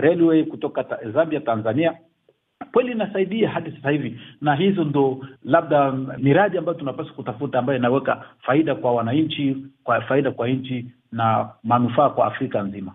railway 0.01 0.43
kutoka 0.43 0.83
ta, 0.83 0.97
Zambia 1.13 1.39
Tanzania, 1.39 1.93
kweli 2.73 2.91
inasaidia 2.91 3.49
hadi 3.49 3.71
sasa 3.71 3.89
hivi, 3.89 4.19
na 4.41 4.55
hizo 4.55 4.83
ndo 4.83 5.25
labda 5.43 5.91
miradi 6.17 6.57
ambayo 6.57 6.77
tunapaswa 6.77 7.13
kutafuta 7.13 7.59
ambayo 7.59 7.79
inaweka 7.79 8.25
faida 8.45 8.75
kwa 8.75 8.93
wananchi, 8.93 9.57
kwa 9.83 10.01
faida 10.01 10.31
kwa 10.31 10.47
nchi 10.49 10.85
na 11.11 11.49
manufaa 11.63 12.09
kwa 12.09 12.25
Afrika 12.27 12.61
nzima. 12.61 12.93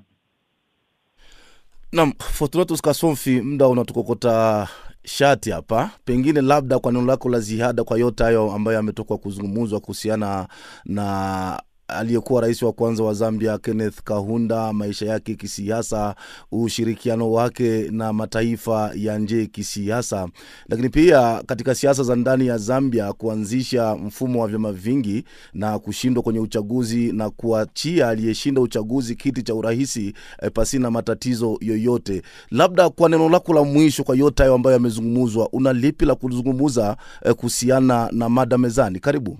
Naam, 1.92 2.12
Fortunatus 2.18 2.82
Kasomfi, 2.82 3.40
muda 3.40 3.68
unatukokota 3.68 4.68
shati 5.04 5.50
hapa, 5.50 5.90
pengine 6.04 6.40
labda 6.40 6.78
kwa 6.78 6.92
neno 6.92 7.06
lako 7.06 7.28
la 7.28 7.40
ziada 7.40 7.84
kwa 7.84 7.98
yote 7.98 8.24
hayo 8.24 8.52
ambayo 8.52 8.76
yametoka 8.76 9.16
kuzungumzwa 9.16 9.80
kuhusiana 9.80 10.48
na 10.84 11.62
aliyekuwa 11.88 12.40
rais 12.40 12.62
wa 12.62 12.72
kwanza 12.72 13.04
wa 13.04 13.14
Zambia 13.14 13.58
Kenneth 13.58 14.02
Kaunda, 14.04 14.72
maisha 14.72 15.06
yake 15.06 15.34
kisiasa, 15.34 16.14
ushirikiano 16.52 17.32
wake 17.32 17.88
na 17.90 18.12
mataifa 18.12 18.90
ya 18.94 19.18
nje 19.18 19.46
kisiasa, 19.46 20.28
lakini 20.68 20.88
pia 20.88 21.42
katika 21.46 21.74
siasa 21.74 22.02
za 22.02 22.16
ndani 22.16 22.46
ya 22.46 22.58
Zambia, 22.58 23.12
kuanzisha 23.12 23.94
mfumo 23.96 24.42
wa 24.42 24.48
vyama 24.48 24.72
vingi 24.72 25.24
na 25.54 25.78
kushindwa 25.78 26.22
kwenye 26.22 26.40
uchaguzi 26.40 27.12
na 27.12 27.30
kuachia 27.30 28.08
aliyeshinda 28.08 28.60
uchaguzi 28.60 29.14
kiti 29.14 29.42
cha 29.42 29.54
urahisi 29.54 30.14
eh, 30.42 30.50
pasina 30.54 30.90
matatizo 30.90 31.58
yoyote. 31.60 32.22
Labda 32.50 32.90
kwa 32.90 33.08
neno 33.08 33.28
lako 33.28 33.54
la 33.54 33.62
mwisho 33.64 34.04
kwa 34.04 34.16
yote 34.16 34.42
hayo 34.42 34.54
ambayo 34.54 34.74
yamezungumzwa, 34.74 35.48
una 35.52 35.72
lipi 35.72 36.04
la 36.04 36.14
kuzungumza 36.14 36.96
e, 37.24 37.32
kuhusiana 37.32 38.08
na 38.12 38.28
mada 38.28 38.58
mezani? 38.58 39.00
Karibu. 39.00 39.38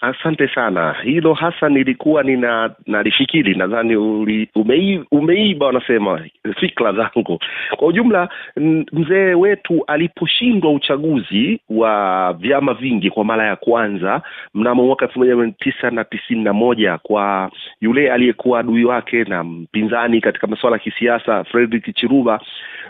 Asante 0.00 0.48
sana. 0.54 0.96
Hilo 1.02 1.34
hasa 1.34 1.68
nilikuwa 1.68 2.22
nina 2.22 2.70
nalifikiri, 2.86 3.54
nadhani 3.54 3.96
umei, 4.54 5.04
umeiba 5.10 5.66
wanasema 5.66 6.24
fikra 6.60 6.92
zangu. 6.92 7.38
Kwa 7.76 7.88
ujumla, 7.88 8.28
mzee 8.92 9.34
wetu 9.34 9.84
aliposhindwa 9.86 10.72
uchaguzi 10.72 11.60
wa 11.70 12.32
vyama 12.32 12.74
vingi 12.74 13.10
kwa 13.10 13.24
mara 13.24 13.46
ya 13.46 13.56
kwanza 13.56 14.22
mnamo 14.54 14.86
mwaka 14.86 15.04
elfu 15.06 15.18
moja 15.18 15.36
mia 15.36 15.50
tisa 15.58 15.90
na 15.90 16.04
tisini 16.04 16.44
na 16.44 16.52
moja 16.52 16.98
kwa 16.98 17.50
yule 17.80 18.12
aliyekuwa 18.12 18.60
adui 18.60 18.84
wake 18.84 19.24
na 19.24 19.44
mpinzani 19.44 20.20
katika 20.20 20.46
masuala 20.46 20.76
ya 20.76 20.82
kisiasa 20.82 21.44
Frederick 21.44 21.94
Chiruba, 21.96 22.40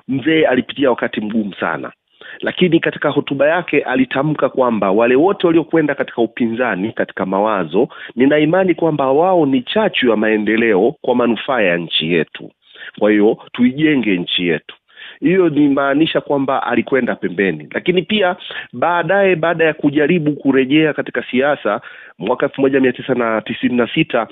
mzee 0.08 0.44
alipitia 0.46 0.90
wakati 0.90 1.20
mgumu 1.20 1.54
sana 1.54 1.92
lakini 2.40 2.80
katika 2.80 3.08
hotuba 3.10 3.48
yake 3.48 3.80
alitamka 3.82 4.48
kwamba 4.48 4.90
wale 4.90 5.14
wote 5.16 5.46
waliokwenda 5.46 5.94
katika 5.94 6.22
upinzani 6.22 6.92
katika 6.92 7.26
mawazo, 7.26 7.88
nina 8.16 8.38
imani 8.38 8.74
kwamba 8.74 9.12
wao 9.12 9.46
ni 9.46 9.62
chachu 9.62 10.08
ya 10.08 10.16
maendeleo 10.16 10.94
kwa 11.00 11.14
manufaa 11.14 11.60
ya 11.60 11.76
nchi 11.76 12.12
yetu. 12.12 12.50
Kwa 12.98 13.10
hiyo 13.10 13.38
tuijenge 13.52 14.16
nchi 14.16 14.46
yetu. 14.48 14.76
Hiyo 15.20 15.48
ni 15.48 15.68
maanisha 15.68 16.20
kwamba 16.20 16.62
alikwenda 16.62 17.14
pembeni, 17.14 17.68
lakini 17.74 18.02
pia 18.02 18.36
baadaye, 18.72 19.36
baada 19.36 19.64
ya 19.64 19.74
kujaribu 19.74 20.32
kurejea 20.32 20.92
katika 20.92 21.24
siasa 21.30 21.80
mwaka 22.20 22.46
elfu 22.46 22.60
moja 22.60 22.80
mia 22.80 22.92
tisa 22.92 23.14
na 23.14 23.40
tisini 23.40 23.76
na 23.76 23.88
sita 23.94 24.28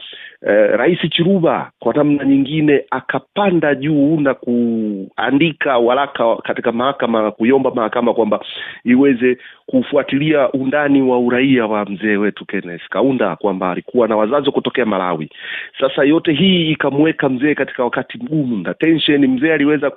eh, 0.46 0.70
Rais 0.76 0.98
Chiruba 1.10 1.70
kwa 1.78 1.94
namna 1.94 2.24
nyingine 2.24 2.84
akapanda 2.90 3.74
juu 3.74 4.20
na 4.20 4.34
kuandika 4.34 5.78
waraka 5.78 6.36
katika 6.36 6.72
mahakama, 6.72 7.30
kuiomba 7.30 7.70
mahakama 7.70 8.14
kwamba 8.14 8.40
iweze 8.84 9.38
kufuatilia 9.66 10.52
undani 10.52 11.02
wa 11.02 11.18
uraia 11.18 11.66
wa 11.66 11.84
mzee 11.84 12.16
wetu 12.16 12.44
Kenneth 12.46 12.88
Kaunda, 12.90 13.36
kwamba 13.36 13.70
alikuwa 13.70 14.08
na 14.08 14.16
wazazi 14.16 14.50
kutokea 14.50 14.86
Malawi. 14.86 15.30
Sasa 15.80 16.04
yote 16.04 16.32
hii 16.32 16.70
ikamweka 16.70 17.28
mzee 17.28 17.54
katika 17.54 17.84
wakati 17.84 18.18
mgumu 18.18 18.56
na 18.62 18.74
tension. 18.74 19.26
Mzee 19.26 19.52
aliweza 19.52 19.90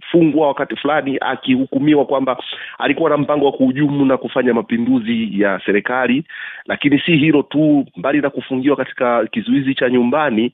kufungwa 0.00 0.48
wakati 0.48 0.76
fulani 0.76 1.18
akihukumiwa 1.20 2.04
kwamba 2.04 2.36
alikuwa 2.78 3.10
na 3.10 3.16
mpango 3.16 3.46
wa 3.46 3.52
kuhujumu 3.52 4.04
na 4.04 4.16
kufanya 4.16 4.54
mapinduzi 4.54 5.40
ya 5.40 5.60
serikali, 5.66 6.24
lakini 6.66 6.98
si 7.00 7.16
hilo 7.16 7.42
tu, 7.42 7.86
mbali 7.96 8.20
na 8.20 8.30
kufungiwa 8.30 8.76
katika 8.76 9.26
kizuizi 9.26 9.74
cha 9.74 9.88
nyumbani 9.90 10.52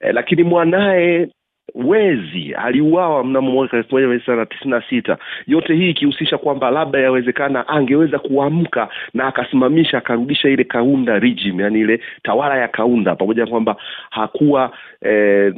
eh, 0.00 0.14
lakini 0.14 0.42
mwanaye 0.42 1.28
wezi 1.74 2.54
aliuawa 2.54 3.24
mnamo 3.24 3.50
mwaka 3.52 3.76
elfu 3.76 3.94
moja 3.94 4.06
mia 4.08 4.18
tisa 4.18 4.36
na 4.36 4.46
tisini 4.46 4.70
na 4.70 4.82
sita. 4.90 5.18
Yote 5.46 5.74
hii 5.74 5.90
ikihusisha 5.90 6.38
kwamba 6.38 6.70
labda 6.70 6.98
yawezekana 7.00 7.68
angeweza 7.68 8.18
kuamka 8.18 8.88
na 9.14 9.26
akasimamisha 9.26 9.98
akarudisha 9.98 10.48
ile 10.48 10.64
Kaunda 10.64 11.18
regime, 11.18 11.62
yani 11.62 11.80
ile 11.80 12.00
tawala 12.22 12.56
ya 12.58 12.68
Kaunda, 12.68 13.14
pamoja 13.16 13.44
na 13.44 13.50
kwamba 13.50 13.76
hakuwa 14.10 14.70
eh, 15.02 15.54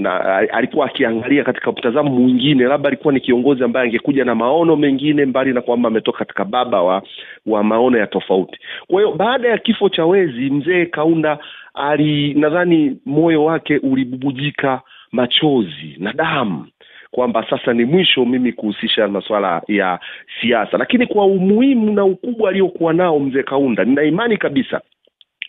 alikuwa 0.52 0.86
akiangalia 0.86 1.44
katika 1.44 1.72
mtazamo 1.72 2.10
mwingine, 2.10 2.64
labda 2.64 2.88
alikuwa 2.88 3.14
ni 3.14 3.20
kiongozi 3.20 3.64
ambaye 3.64 3.86
angekuja 3.86 4.24
na 4.24 4.34
maono 4.34 4.76
mengine, 4.76 5.24
mbali 5.26 5.52
na 5.52 5.60
kwamba 5.60 5.86
ametoka 5.88 6.18
katika 6.18 6.44
baba 6.44 6.82
wa 6.82 7.02
wa 7.46 7.62
maono 7.64 7.98
ya 7.98 8.06
tofauti. 8.06 8.58
Kwa 8.86 9.00
hiyo 9.02 9.12
baada 9.14 9.48
ya 9.48 9.58
kifo 9.58 9.88
cha 9.88 10.06
wezi, 10.06 10.50
mzee 10.50 10.86
Kaunda 10.86 11.38
ali 11.74 12.34
nadhani 12.34 12.96
moyo 13.06 13.44
wake 13.44 13.78
ulibubujika 13.78 14.80
machozi 15.12 15.96
na 15.98 16.12
damu 16.12 16.66
kwamba 17.10 17.46
sasa 17.50 17.72
ni 17.72 17.84
mwisho 17.84 18.24
mimi 18.24 18.52
kuhusisha 18.52 19.08
masuala 19.08 19.62
ya 19.68 20.00
siasa, 20.40 20.78
lakini 20.78 21.06
kwa 21.06 21.26
umuhimu 21.26 21.92
na 21.92 22.04
ukubwa 22.04 22.50
aliokuwa 22.50 22.92
nao 22.92 23.18
mzee 23.20 23.42
Kaunda, 23.42 23.84
nina 23.84 24.02
imani 24.02 24.36
kabisa 24.36 24.80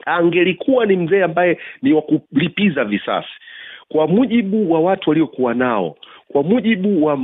angelikuwa 0.05 0.85
ni 0.85 0.95
mzee 0.97 1.23
ambaye 1.23 1.57
ni 1.81 1.93
wa 1.93 2.01
kulipiza 2.01 2.83
visasi. 2.85 3.29
Kwa 3.89 4.07
mujibu 4.07 4.71
wa 4.71 4.79
watu 4.81 5.09
waliokuwa 5.09 5.53
nao, 5.53 5.95
kwa 6.27 6.43
mujibu 6.43 7.05
wa 7.05 7.19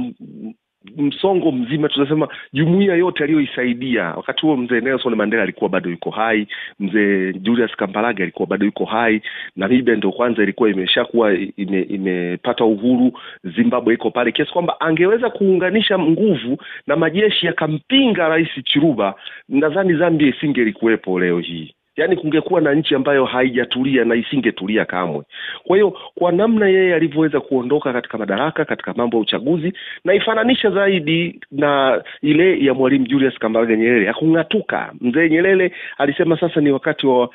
msongo 0.98 1.52
mzima 1.52 1.90
tunasema 1.90 2.28
jumuiya 2.54 2.96
yote 2.96 3.24
aliyoisaidia. 3.24 4.04
Wakati 4.04 4.42
huo 4.42 4.58
mzee 4.58 4.82
Nelson 4.82 5.16
Mandela 5.16 5.44
alikuwa 5.44 5.70
bado 5.70 5.90
yuko 5.90 6.10
hai 6.10 6.48
mzee 6.80 7.34
Julius 7.34 7.76
Kambarage 7.76 8.24
alikuwa 8.24 8.48
bado 8.48 8.66
yuko 8.66 8.86
hai 8.86 9.22
Namibia 9.56 9.96
ndo 9.96 10.12
kwanza 10.12 10.44
ilikuwa 10.44 10.70
imeshakuwa 10.70 11.34
ime, 11.58 11.82
imepata 11.82 12.66
uhuru 12.66 13.12
Zimbabwe 13.56 13.94
iko 13.94 14.12
pale 14.12 14.32
kiasi 14.32 14.52
kwamba 14.52 14.80
angeweza 14.82 15.30
kuunganisha 15.30 16.00
nguvu 16.00 16.58
na 16.88 16.96
majeshi 16.96 17.46
yakampinga 17.46 18.28
rais 18.30 18.50
Chiruba 18.64 19.16
nadhani 19.50 19.94
Zambia 19.98 20.28
isingelikuwepo 20.28 21.20
leo 21.20 21.40
hii 21.40 21.74
yaani 21.98 22.16
kungekuwa 22.16 22.62
na 22.62 22.74
nchi 22.74 22.96
ambayo 22.96 23.26
haijatulia 23.26 24.06
na 24.06 24.16
isingetulia 24.16 24.86
kamwe. 24.86 25.24
Kwa 25.64 25.78
hiyo 25.78 25.98
kwa 26.16 26.32
namna 26.32 26.68
yeye 26.68 26.96
alivyoweza 26.96 27.40
kuondoka 27.40 27.94
katika 27.94 28.18
madaraka 28.18 28.66
katika 28.66 28.94
mambo 28.94 29.18
ya 29.18 29.22
uchaguzi, 29.22 29.74
naifananisha 30.06 30.70
zaidi 30.70 31.40
na 31.52 32.02
ile 32.22 32.66
ya 32.66 32.74
Mwalimu 32.74 33.06
Julius 33.08 33.40
Kambarage 33.40 33.78
Nyerere, 33.78 34.06
hakung'atuka. 34.08 34.94
Mzee 35.02 35.30
Nyerere 35.30 35.72
alisema 35.98 36.40
sasa 36.40 36.62
ni 36.62 36.72
wakati 36.72 37.08
wa 37.08 37.30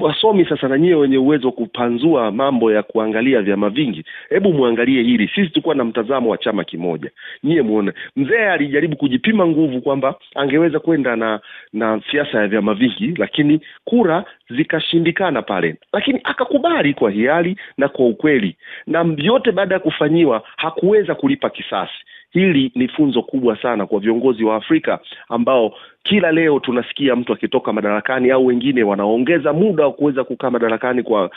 wasomi 0.00 0.44
sasa, 0.44 0.68
na 0.68 0.78
nyie 0.78 0.94
wenye 0.94 1.18
uwezo 1.18 1.46
wa 1.46 1.52
kupanzua 1.52 2.30
mambo 2.30 2.72
ya 2.72 2.82
kuangalia 2.82 3.42
vyama 3.42 3.70
vingi, 3.70 4.04
hebu 4.28 4.52
mwangalie 4.52 5.02
hili. 5.02 5.28
Sisi 5.34 5.48
tulikuwa 5.48 5.74
na 5.74 5.84
mtazamo 5.84 6.30
wa 6.30 6.38
chama 6.38 6.64
kimoja, 6.64 7.10
nyie 7.44 7.62
muone. 7.62 7.92
Mzee 8.16 8.48
alijaribu 8.48 8.96
kujipima 8.96 9.46
nguvu 9.46 9.80
kwamba 9.80 10.14
angeweza 10.34 10.78
kwenda 10.78 11.16
na 11.16 11.40
na 11.72 12.00
siasa 12.10 12.40
ya 12.40 12.48
vyama 12.48 12.74
vingi, 12.74 13.14
lakini 13.16 13.60
kura 13.84 14.05
zikashindikana 14.50 15.42
pale, 15.42 15.76
lakini 15.92 16.20
akakubali 16.24 16.94
kwa 16.94 17.10
hiari 17.10 17.56
na 17.78 17.88
kwa 17.88 18.06
ukweli, 18.06 18.56
na 18.86 19.14
yote 19.18 19.52
baada 19.52 19.74
ya 19.74 19.80
kufanyiwa 19.80 20.42
hakuweza 20.56 21.14
kulipa 21.14 21.50
kisasi. 21.50 21.92
Hili 22.30 22.72
ni 22.74 22.88
funzo 22.88 23.22
kubwa 23.22 23.62
sana 23.62 23.86
kwa 23.86 24.00
viongozi 24.00 24.44
wa 24.44 24.56
Afrika 24.56 24.98
ambao 25.28 25.74
kila 26.08 26.32
leo 26.32 26.58
tunasikia 26.60 27.16
mtu 27.16 27.32
akitoka 27.32 27.72
madarakani 27.72 28.30
au 28.30 28.46
wengine 28.46 28.82
wanaongeza 28.82 29.52
muda 29.52 29.84
wa 29.84 29.92
kuweza 29.92 30.24
kukaa 30.24 30.50
madarakani 30.50 31.02
kwa 31.02 31.30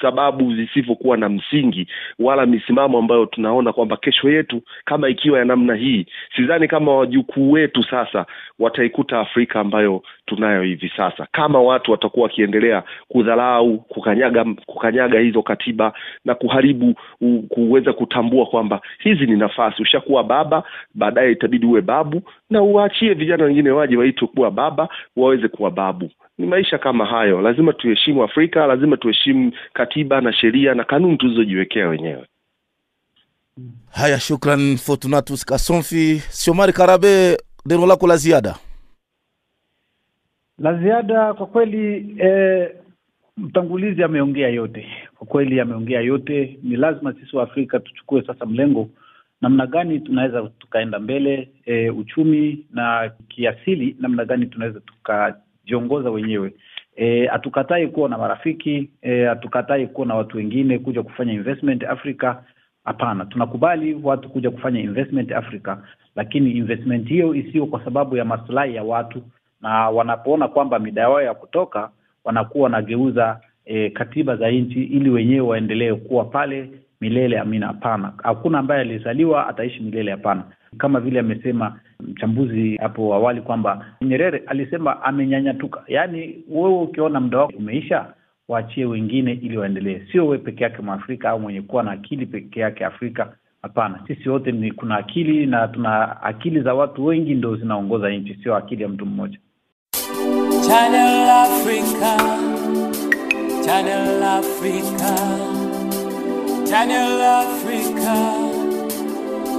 sababu 0.00 0.54
zisivyokuwa 0.54 1.16
na 1.16 1.28
msingi 1.28 1.86
wala 2.18 2.46
misimamo 2.46 2.98
ambayo 2.98 3.26
tunaona 3.26 3.72
kwamba 3.72 3.96
kesho 3.96 4.30
yetu 4.30 4.62
kama 4.84 5.08
ikiwa 5.08 5.38
ya 5.38 5.44
namna 5.44 5.74
hii, 5.74 6.06
sidhani 6.36 6.68
kama 6.68 6.96
wajukuu 6.96 7.50
wetu 7.52 7.82
sasa 7.82 8.26
wataikuta 8.58 9.20
Afrika 9.20 9.60
ambayo 9.60 10.02
tunayo 10.26 10.62
hivi 10.62 10.92
sasa, 10.96 11.26
kama 11.32 11.60
watu 11.62 11.90
watakuwa 11.92 12.22
wakiendelea 12.24 12.82
kudharau, 13.08 13.78
kukanyaga 13.78 14.44
kukanyaga 14.66 15.18
hizo 15.20 15.42
katiba 15.42 15.92
na 16.24 16.34
kuharibu 16.34 16.94
kuweza 17.48 17.92
kutambua 17.92 18.46
kwamba 18.46 18.80
hizi 18.98 19.26
ni 19.26 19.36
nafasi. 19.36 19.82
Ushakuwa 19.82 20.24
baba, 20.24 20.62
baadaye 20.94 21.32
itabidi 21.32 21.66
uwe 21.66 21.80
babu, 21.80 22.22
na 22.50 22.62
uwaachie 22.62 23.14
vijana 23.14 23.44
wengine 23.44 23.70
waje 23.70 23.95
waitwe 23.96 24.28
kuwa 24.28 24.50
baba, 24.50 24.88
waweze 25.16 25.48
kuwa 25.48 25.70
babu. 25.70 26.10
Ni 26.38 26.46
maisha 26.46 26.78
kama 26.78 27.06
hayo. 27.06 27.40
Lazima 27.40 27.72
tuheshimu 27.72 28.22
Afrika, 28.24 28.66
lazima 28.66 28.96
tuheshimu 28.96 29.52
katiba 29.72 30.20
na 30.20 30.32
sheria 30.32 30.74
na 30.74 30.84
kanuni 30.84 31.16
tulizojiwekea 31.16 31.88
wenyewe. 31.88 32.26
Haya, 33.90 34.20
shukran 34.20 34.76
Fortunatus 34.76 35.44
Kasomfi. 35.44 36.22
Shomari 36.44 36.72
Karabe, 36.72 37.36
neno 37.66 37.86
lako 37.86 38.06
la 38.06 38.16
ziada? 38.16 38.54
La 40.58 40.74
ziada 40.74 41.34
kwa 41.34 41.46
kweli 41.46 42.14
eh, 42.18 42.70
mtangulizi 43.36 44.02
ameongea 44.02 44.48
yote, 44.48 44.86
kwa 45.18 45.26
kweli 45.26 45.60
ameongea 45.60 46.00
yote. 46.00 46.58
Ni 46.62 46.76
lazima 46.76 47.12
sisi 47.14 47.36
wa 47.36 47.42
Afrika 47.42 47.80
tuchukue 47.80 48.22
sasa 48.26 48.46
mlengo 48.46 48.88
namna 49.40 49.66
gani 49.66 50.00
tunaweza 50.00 50.42
tukaenda 50.58 50.98
mbele 50.98 51.48
e, 51.66 51.90
uchumi 51.90 52.66
na 52.70 53.10
kiasili, 53.28 53.96
namna 54.00 54.24
gani 54.24 54.46
tunaweza 54.46 54.80
tukajiongoza 54.80 56.10
wenyewe. 56.10 56.52
Hatukatai 57.30 57.82
e, 57.82 57.86
kuwa 57.86 58.08
na 58.08 58.18
marafiki 58.18 58.90
hatukatai 59.28 59.82
e, 59.82 59.86
kuwa 59.86 60.06
na 60.06 60.14
watu 60.14 60.36
wengine 60.36 60.78
kuja 60.78 61.02
kufanya 61.02 61.32
investment 61.32 61.84
Africa. 61.84 62.34
Hapana, 62.84 63.24
tunakubali 63.24 63.94
watu 64.02 64.28
kuja 64.30 64.50
kufanya 64.50 64.80
investment 64.80 65.32
Africa, 65.32 65.76
lakini 66.16 66.50
investment 66.50 67.08
hiyo 67.08 67.34
isiyo 67.34 67.66
kwa 67.66 67.84
sababu 67.84 68.16
ya 68.16 68.24
maslahi 68.24 68.74
ya 68.74 68.82
watu, 68.84 69.22
na 69.60 69.90
wanapoona 69.90 70.48
kwamba 70.48 70.78
mida 70.78 71.00
yao 71.02 71.22
ya 71.22 71.34
kutoka 71.34 71.90
wanakuwa 72.24 72.64
wanageuza 72.64 73.40
e, 73.64 73.90
katiba 73.90 74.36
za 74.36 74.50
nchi 74.50 74.82
ili 74.84 75.10
wenyewe 75.10 75.40
waendelee 75.48 75.94
kuwa 75.94 76.24
pale 76.24 76.70
milele. 77.00 77.38
Amina, 77.38 77.66
hapana. 77.66 78.12
Hakuna 78.22 78.58
ambaye 78.58 78.80
alizaliwa 78.80 79.48
ataishi 79.48 79.80
milele, 79.82 80.10
hapana. 80.10 80.44
Kama 80.78 81.00
vile 81.00 81.20
amesema 81.20 81.80
mchambuzi 82.00 82.76
hapo 82.76 83.14
awali 83.14 83.40
kwamba 83.40 83.86
Nyerere 84.02 84.42
alisema 84.46 85.02
amenyanyatuka, 85.02 85.82
yaani 85.88 86.44
wewe 86.48 86.78
ukiona 86.82 87.20
muda 87.20 87.38
wako 87.38 87.52
umeisha, 87.58 88.06
waachie 88.48 88.84
wengine 88.84 89.32
ili 89.32 89.56
waendelee, 89.58 90.00
sio 90.12 90.26
we 90.26 90.38
peke 90.38 90.64
yake 90.64 90.82
Mwafrika 90.82 91.30
au 91.30 91.40
mwenye 91.40 91.62
kuwa 91.62 91.82
na 91.82 91.90
akili 91.90 92.26
peke 92.26 92.60
yake 92.60 92.84
Afrika. 92.84 93.32
Hapana, 93.62 94.00
sisi 94.06 94.28
wote 94.28 94.52
ni 94.52 94.72
kuna 94.72 94.96
akili 94.96 95.46
na 95.46 95.68
tuna 95.68 96.22
akili 96.22 96.60
za 96.60 96.74
watu 96.74 97.04
wengi 97.06 97.34
ndo 97.34 97.56
zinaongoza 97.56 98.10
nchi, 98.10 98.34
sio 98.42 98.56
akili 98.56 98.82
ya 98.82 98.88
mtu 98.88 99.06
mmoja. 99.06 99.38
Channel 100.68 101.30
Africa, 101.30 102.16
Channel 103.64 104.22
Africa. 104.22 105.55
Channel 106.68 107.22
Africa, 107.22 108.16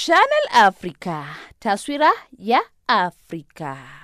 Channel 0.04 0.46
Africa, 0.52 1.24
taswira 1.58 2.12
ya 2.38 2.60
Afrika. 2.86 4.03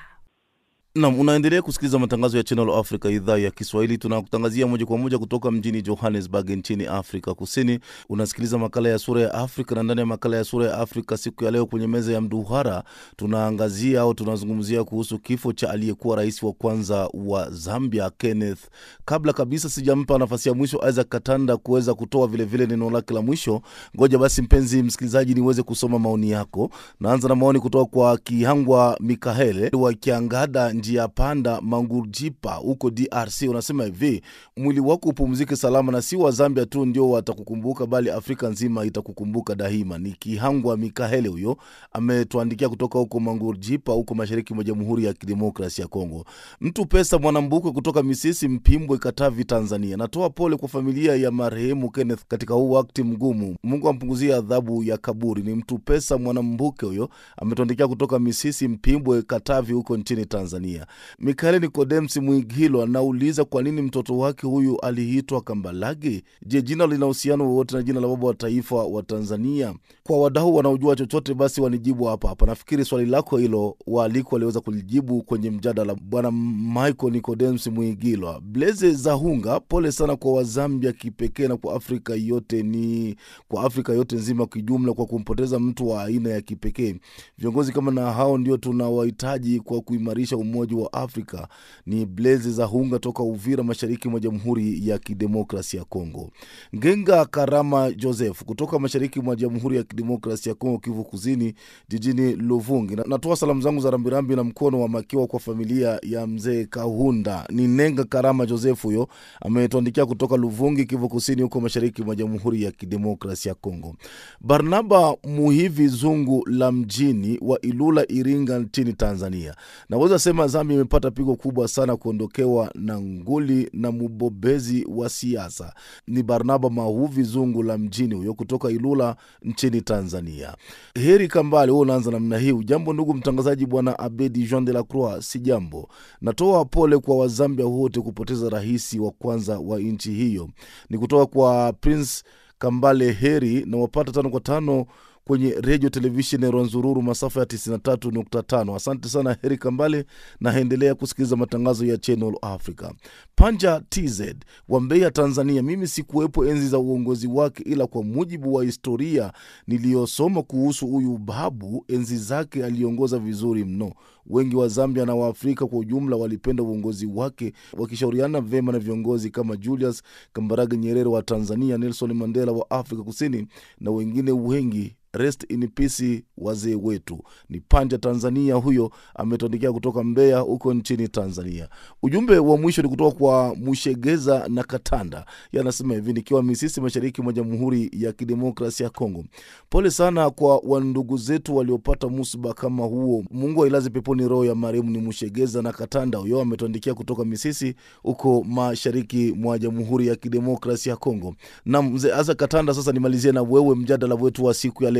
Nam, 0.95 1.19
unaendelea 1.21 1.63
kusikiliza 1.63 1.99
matangazo 1.99 2.37
ya 2.37 2.43
Channel 2.43 2.71
Africa, 2.71 3.05
idhaa 3.05 3.39
ya 3.39 3.51
Kiswahili. 3.51 3.99
Tunakutangazia 3.99 4.67
moja 4.67 4.87
kwa 4.87 4.99
moja 4.99 5.19
kutoka 5.19 5.51
mjini 5.51 5.83
Johannesburg 5.83 6.51
nchini 6.51 6.87
Afrika 6.87 7.35
Kusini. 7.35 7.79
Unasikiliza 8.09 8.59
makala 8.59 8.89
ya 8.89 8.99
Sura 8.99 9.21
ya 9.23 9.35
Afrika, 9.35 9.75
na 9.75 9.83
ndani 9.83 10.01
ya 10.01 10.07
makala 10.07 10.37
ya 10.37 10.45
Sura 10.45 10.67
ya 10.67 10.79
Afrika 10.79 11.17
siku 11.17 11.45
ya 11.45 11.51
leo 11.51 11.67
kwenye 11.67 11.87
meza 11.87 12.13
ya 12.13 12.21
mduhara 12.21 12.83
tunaangazia 13.17 14.01
au 14.01 14.15
tunazungumzia 14.15 14.85
kuhusu 14.85 15.19
kifo 15.19 15.53
cha 15.53 15.71
aliyekuwa 15.71 16.17
rais 16.17 16.43
wa 16.43 16.53
kwanza 16.53 17.09
wa 17.15 17.51
Zambia 17.51 18.11
Kenneth. 18.11 18.61
Kabla 19.05 19.33
kabisa 19.33 19.69
sijampa 19.69 20.19
nafasi 20.19 20.49
ya 20.49 20.55
mwisho 20.55 20.89
Isaac 20.89 21.09
Katanda 21.09 21.57
kuweza 21.57 21.95
kutoa 21.95 22.27
vilevile 22.27 22.67
neno 22.67 22.91
lake 22.91 23.15
la 23.15 23.23
mwisho, 23.23 23.63
ngoja 23.97 24.19
basi 24.19 24.43
mpenzi 24.43 24.83
msikilizaji 24.83 25.35
niweze 25.35 25.63
kusoma 25.63 25.99
maoni 25.99 26.31
yako. 26.31 26.71
Naanza 27.01 27.29
na 27.29 27.35
maoni 27.35 27.61
kutoka 27.61 27.85
kwa 27.91 28.19
Kihangwa 28.19 28.97
Mikahele 29.01 29.71
wa 29.73 29.93
Kiangada 29.95 30.73
njia 30.81 31.09
panda 31.09 31.61
Mangurjipa 31.61 32.53
huko 32.55 32.91
DRC 32.91 33.43
unasema 33.49 33.85
hivi, 33.85 34.23
mwili 34.57 34.81
wako 34.81 35.09
upumzike 35.09 35.57
salama, 35.57 35.93
na 35.93 36.03
si 36.03 36.17
wa 36.17 36.31
Zambia 36.31 36.67
tu 36.67 36.87
ndio 36.87 37.11
watakukumbuka, 37.11 37.87
bali 37.87 38.11
Afrika 38.11 38.49
nzima 38.49 38.85
itakukumbuka 38.85 39.55
daima. 39.55 39.99
Ni 39.99 40.13
Kihangwa 40.13 40.77
Mikahele 40.77 41.29
huyo 41.29 41.57
ametuandikia 41.93 42.69
kutoka 42.69 42.99
huko 42.99 43.21
Mangurjipa 43.21 43.93
huko 43.93 44.15
mashariki 44.15 44.55
mwa 44.55 44.65
Jamhuri 44.65 45.05
ya 45.05 45.13
Kidemokrasi 45.13 45.81
ya 45.81 45.87
Kongo. 45.89 46.25
Mtu 46.61 46.87
pesa 46.87 47.19
Mwanambuke 47.19 47.71
kutoka 47.71 48.03
Misisi 48.03 48.49
Mpimbwe, 48.49 48.99
Katavi, 48.99 49.45
Tanzania, 49.45 49.97
natoa 49.97 50.31
pole 50.31 50.57
kwa 50.57 50.69
familia 50.69 51.15
ya 51.17 51.31
marehemu 51.31 51.91
Kenneth 51.91 52.21
katika 52.29 52.55
huu 52.55 52.71
wakati 52.71 53.03
mgumu. 53.03 53.57
Mungu 53.63 53.89
ampunguzie 53.89 54.35
adhabu 54.35 54.83
ya 54.85 54.97
kaburi. 54.99 55.43
Ni 55.43 55.55
mtu 55.55 55.79
pesa 55.79 56.19
Mwanambuke 56.19 56.87
huyo 56.87 57.09
ametuandikia 57.37 57.89
kutoka 57.89 58.19
Misisi 58.19 58.69
Mpimbwe, 58.69 59.23
Katavi 59.23 59.73
huko 59.73 59.97
nchini 59.97 60.27
Tanzania. 60.27 60.70
Mikaeli 61.19 61.59
Nikodems 61.61 62.17
Mwigilo 62.17 62.83
anauliza 62.83 63.45
kwa 63.45 63.63
nini 63.63 63.83
mtoto 63.83 64.19
wake 64.19 64.47
huyu 64.47 64.81
aliitwa 64.81 65.41
Kambalage. 65.41 66.23
Je, 66.47 66.63
jina 66.63 66.87
lina 66.87 67.07
uhusiano 67.07 67.45
wowote 67.49 67.77
na 67.77 67.83
jina 67.83 68.01
la 68.01 68.09
baba 68.09 68.27
wa 68.27 68.35
taifa 68.35 68.77
wa 68.77 69.03
Tanzania? 69.03 69.75
Kwa 70.03 70.19
wadau 70.19 70.55
wanaojua 70.57 70.97
chochote, 70.97 71.35
basi 71.35 71.61
wanijibu 71.61 72.05
hapa 72.05 72.29
hapa. 72.29 72.47
Nafikiri 72.47 72.85
swali 72.85 73.07
lako 73.11 73.37
hilo 73.37 73.77
waalikwa 73.87 74.33
waliweza 74.33 74.61
kulijibu 74.61 75.23
kwenye 75.23 75.51
mjadala. 75.51 75.95
Bwana 75.95 76.31
Michael 76.31 77.13
Nicodems 77.13 77.67
Mwigilwa. 77.67 78.41
Blaze 78.41 78.93
Zahunga, 78.93 79.61
pole 79.61 79.93
sana 79.93 80.17
kwa 80.17 80.33
Wazambia 80.33 80.93
kipekee 80.93 81.49
na 81.49 81.57
kwa 81.57 81.75
Afrika 81.75 82.15
yote, 82.15 82.63
ni 82.63 83.17
kwa 83.49 83.65
Afrika 83.65 83.93
yote 83.93 84.17
nzima 84.17 84.47
kijumla, 84.47 84.93
kwa 84.93 85.07
kumpoteza 85.07 85.59
mtu 85.59 85.89
wa 85.89 86.05
aina 86.05 86.31
ya 86.31 86.41
kipekee. 86.41 86.95
Viongozi 87.39 87.73
kama 87.73 87.91
na 87.91 88.13
hao 88.13 88.39
ndio 88.39 88.57
tunawahitaji 88.57 89.61
kwa 89.61 89.81
kuimarisha 89.81 90.37
umoja 90.37 90.60
wa 90.75 90.93
Afrika. 90.93 91.49
Ni 91.87 92.07
Blaise 92.07 92.51
Zahunga 92.51 92.99
toka 92.99 93.23
Uvira, 93.23 93.63
mashariki 93.65 94.09
mwa 94.09 94.21
Jamhuri 94.21 94.89
ya 94.89 94.99
Kidemokrasi 94.99 95.77
ya 95.77 95.85
Kongo. 95.85 96.31
Ngenga 96.77 97.25
Karama 97.25 97.91
Joseph 97.93 98.45
kutoka 98.45 98.79
mashariki 98.79 99.21
mwa 99.21 99.37
Jamhuri 99.37 99.77
ya 99.77 99.83
Kidemokrasi 99.83 100.49
ya 100.49 100.55
Kongo, 100.55 100.79
Kivu 100.79 101.05
Kusini, 101.05 101.55
jijini 101.89 102.33
Luvungi. 102.37 102.97
Natoa 103.07 103.37
salamu 103.37 103.61
zangu 103.63 103.81
za 103.81 103.91
rambirambi 103.91 104.37
na 104.37 104.45
mkono 104.45 104.81
wa 104.81 104.89
makiwa 104.89 105.27
kwa 105.27 105.41
familia 105.41 105.99
ya 106.03 106.27
mzee 106.27 106.65
Kahunda. 106.65 107.47
Ni 107.51 107.69
Nenga 107.69 108.05
Karama 108.05 108.47
Joseph 108.47 108.83
huyo 108.83 109.09
ametuandikia 109.41 110.07
kutoka 110.07 110.37
Luvungi, 110.37 110.85
Kivu 110.85 111.09
Kusini, 111.09 111.43
huko 111.43 111.61
mashariki 111.61 112.03
mwa 112.03 112.17
Jamhuri 112.17 112.63
ya 112.63 112.71
Kidemokrasi 112.73 113.49
ya 113.49 113.55
Kongo. 113.55 113.97
Barnaba 114.41 115.17
Muhivi 115.25 115.89
Zungu 115.89 116.45
la 116.47 116.73
mjini 116.73 117.39
wa 117.43 117.61
Ilula, 117.61 118.05
Iringa 118.13 118.59
nchini 118.59 118.93
Tanzania. 118.93 119.55
Naweza 119.89 120.19
sema 120.19 120.49
Zambia 120.51 120.75
imepata 120.77 121.11
pigo 121.11 121.37
kubwa 121.37 121.69
sana 121.69 121.97
kuondokewa 121.97 122.71
na 122.75 123.01
nguli 123.01 123.71
na 123.73 123.93
mbobezi 123.93 124.87
wa 124.89 125.09
siasa. 125.09 125.75
Ni 126.07 126.23
Barnaba 126.23 126.71
Mahuvi 126.71 127.23
Zungu 127.23 127.63
la 127.63 127.79
mjini 127.79 128.15
huyo 128.15 128.35
kutoka 128.35 128.71
Ilula 128.71 129.17
nchini 129.43 129.83
Tanzania. 129.83 130.57
Heri 130.95 131.29
Kambale, 131.29 131.73
huo 131.73 131.81
unaanza 131.81 132.11
namna 132.11 132.39
hii. 132.39 132.53
Ujambo 132.53 132.93
ndugu 132.93 133.15
mtangazaji, 133.15 133.67
bwana 133.67 133.99
Abedi 133.99 134.47
Jean 134.47 134.65
de 134.65 134.73
la 134.73 134.83
Croix. 134.83 135.21
Si 135.25 135.39
jambo, 135.39 135.89
natoa 136.21 136.65
pole 136.65 136.99
kwa 136.99 137.17
Wazambia 137.17 137.67
wote 137.67 138.01
kupoteza 138.01 138.49
rais 138.49 138.95
wa 138.95 139.11
kwanza 139.11 139.59
wa 139.59 139.81
nchi 139.81 140.13
hiyo. 140.13 140.49
Ni 140.91 140.99
kutoka 140.99 141.27
kwa 141.27 141.73
Prince 141.73 142.25
Kambale 142.59 143.13
Heri 143.13 143.65
na 143.67 143.77
wapata 143.77 144.13
tano 144.13 144.31
kwa 144.31 144.41
tano 144.41 144.87
kwenye 145.31 145.51
redio 145.61 145.91
televisheni 145.91 146.51
Rwanzururu 146.51 147.03
masafa 147.03 147.41
ya 147.41 147.47
93.5. 147.47 148.77
Asante 148.77 149.09
sana 149.09 149.37
Heri 149.43 149.59
Kambale, 149.59 150.05
na 150.41 150.95
kusikiliza 150.95 151.37
matangazo 151.37 151.87
ya 151.87 151.97
Channel 151.99 152.35
Africa. 152.43 152.91
Panja 153.35 153.83
TZ 153.89 154.23
wa 154.69 154.81
Mbeya, 154.81 155.11
Tanzania. 155.11 155.63
Mimi 155.63 155.89
sikuwepo 155.89 156.47
enzi 156.47 156.69
za 156.69 156.79
uongozi 156.79 157.27
wake, 157.27 157.63
ila 157.63 157.87
kwa 157.87 158.03
mujibu 158.03 158.55
wa 158.55 158.65
historia 158.65 159.33
niliyosoma 159.67 160.43
kuhusu 160.43 160.87
huyu 160.87 161.19
babu, 161.19 161.85
enzi 161.89 162.17
zake 162.19 162.65
aliongoza 162.65 163.19
vizuri 163.19 163.65
mno. 163.65 163.93
Wengi 164.27 164.57
wa 164.57 164.69
Zambia 164.69 165.07
na 165.07 165.15
Waafrika 165.15 165.67
kwa 165.67 165.79
ujumla 165.79 166.17
walipenda 166.17 166.63
uongozi 166.63 167.07
wake, 167.07 167.53
wakishauriana 167.73 168.41
vyema 168.41 168.73
na 168.73 168.79
viongozi 168.79 169.31
kama 169.31 169.57
Julius 169.57 170.03
Kambarage 170.33 170.77
Nyerere 170.77 171.09
wa 171.09 171.23
Tanzania, 171.23 171.79
Nelson 171.79 172.13
Mandela 172.15 172.53
wa 172.53 172.71
Afrika 172.71 173.03
Kusini 173.03 173.47
na 173.81 173.91
wengine 173.91 174.33
wengi. 174.33 174.97
Rest 175.13 175.45
in 175.49 175.69
peace 175.69 176.25
wazee 176.39 176.75
wetu. 176.75 177.19
Ni 177.49 177.61
Panja 177.61 177.99
Tanzania, 177.99 178.55
huyo 178.55 178.91
ametuandikia 179.15 179.73
kutoka 179.73 180.05
Mbeya 180.05 180.39
huko 180.39 180.75
nchini 180.75 181.09
Tanzania. 181.09 181.69
Ujumbe 182.03 182.39
wa 182.39 182.57
mwisho 182.59 182.83
ni 182.83 182.89
kutoka 182.89 183.17
kwa 183.19 183.55
Mushegeza 183.57 184.49
na 184.49 184.63
Katanda, 184.65 185.25
yanasema 185.53 185.95
hivi: 185.95 186.13
nikiwa 186.13 186.43
Misisi, 186.43 186.81
mashariki 186.81 187.23
mwa 187.23 187.33
Jamhuri 187.33 187.91
ya 187.93 188.13
Kidemokrasia 188.13 188.85
ya 188.85 188.91
Kongo, 188.91 189.25
pole 189.71 189.91
sana 189.91 190.31
kwa 190.31 190.59
wandugu 190.65 191.17
zetu 191.17 191.57
waliopata 191.57 192.09
musiba 192.09 192.55
kama 192.55 192.85
huo. 192.85 193.25
Mungu 193.31 193.65
ailaze 193.65 193.91
peponi 193.91 194.29
roho 194.29 194.45
ya 194.45 194.55
marehemu. 194.55 194.91
Ni 194.91 194.99
Mushegeza 194.99 195.63
na 195.63 195.73
Katanda, 195.73 196.19
huyo 196.19 196.41
ametuandikia 196.41 196.95
kutoka 196.95 197.25
Misisi 197.25 197.75
huko 198.03 198.45
mashariki 198.45 199.33
mwa 199.37 199.59
Jamhuri 199.59 200.07
ya 200.07 200.17
Kidemokrasia 200.17 200.91
ya 200.91 200.97
Kongo. 200.97 201.35
Na 201.65 201.83
mzee 201.83 202.13
Aza 202.13 202.35
Katanda, 202.35 202.75
sasa 202.75 202.93
nimalizie 202.93 203.33
na 203.33 203.43
wewe 203.43 203.75
mjadala 203.75 204.15
wetu 204.15 204.45
wa 204.45 204.55
siku 204.55 204.85
ya 204.85 204.91
leo. 204.91 205.00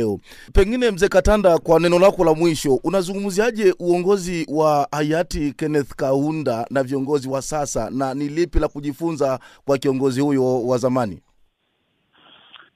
Pengine 0.53 0.91
mzee 0.91 1.09
Katanda, 1.09 1.59
kwa 1.59 1.81
neno 1.81 1.99
lako 1.99 2.25
la 2.25 2.35
mwisho, 2.35 2.75
unazungumziaje 2.85 3.75
uongozi 3.79 4.47
wa 4.49 4.89
hayati 4.93 5.53
Kenneth 5.57 5.95
Kaunda 5.95 6.67
na 6.71 6.83
viongozi 6.83 7.29
wa 7.29 7.43
sasa, 7.43 7.91
na 7.91 8.15
ni 8.15 8.29
lipi 8.29 8.59
la 8.59 8.69
kujifunza 8.69 9.41
kwa 9.65 9.79
kiongozi 9.79 10.21
huyo 10.21 10.67
wa 10.67 10.79
zamani? 10.79 11.21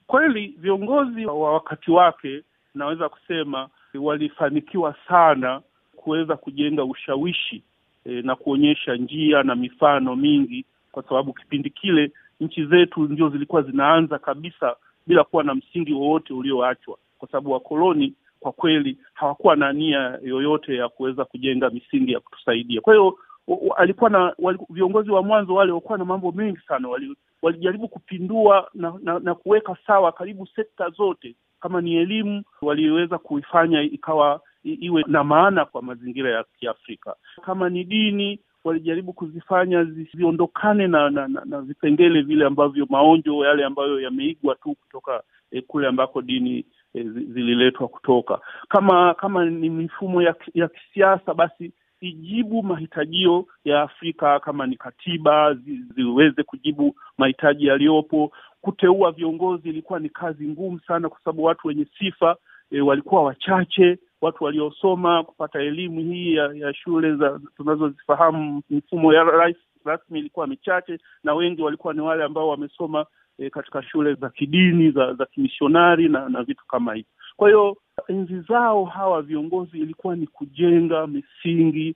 Kweli 0.07 0.55
viongozi 0.57 1.25
wa 1.25 1.53
wakati 1.53 1.91
wake 1.91 2.43
naweza 2.75 3.09
kusema 3.09 3.69
walifanikiwa 3.93 4.95
sana 5.07 5.61
kuweza 5.95 6.35
kujenga 6.37 6.83
ushawishi 6.83 7.63
e, 8.05 8.21
na 8.21 8.35
kuonyesha 8.35 8.95
njia 8.95 9.43
na 9.43 9.55
mifano 9.55 10.15
mingi, 10.15 10.65
kwa 10.91 11.03
sababu 11.03 11.33
kipindi 11.33 11.69
kile 11.69 12.11
nchi 12.39 12.65
zetu 12.65 13.03
ndio 13.03 13.29
zilikuwa 13.29 13.61
zinaanza 13.61 14.19
kabisa 14.19 14.75
bila 15.07 15.23
kuwa 15.23 15.43
na 15.43 15.55
msingi 15.55 15.93
wowote 15.93 16.33
ulioachwa, 16.33 16.97
kwa 17.25 17.31
sababu 17.31 17.51
wakoloni 17.51 18.13
kwa 18.39 18.51
kweli 18.51 18.97
hawakuwa 19.13 19.55
na 19.55 19.73
nia 19.73 20.19
yoyote 20.23 20.75
ya 20.75 20.89
kuweza 20.89 21.25
kujenga 21.25 21.69
misingi 21.69 22.11
ya 22.11 22.19
kutusaidia. 22.19 22.81
Kwa 22.81 22.93
hiyo 22.93 23.17
wa- 23.47 23.57
wa- 23.67 23.77
alikuwa 23.77 24.09
na 24.09 24.33
wali, 24.39 24.59
viongozi 24.69 25.11
wa 25.11 25.23
mwanzo 25.23 25.53
wale 25.55 25.71
walikuwa 25.71 25.97
na 25.97 26.05
mambo 26.05 26.31
mengi 26.31 26.59
sana, 26.67 26.87
wali, 26.89 27.15
walijaribu 27.41 27.87
kupindua 27.87 28.69
na, 28.73 28.93
na, 29.03 29.19
na 29.19 29.35
kuweka 29.35 29.77
sawa 29.87 30.11
karibu 30.11 30.47
sekta 30.55 30.89
zote. 30.89 31.35
Kama 31.59 31.81
ni 31.81 31.95
elimu, 31.95 32.43
waliweza 32.61 33.17
kuifanya 33.17 33.81
ikawa 33.81 34.41
iwe 34.63 35.03
na 35.07 35.23
maana 35.23 35.65
kwa 35.65 35.81
mazingira 35.81 36.31
ya 36.31 36.43
Kiafrika. 36.59 37.15
Kama 37.45 37.69
ni 37.69 37.83
dini, 37.83 38.39
walijaribu 38.63 39.13
kuzifanya 39.13 39.83
ziondokane 40.13 40.87
na, 40.87 41.09
na, 41.09 41.27
na, 41.27 41.41
na 41.45 41.61
vipengele 41.61 42.21
vile 42.21 42.45
ambavyo 42.45 42.85
maonjo 42.89 43.45
yale 43.45 43.65
ambayo 43.65 43.99
yameigwa 44.01 44.55
tu 44.55 44.75
kutoka 44.75 45.23
eh, 45.51 45.63
kule 45.67 45.87
ambako 45.87 46.21
dini 46.21 46.65
zililetwa 47.03 47.87
kutoka. 47.87 48.39
Kama 48.69 49.13
kama 49.13 49.45
ni 49.45 49.69
mifumo 49.69 50.21
ya, 50.21 50.35
ya 50.53 50.67
kisiasa 50.67 51.33
basi 51.33 51.71
ijibu 52.01 52.63
mahitajio 52.63 53.45
ya 53.65 53.81
Afrika, 53.81 54.39
kama 54.39 54.67
ni 54.67 54.75
katiba 54.77 55.53
zi, 55.53 55.79
ziweze 55.95 56.43
kujibu 56.43 56.95
mahitaji 57.17 57.65
yaliyopo. 57.67 58.31
Kuteua 58.61 59.11
viongozi 59.11 59.69
ilikuwa 59.69 59.99
ni 59.99 60.09
kazi 60.09 60.47
ngumu 60.47 60.79
sana, 60.79 61.09
kwa 61.09 61.19
sababu 61.19 61.43
watu 61.43 61.67
wenye 61.67 61.85
sifa 61.99 62.35
e, 62.71 62.81
walikuwa 62.81 63.23
wachache. 63.23 63.97
Watu 64.21 64.43
waliosoma 64.43 65.23
kupata 65.23 65.59
elimu 65.61 65.99
hii 65.99 66.33
ya, 66.35 66.51
ya 66.53 66.73
shule 66.73 67.15
za 67.15 67.39
tunazozifahamu, 67.57 68.61
mifumo 68.69 69.13
ya 69.13 69.23
rais 69.23 69.57
rasmi 69.85 70.19
ilikuwa 70.19 70.47
michache, 70.47 70.99
na 71.23 71.33
wengi 71.33 71.61
walikuwa 71.61 71.93
ni 71.93 72.01
wale 72.01 72.23
ambao 72.23 72.47
wamesoma 72.47 73.05
e, 73.39 73.49
katika 73.49 73.83
shule 73.83 74.13
za 74.13 74.29
kidini 74.29 74.91
za, 74.91 75.13
za 75.13 75.25
kimishonari 75.25 76.09
na, 76.09 76.29
na 76.29 76.43
vitu 76.43 76.65
kama 76.67 76.93
hivyo. 76.93 77.09
Kwa 77.37 77.47
hiyo 77.49 77.77
enzi 78.07 78.39
zao 78.41 78.85
hawa 78.85 79.21
viongozi 79.21 79.77
ilikuwa 79.79 80.15
ni 80.15 80.27
kujenga 80.27 81.07
misingi 81.07 81.95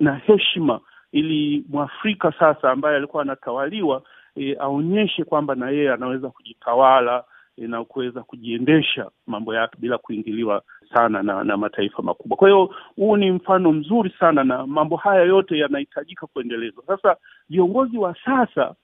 na 0.00 0.14
heshima 0.14 0.80
ili 1.12 1.64
mwafrika 1.68 2.32
sasa 2.38 2.70
ambaye 2.70 2.96
alikuwa 2.96 3.22
anatawaliwa 3.22 4.02
e, 4.36 4.56
aonyeshe 4.60 5.24
kwamba 5.24 5.54
na 5.54 5.70
yeye 5.70 5.92
anaweza 5.92 6.30
kujitawala 6.30 7.24
e, 7.56 7.66
na 7.66 7.84
kuweza 7.84 8.22
kujiendesha 8.22 9.10
mambo 9.26 9.54
yake 9.54 9.76
bila 9.78 9.98
kuingiliwa 9.98 10.62
sana 10.94 11.22
na, 11.22 11.44
na 11.44 11.56
mataifa 11.56 12.02
makubwa. 12.02 12.36
Kwa 12.36 12.48
hiyo 12.48 12.74
huu 12.96 13.16
ni 13.16 13.30
mfano 13.30 13.72
mzuri 13.72 14.14
sana, 14.20 14.44
na 14.44 14.66
mambo 14.66 14.96
haya 14.96 15.22
yote 15.22 15.58
yanahitajika 15.58 16.26
kuendelezwa. 16.26 16.84
Sasa 16.86 17.16
viongozi 17.48 17.98
wa 17.98 18.16
sasa 18.24 18.74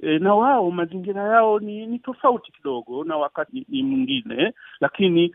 e, 0.00 0.18
na 0.18 0.34
wao 0.34 0.70
mazingira 0.70 1.22
yao 1.22 1.58
ni, 1.58 1.86
ni 1.86 1.98
tofauti 1.98 2.52
kidogo 2.52 3.04
na 3.04 3.16
wakati 3.16 3.66
ni, 3.68 3.82
mwingine, 3.82 4.52
lakini 4.80 5.34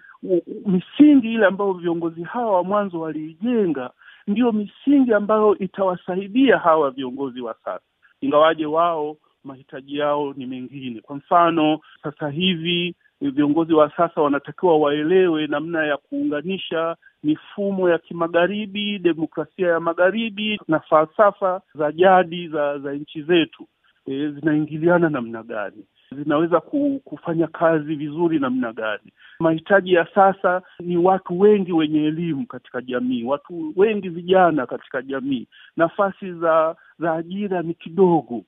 misingi 0.65 1.33
ile 1.33 1.45
ambayo 1.45 1.73
viongozi 1.73 2.23
hawa 2.23 2.51
wa 2.55 2.63
mwanzo 2.63 2.99
waliijenga 2.99 3.89
ndiyo 4.27 4.51
misingi 4.51 5.13
ambayo 5.13 5.57
itawasaidia 5.57 6.57
hawa 6.57 6.91
viongozi 6.91 7.41
wa 7.41 7.55
sasa, 7.63 7.81
ingawaje 8.21 8.65
wao 8.65 9.17
mahitaji 9.43 9.97
yao 9.97 10.33
ni 10.37 10.45
mengine. 10.45 11.01
Kwa 11.01 11.15
mfano, 11.15 11.79
sasa 12.03 12.29
hivi 12.29 12.95
viongozi 13.21 13.73
wa 13.73 13.91
sasa 13.97 14.21
wanatakiwa 14.21 14.77
waelewe 14.77 15.47
namna 15.47 15.85
ya 15.85 15.97
kuunganisha 15.97 16.95
mifumo 17.23 17.89
ya 17.89 17.97
kimagharibi, 17.97 18.99
demokrasia 18.99 19.67
ya 19.67 19.79
magharibi 19.79 20.59
na 20.67 20.79
falsafa 20.79 21.61
za 21.75 21.91
jadi 21.91 22.47
za, 22.47 22.79
za 22.79 22.93
nchi 22.93 23.21
zetu 23.23 23.67
e, 24.07 24.27
zinaingiliana 24.31 25.09
namna 25.09 25.43
gani, 25.43 25.85
zinaweza 26.15 26.59
kufanya 27.03 27.47
kazi 27.47 27.95
vizuri 27.95 28.39
namna 28.39 28.73
gani. 28.73 29.11
Mahitaji 29.39 29.93
ya 29.93 30.07
sasa 30.15 30.61
ni 30.79 30.97
watu 30.97 31.39
wengi 31.39 31.71
wenye 31.73 32.03
elimu 32.03 32.47
katika 32.47 32.81
jamii, 32.81 33.23
watu 33.23 33.73
wengi 33.75 34.09
vijana 34.09 34.65
katika 34.65 35.01
jamii. 35.01 35.47
Nafasi 35.77 36.33
za 36.33 36.75
za 36.99 37.13
ajira 37.13 37.61
ni 37.61 37.73
kidogo 37.73 38.43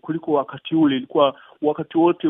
kuliko 0.00 0.32
wakati 0.32 0.74
ule. 0.74 0.96
Ilikuwa 0.96 1.34
wakati 1.62 1.98
wote 1.98 2.28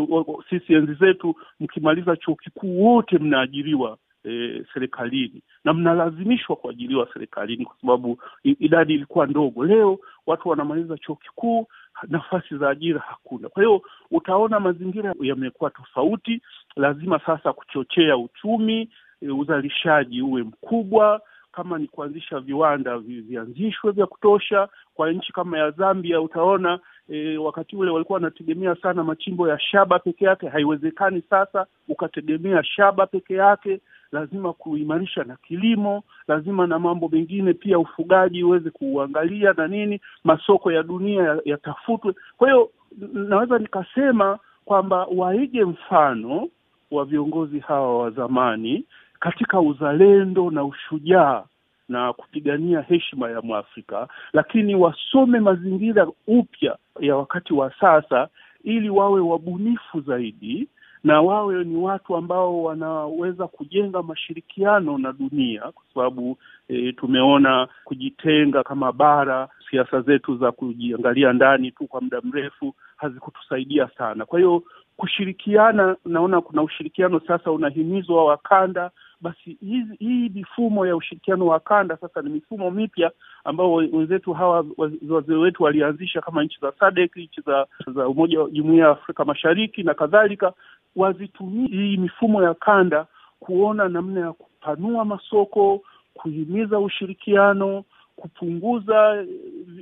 sisi 0.50 0.74
enzi 0.74 0.94
zetu, 0.94 1.34
mkimaliza 1.60 2.16
chuo 2.16 2.34
kikuu 2.34 2.84
wote 2.84 3.18
mnaajiriwa 3.18 3.98
e, 4.24 4.64
serikalini 4.74 5.42
na 5.64 5.72
mnalazimishwa 5.74 6.56
kuajiliwa 6.56 7.08
serikalini 7.12 7.64
kwa 7.64 7.76
sababu 7.80 8.18
idadi 8.44 8.94
ilikuwa 8.94 9.26
ndogo. 9.26 9.64
Leo 9.64 9.98
watu 10.26 10.48
wanamaliza 10.48 10.98
chuo 10.98 11.16
kikuu, 11.16 11.66
nafasi 12.08 12.56
za 12.58 12.70
ajira 12.70 13.00
hakuna. 13.00 13.48
Kwa 13.48 13.62
hiyo 13.62 13.82
utaona 14.10 14.60
mazingira 14.60 15.14
yamekuwa 15.20 15.70
tofauti. 15.70 16.42
Lazima 16.76 17.20
sasa 17.26 17.52
kuchochea 17.52 18.16
uchumi, 18.16 18.90
e, 19.22 19.28
uzalishaji 19.30 20.22
uwe 20.22 20.42
mkubwa 20.42 21.20
kama 21.52 21.78
ni 21.78 21.86
kuanzisha 21.88 22.40
viwanda 22.40 22.98
vianzishwe 22.98 23.92
vya 23.92 24.06
kutosha. 24.06 24.68
Kwa 24.94 25.12
nchi 25.12 25.32
kama 25.32 25.58
ya 25.58 25.70
Zambia 25.70 26.20
utaona 26.20 26.78
e, 27.08 27.36
wakati 27.36 27.76
ule 27.76 27.90
walikuwa 27.90 28.14
wanategemea 28.16 28.74
sana 28.74 29.04
machimbo 29.04 29.48
ya 29.48 29.58
shaba 29.58 29.98
peke 29.98 30.24
yake. 30.24 30.48
Haiwezekani 30.48 31.22
sasa 31.30 31.66
ukategemea 31.88 32.64
shaba 32.64 33.06
peke 33.06 33.34
yake, 33.34 33.80
lazima 34.12 34.52
kuimarisha 34.52 35.24
na 35.24 35.36
kilimo, 35.36 36.02
lazima 36.28 36.66
na 36.66 36.78
mambo 36.78 37.08
mengine 37.08 37.52
pia, 37.54 37.78
ufugaji 37.78 38.44
uweze 38.44 38.70
kuuangalia 38.70 39.52
na 39.52 39.68
nini, 39.68 40.00
masoko 40.24 40.72
ya 40.72 40.82
dunia 40.82 41.38
yatafutwe. 41.44 42.14
Kwa 42.36 42.48
hiyo 42.48 42.70
naweza 43.12 43.58
nikasema 43.58 44.38
kwamba 44.64 45.06
waige 45.16 45.64
mfano 45.64 46.48
wa 46.90 47.04
viongozi 47.04 47.58
hawa 47.58 47.98
wa 47.98 48.10
zamani 48.10 48.84
katika 49.20 49.60
uzalendo 49.60 50.50
na 50.50 50.64
ushujaa 50.64 51.44
na 51.88 52.12
kupigania 52.12 52.80
heshima 52.80 53.30
ya 53.30 53.42
Mwafrika, 53.42 54.08
lakini 54.32 54.74
wasome 54.74 55.40
mazingira 55.40 56.08
upya 56.26 56.76
ya 57.00 57.16
wakati 57.16 57.54
wa 57.54 57.72
sasa, 57.80 58.28
ili 58.64 58.90
wawe 58.90 59.20
wabunifu 59.20 60.00
zaidi 60.00 60.68
na 61.04 61.20
wawe 61.22 61.64
ni 61.64 61.76
watu 61.76 62.16
ambao 62.16 62.62
wanaweza 62.62 63.46
kujenga 63.46 64.02
mashirikiano 64.02 64.98
na 64.98 65.12
dunia, 65.12 65.60
kwa 65.60 65.84
sababu 65.94 66.38
e, 66.68 66.92
tumeona 66.92 67.68
kujitenga 67.84 68.62
kama 68.62 68.92
bara, 68.92 69.48
siasa 69.70 70.00
zetu 70.00 70.36
za 70.36 70.52
kujiangalia 70.52 71.32
ndani 71.32 71.70
tu 71.70 71.86
kwa 71.86 72.00
muda 72.00 72.20
mrefu 72.20 72.74
hazikutusaidia 72.96 73.88
sana. 73.98 74.24
Kwa 74.26 74.38
hiyo 74.38 74.62
kushirikiana, 74.96 75.96
naona 76.04 76.40
kuna 76.40 76.62
ushirikiano 76.62 77.20
sasa 77.26 77.50
unahimizwa 77.52 78.24
wa 78.24 78.36
kanda 78.36 78.90
basi 79.20 79.56
hizi 79.60 79.94
hii 79.98 80.28
mifumo 80.28 80.86
ya 80.86 80.96
ushirikiano 80.96 81.46
wa 81.46 81.60
kanda 81.60 81.96
sasa 81.96 82.22
ni 82.22 82.30
mifumo 82.30 82.70
mipya 82.70 83.10
ambao 83.44 83.74
wenzetu 83.74 84.32
hawa 84.32 84.64
wazee 85.08 85.34
wetu 85.34 85.62
walianzisha 85.62 86.20
kama 86.20 86.44
nchi 86.44 86.58
za 86.60 86.72
SADC, 86.80 87.16
nchi 87.16 87.40
za 87.40 87.66
za 87.94 88.08
umoja 88.08 88.40
wa 88.40 88.50
jumuiya 88.50 88.84
ya 88.84 88.90
Afrika 88.90 89.24
Mashariki 89.24 89.82
na 89.82 89.94
kadhalika, 89.94 90.52
wazitumie 90.98 91.66
hii 91.68 91.96
mifumo 91.96 92.42
ya 92.42 92.54
kanda 92.54 93.06
kuona 93.40 93.88
namna 93.88 94.20
ya 94.20 94.32
kupanua 94.32 95.04
masoko, 95.04 95.82
kuhimiza 96.14 96.78
ushirikiano, 96.78 97.84
kupunguza 98.16 99.24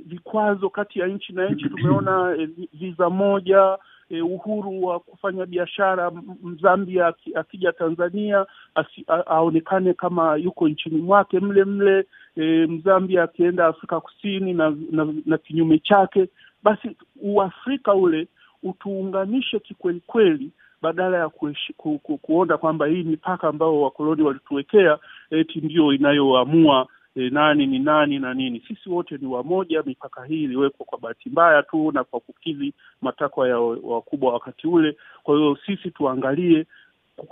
vikwazo 0.07 0.71
kati 0.71 0.99
ya 0.99 1.07
nchi 1.07 1.33
na 1.33 1.49
nchi. 1.49 1.69
Tumeona 1.69 2.37
viza 2.73 3.11
moja 3.11 3.79
E, 4.11 4.21
uhuru 4.23 4.85
wa 4.85 5.01
kufanya 5.01 5.47
biashara. 5.47 6.11
Mzambia 6.43 7.15
akija 7.35 7.73
Tanzania 7.73 8.47
asi, 8.75 9.05
a, 9.09 9.27
aonekane 9.27 9.95
kama 9.95 10.37
yuko 10.37 10.69
nchini 10.69 11.01
mwake 11.01 11.41
mle 11.41 11.65
mle. 11.65 12.07
E, 12.37 12.67
Mzambia 12.67 13.23
akienda 13.23 13.67
Afrika 13.67 14.01
Kusini 14.01 14.53
na, 14.55 14.77
na, 14.91 15.15
na 15.27 15.39
kinyume 15.39 15.79
chake. 15.79 16.29
Basi 16.63 16.97
uafrika 17.23 17.95
ule 17.95 18.29
utuunganishe 18.63 19.59
kikweli 19.59 20.01
kweli, 20.07 20.51
badala 20.87 21.19
ya 21.19 21.29
kueshi, 21.29 21.73
ku, 21.73 21.99
ku, 21.99 22.19
kuona 22.19 22.59
kwamba 22.59 22.87
hii 22.87 23.03
mipaka 23.03 23.49
ambayo 23.49 23.81
wakoloni 23.81 24.23
walituwekea 24.23 24.99
eti 25.31 25.61
ndiyo 25.61 25.93
inayoamua 25.93 26.87
E, 27.19 27.31
nani 27.31 27.67
ni 27.67 27.79
nani 27.79 28.19
na 28.19 28.35
nini. 28.35 28.63
Sisi 28.69 28.91
wote 28.91 29.19
ni 29.21 29.27
wamoja. 29.27 29.83
Mipaka 29.87 30.25
hii 30.25 30.45
iliwekwa 30.45 30.87
kwa 30.87 30.99
bahati 30.99 31.31
mbaya 31.31 31.63
tu 31.63 31.93
na 31.93 32.05
kwa 32.05 32.21
kukidhi 32.21 32.75
matakwa 33.03 33.49
ya 33.49 33.59
wakubwa 33.61 34.33
wakati 34.33 34.67
ule. 34.67 34.97
Kwa 35.23 35.37
hiyo 35.37 35.59
sisi 35.67 35.91
tuangalie, 35.91 36.67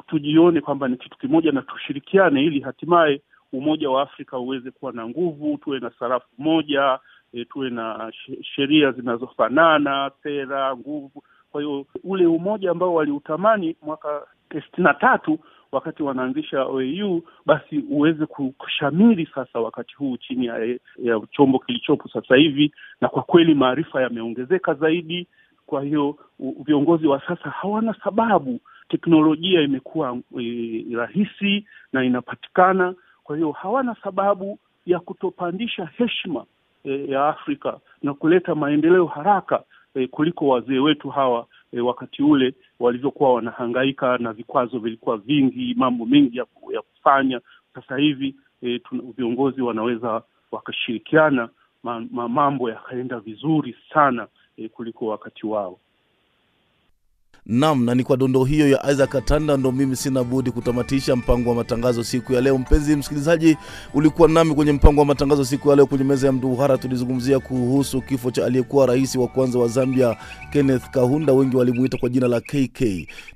tujione 0.06 0.60
kwamba 0.60 0.88
ni 0.88 0.96
kitu 0.96 1.18
kimoja 1.18 1.52
na 1.52 1.62
tushirikiane, 1.62 2.44
ili 2.44 2.60
hatimaye 2.60 3.20
umoja 3.52 3.90
wa 3.90 4.02
Afrika 4.02 4.38
uweze 4.38 4.70
kuwa 4.70 4.92
na 4.92 5.08
nguvu, 5.08 5.58
tuwe 5.58 5.78
na 5.80 5.90
sarafu 5.98 6.26
moja, 6.38 6.98
e, 7.32 7.44
tuwe 7.44 7.70
na 7.70 8.12
sheria 8.42 8.92
zinazofanana, 8.92 10.10
sera, 10.22 10.76
nguvu. 10.76 11.22
Kwa 11.54 11.62
hiyo 11.62 11.86
ule 12.04 12.26
umoja 12.26 12.70
ambao 12.70 12.94
waliutamani 12.94 13.76
mwaka 13.82 14.22
sitini 14.48 14.84
na 14.84 14.94
tatu 14.94 15.38
wakati 15.72 16.02
wanaanzisha 16.02 16.64
OAU 16.64 17.22
basi 17.46 17.78
uweze 17.90 18.26
kushamiri 18.26 19.28
sasa 19.34 19.60
wakati 19.60 19.94
huu 19.94 20.16
chini 20.16 20.46
ya, 20.46 20.58
ya 20.98 21.20
chombo 21.30 21.58
kilichopo 21.58 22.08
sasa 22.08 22.36
hivi, 22.36 22.72
na 23.00 23.08
kwa 23.08 23.22
kweli 23.22 23.54
maarifa 23.54 24.02
yameongezeka 24.02 24.74
zaidi. 24.74 25.26
Kwa 25.66 25.82
hiyo 25.82 26.16
viongozi 26.64 27.06
wa 27.06 27.20
sasa 27.26 27.50
hawana 27.50 27.94
sababu, 28.04 28.60
teknolojia 28.88 29.60
imekuwa 29.60 30.18
e, 30.40 30.84
rahisi 30.96 31.66
na 31.92 32.04
inapatikana. 32.04 32.94
Kwa 33.24 33.36
hiyo 33.36 33.52
hawana 33.52 33.96
sababu 34.02 34.58
ya 34.86 35.00
kutopandisha 35.00 35.86
heshima 35.96 36.44
e, 36.84 37.06
ya 37.10 37.28
Afrika 37.28 37.78
na 38.02 38.14
kuleta 38.14 38.54
maendeleo 38.54 39.06
haraka 39.06 39.62
e, 39.94 40.06
kuliko 40.06 40.48
wazee 40.48 40.78
wetu 40.78 41.10
hawa 41.10 41.46
E, 41.76 41.80
wakati 41.80 42.22
ule 42.22 42.54
walivyokuwa 42.80 43.34
wanahangaika 43.34 44.18
na 44.18 44.32
vikwazo 44.32 44.78
vilikuwa 44.78 45.16
vingi, 45.16 45.74
mambo 45.76 46.06
mengi 46.06 46.38
ya, 46.38 46.46
ya 46.74 46.82
kufanya. 46.82 47.40
Sasa 47.74 47.96
hivi 47.96 48.34
e, 48.62 48.80
viongozi 49.16 49.62
wanaweza 49.62 50.22
wakashirikiana, 50.50 51.48
ma, 51.82 52.06
ma, 52.10 52.28
mambo 52.28 52.70
yakaenda 52.70 53.20
vizuri 53.20 53.76
sana 53.94 54.28
e, 54.56 54.68
kuliko 54.68 55.06
wakati 55.06 55.46
wao. 55.46 55.78
Nam, 57.46 57.84
na 57.84 57.94
ni 57.94 58.04
kwa 58.04 58.16
dondo 58.16 58.44
hiyo 58.44 58.68
ya 58.68 58.90
Isaac 58.92 59.10
Katanda 59.10 59.56
ndo 59.56 59.72
mimi 59.72 59.96
sina 59.96 60.24
budi 60.24 60.50
kutamatisha 60.50 61.16
mpango 61.16 61.50
wa 61.50 61.56
matangazo 61.56 62.04
siku 62.04 62.32
ya 62.32 62.40
leo. 62.40 62.58
Mpenzi 62.58 62.96
msikilizaji, 62.96 63.56
ulikuwa 63.94 64.28
nami 64.28 64.54
kwenye 64.54 64.72
mpango 64.72 65.00
wa 65.00 65.06
matangazo 65.06 65.44
siku 65.44 65.70
ya 65.70 65.76
leo. 65.76 65.86
Kwenye 65.86 66.04
meza 66.04 66.26
ya 66.26 66.32
mduhara 66.32 66.78
tulizungumzia 66.78 67.40
kuhusu 67.40 68.00
kifo 68.02 68.30
cha 68.30 68.44
aliyekuwa 68.46 68.86
rais 68.86 69.16
wa 69.16 69.28
kwanza 69.28 69.58
wa 69.58 69.68
Zambia 69.68 70.16
Kenneth 70.52 70.90
Kaunda, 70.90 71.32
wengi 71.32 71.56
walimuita 71.56 71.98
kwa 71.98 72.08
jina 72.08 72.28
la 72.28 72.40
KK. 72.40 72.82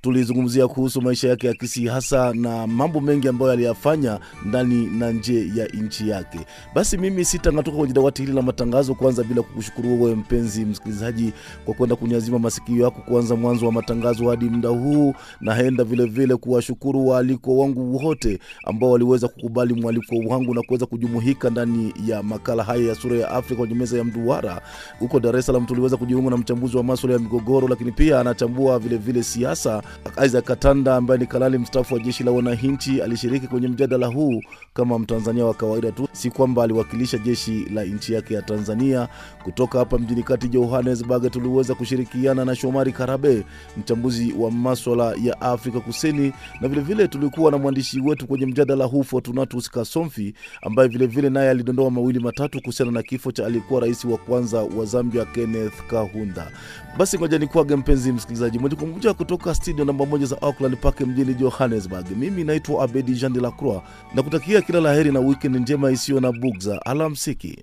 Tulizungumzia 0.01 0.69
kuhusu 0.69 1.03
maisha 1.03 1.29
yake 1.29 1.47
ya 1.47 1.55
kisiasa 1.55 2.33
na 2.35 2.67
mambo 2.67 3.01
mengi 3.01 3.29
ambayo 3.29 3.53
aliyafanya 3.53 4.21
ndani 4.45 4.87
na 4.87 5.11
nje 5.11 5.53
ya 5.55 5.67
nchi 5.67 6.09
yake. 6.09 6.39
Basi 6.75 6.97
mimi 6.99 7.25
sitang'atuka 7.25 7.77
kwenye 7.77 7.95
dawati 7.95 8.23
hili 8.23 8.35
la 8.35 8.43
matangazo, 8.43 8.95
kwanza 8.95 9.25
bila 9.25 9.43
kukushukuru 9.43 10.03
wewe 10.03 10.15
mpenzi 10.17 10.65
msikilizaji 10.65 11.33
kwa 11.65 11.75
kwenda 11.75 11.97
kunyazima 11.97 12.39
masikio 12.39 12.85
yako 12.85 13.01
kuanza 13.01 13.37
mwanzo 13.37 13.67
wa 13.67 13.73
matangazo 13.73 13.98
hadi 14.03 14.45
muda 14.51 14.69
huu, 14.69 15.15
Naenda 15.41 15.85
vilevile 15.85 16.37
kuwashukuru 16.37 17.09
waalikwa 17.09 17.55
wangu 17.57 17.97
wote 18.07 18.39
ambao 18.65 18.91
waliweza 18.91 19.29
kukubali 19.29 19.75
mwaliko 19.75 20.17
wangu 20.27 20.55
na 20.55 20.63
kuweza 20.63 20.87
kujumuika 20.87 21.51
ndani 21.51 21.95
ya 22.07 22.23
makala 22.23 22.65
haya 22.65 22.89
ya 22.89 22.95
sura 22.95 23.17
ya 23.17 23.31
Afrika 23.31 23.59
kwenye 23.59 23.75
meza 23.75 23.99
ya 23.99 24.05
mduara. 24.05 24.61
Huko 24.99 25.21
Dar 25.21 25.37
es 25.37 25.47
Salaam 25.47 25.67
tuliweza 25.67 25.97
kujiunga 25.97 26.31
na 26.31 26.37
mchambuzi 26.37 26.77
wa 26.77 26.83
maswala 26.85 27.15
ya 27.15 27.21
migogoro, 27.21 27.69
lakini 27.69 27.93
pia 27.93 28.21
anachambua 28.21 28.79
vilevile 28.79 29.23
siasa. 29.23 29.83
Isaac 30.27 30.45
Katanda 30.45 30.97
ambaye 30.97 31.21
ni 31.21 31.27
kanali 31.27 31.59
mstaafu 31.59 31.95
wa 31.95 32.01
jeshi 32.01 32.25
la 32.25 32.31
wananchi 32.31 33.03
alishiriki 33.03 33.47
kwenye 33.47 33.69
mjadala 33.69 34.07
huu 34.07 34.41
kama 34.75 34.99
Mtanzania 34.99 35.45
wa 35.45 35.55
kawaida 35.55 35.93
tu, 35.93 36.09
si 36.13 36.31
kwamba 36.31 36.65
aliwakilisha 36.65 37.19
jeshi 37.19 37.65
la 37.75 37.85
nchi 37.85 38.13
yake 38.13 38.35
ya 38.35 38.43
Tanzania. 38.43 39.09
Kutoka 39.45 39.79
hapa 39.79 39.99
mjini 39.99 40.23
kati 40.23 40.49
Johannesburg, 40.49 41.31
tuliweza 41.31 41.75
kushirikiana 41.75 42.45
na 42.45 42.55
Shomari 42.57 42.93
Karabe 42.93 43.45
mchambuzi 43.93 44.32
wa 44.39 44.51
maswala 44.51 45.14
ya 45.22 45.41
Afrika 45.41 45.80
Kusini, 45.80 46.32
na 46.61 46.68
vilevile 46.68 46.95
vile 46.95 47.09
tulikuwa 47.09 47.51
na 47.51 47.59
mwandishi 47.59 48.01
wetu 48.01 48.26
kwenye 48.26 48.47
mjadala 48.47 48.84
huu 48.84 49.03
Fortunatus 49.03 49.70
Kasomfi 49.70 50.34
ambaye 50.62 50.89
vilevile 50.89 51.30
naye 51.30 51.51
alidondoa 51.51 51.91
mawili 51.91 52.18
matatu 52.20 52.61
kuhusiana 52.61 52.93
na 52.93 53.03
kifo 53.03 53.32
cha 53.32 53.47
aliyekuwa 53.47 53.80
rais 53.80 54.05
wa 54.05 54.18
kwanza 54.18 54.62
wa 54.62 54.84
Zambia 54.84 55.24
Kenneth 55.24 55.86
Kaunda. 55.91 56.51
Basi 56.99 57.18
ngoja 57.18 57.39
nikuage 57.39 57.76
mpenzi 57.76 58.12
msikilizaji, 58.12 58.59
moja 58.59 58.76
kwa 58.76 58.86
moja 58.86 59.14
kutoka 59.14 59.55
studio 59.55 59.84
namba 59.84 60.07
moja 60.07 60.26
za 60.26 60.43
Auckland 60.43 60.76
Park 60.76 61.01
mjini 61.01 61.34
Johannesburg. 61.34 62.07
Mimi 62.16 62.45
naitwa 62.45 62.84
Abedi 62.84 63.12
Jean 63.14 63.32
de 63.32 63.41
la 63.41 63.51
Croix 63.51 63.82
na 64.14 64.22
kutakia 64.22 64.62
kila 64.62 64.80
la 64.80 64.95
heri 64.95 65.12
na 65.12 65.20
weekend 65.20 65.57
njema 65.57 65.91
isiyo 65.91 66.20
na 66.20 66.32
bugza. 66.32 66.80
Alamsiki. 66.86 67.59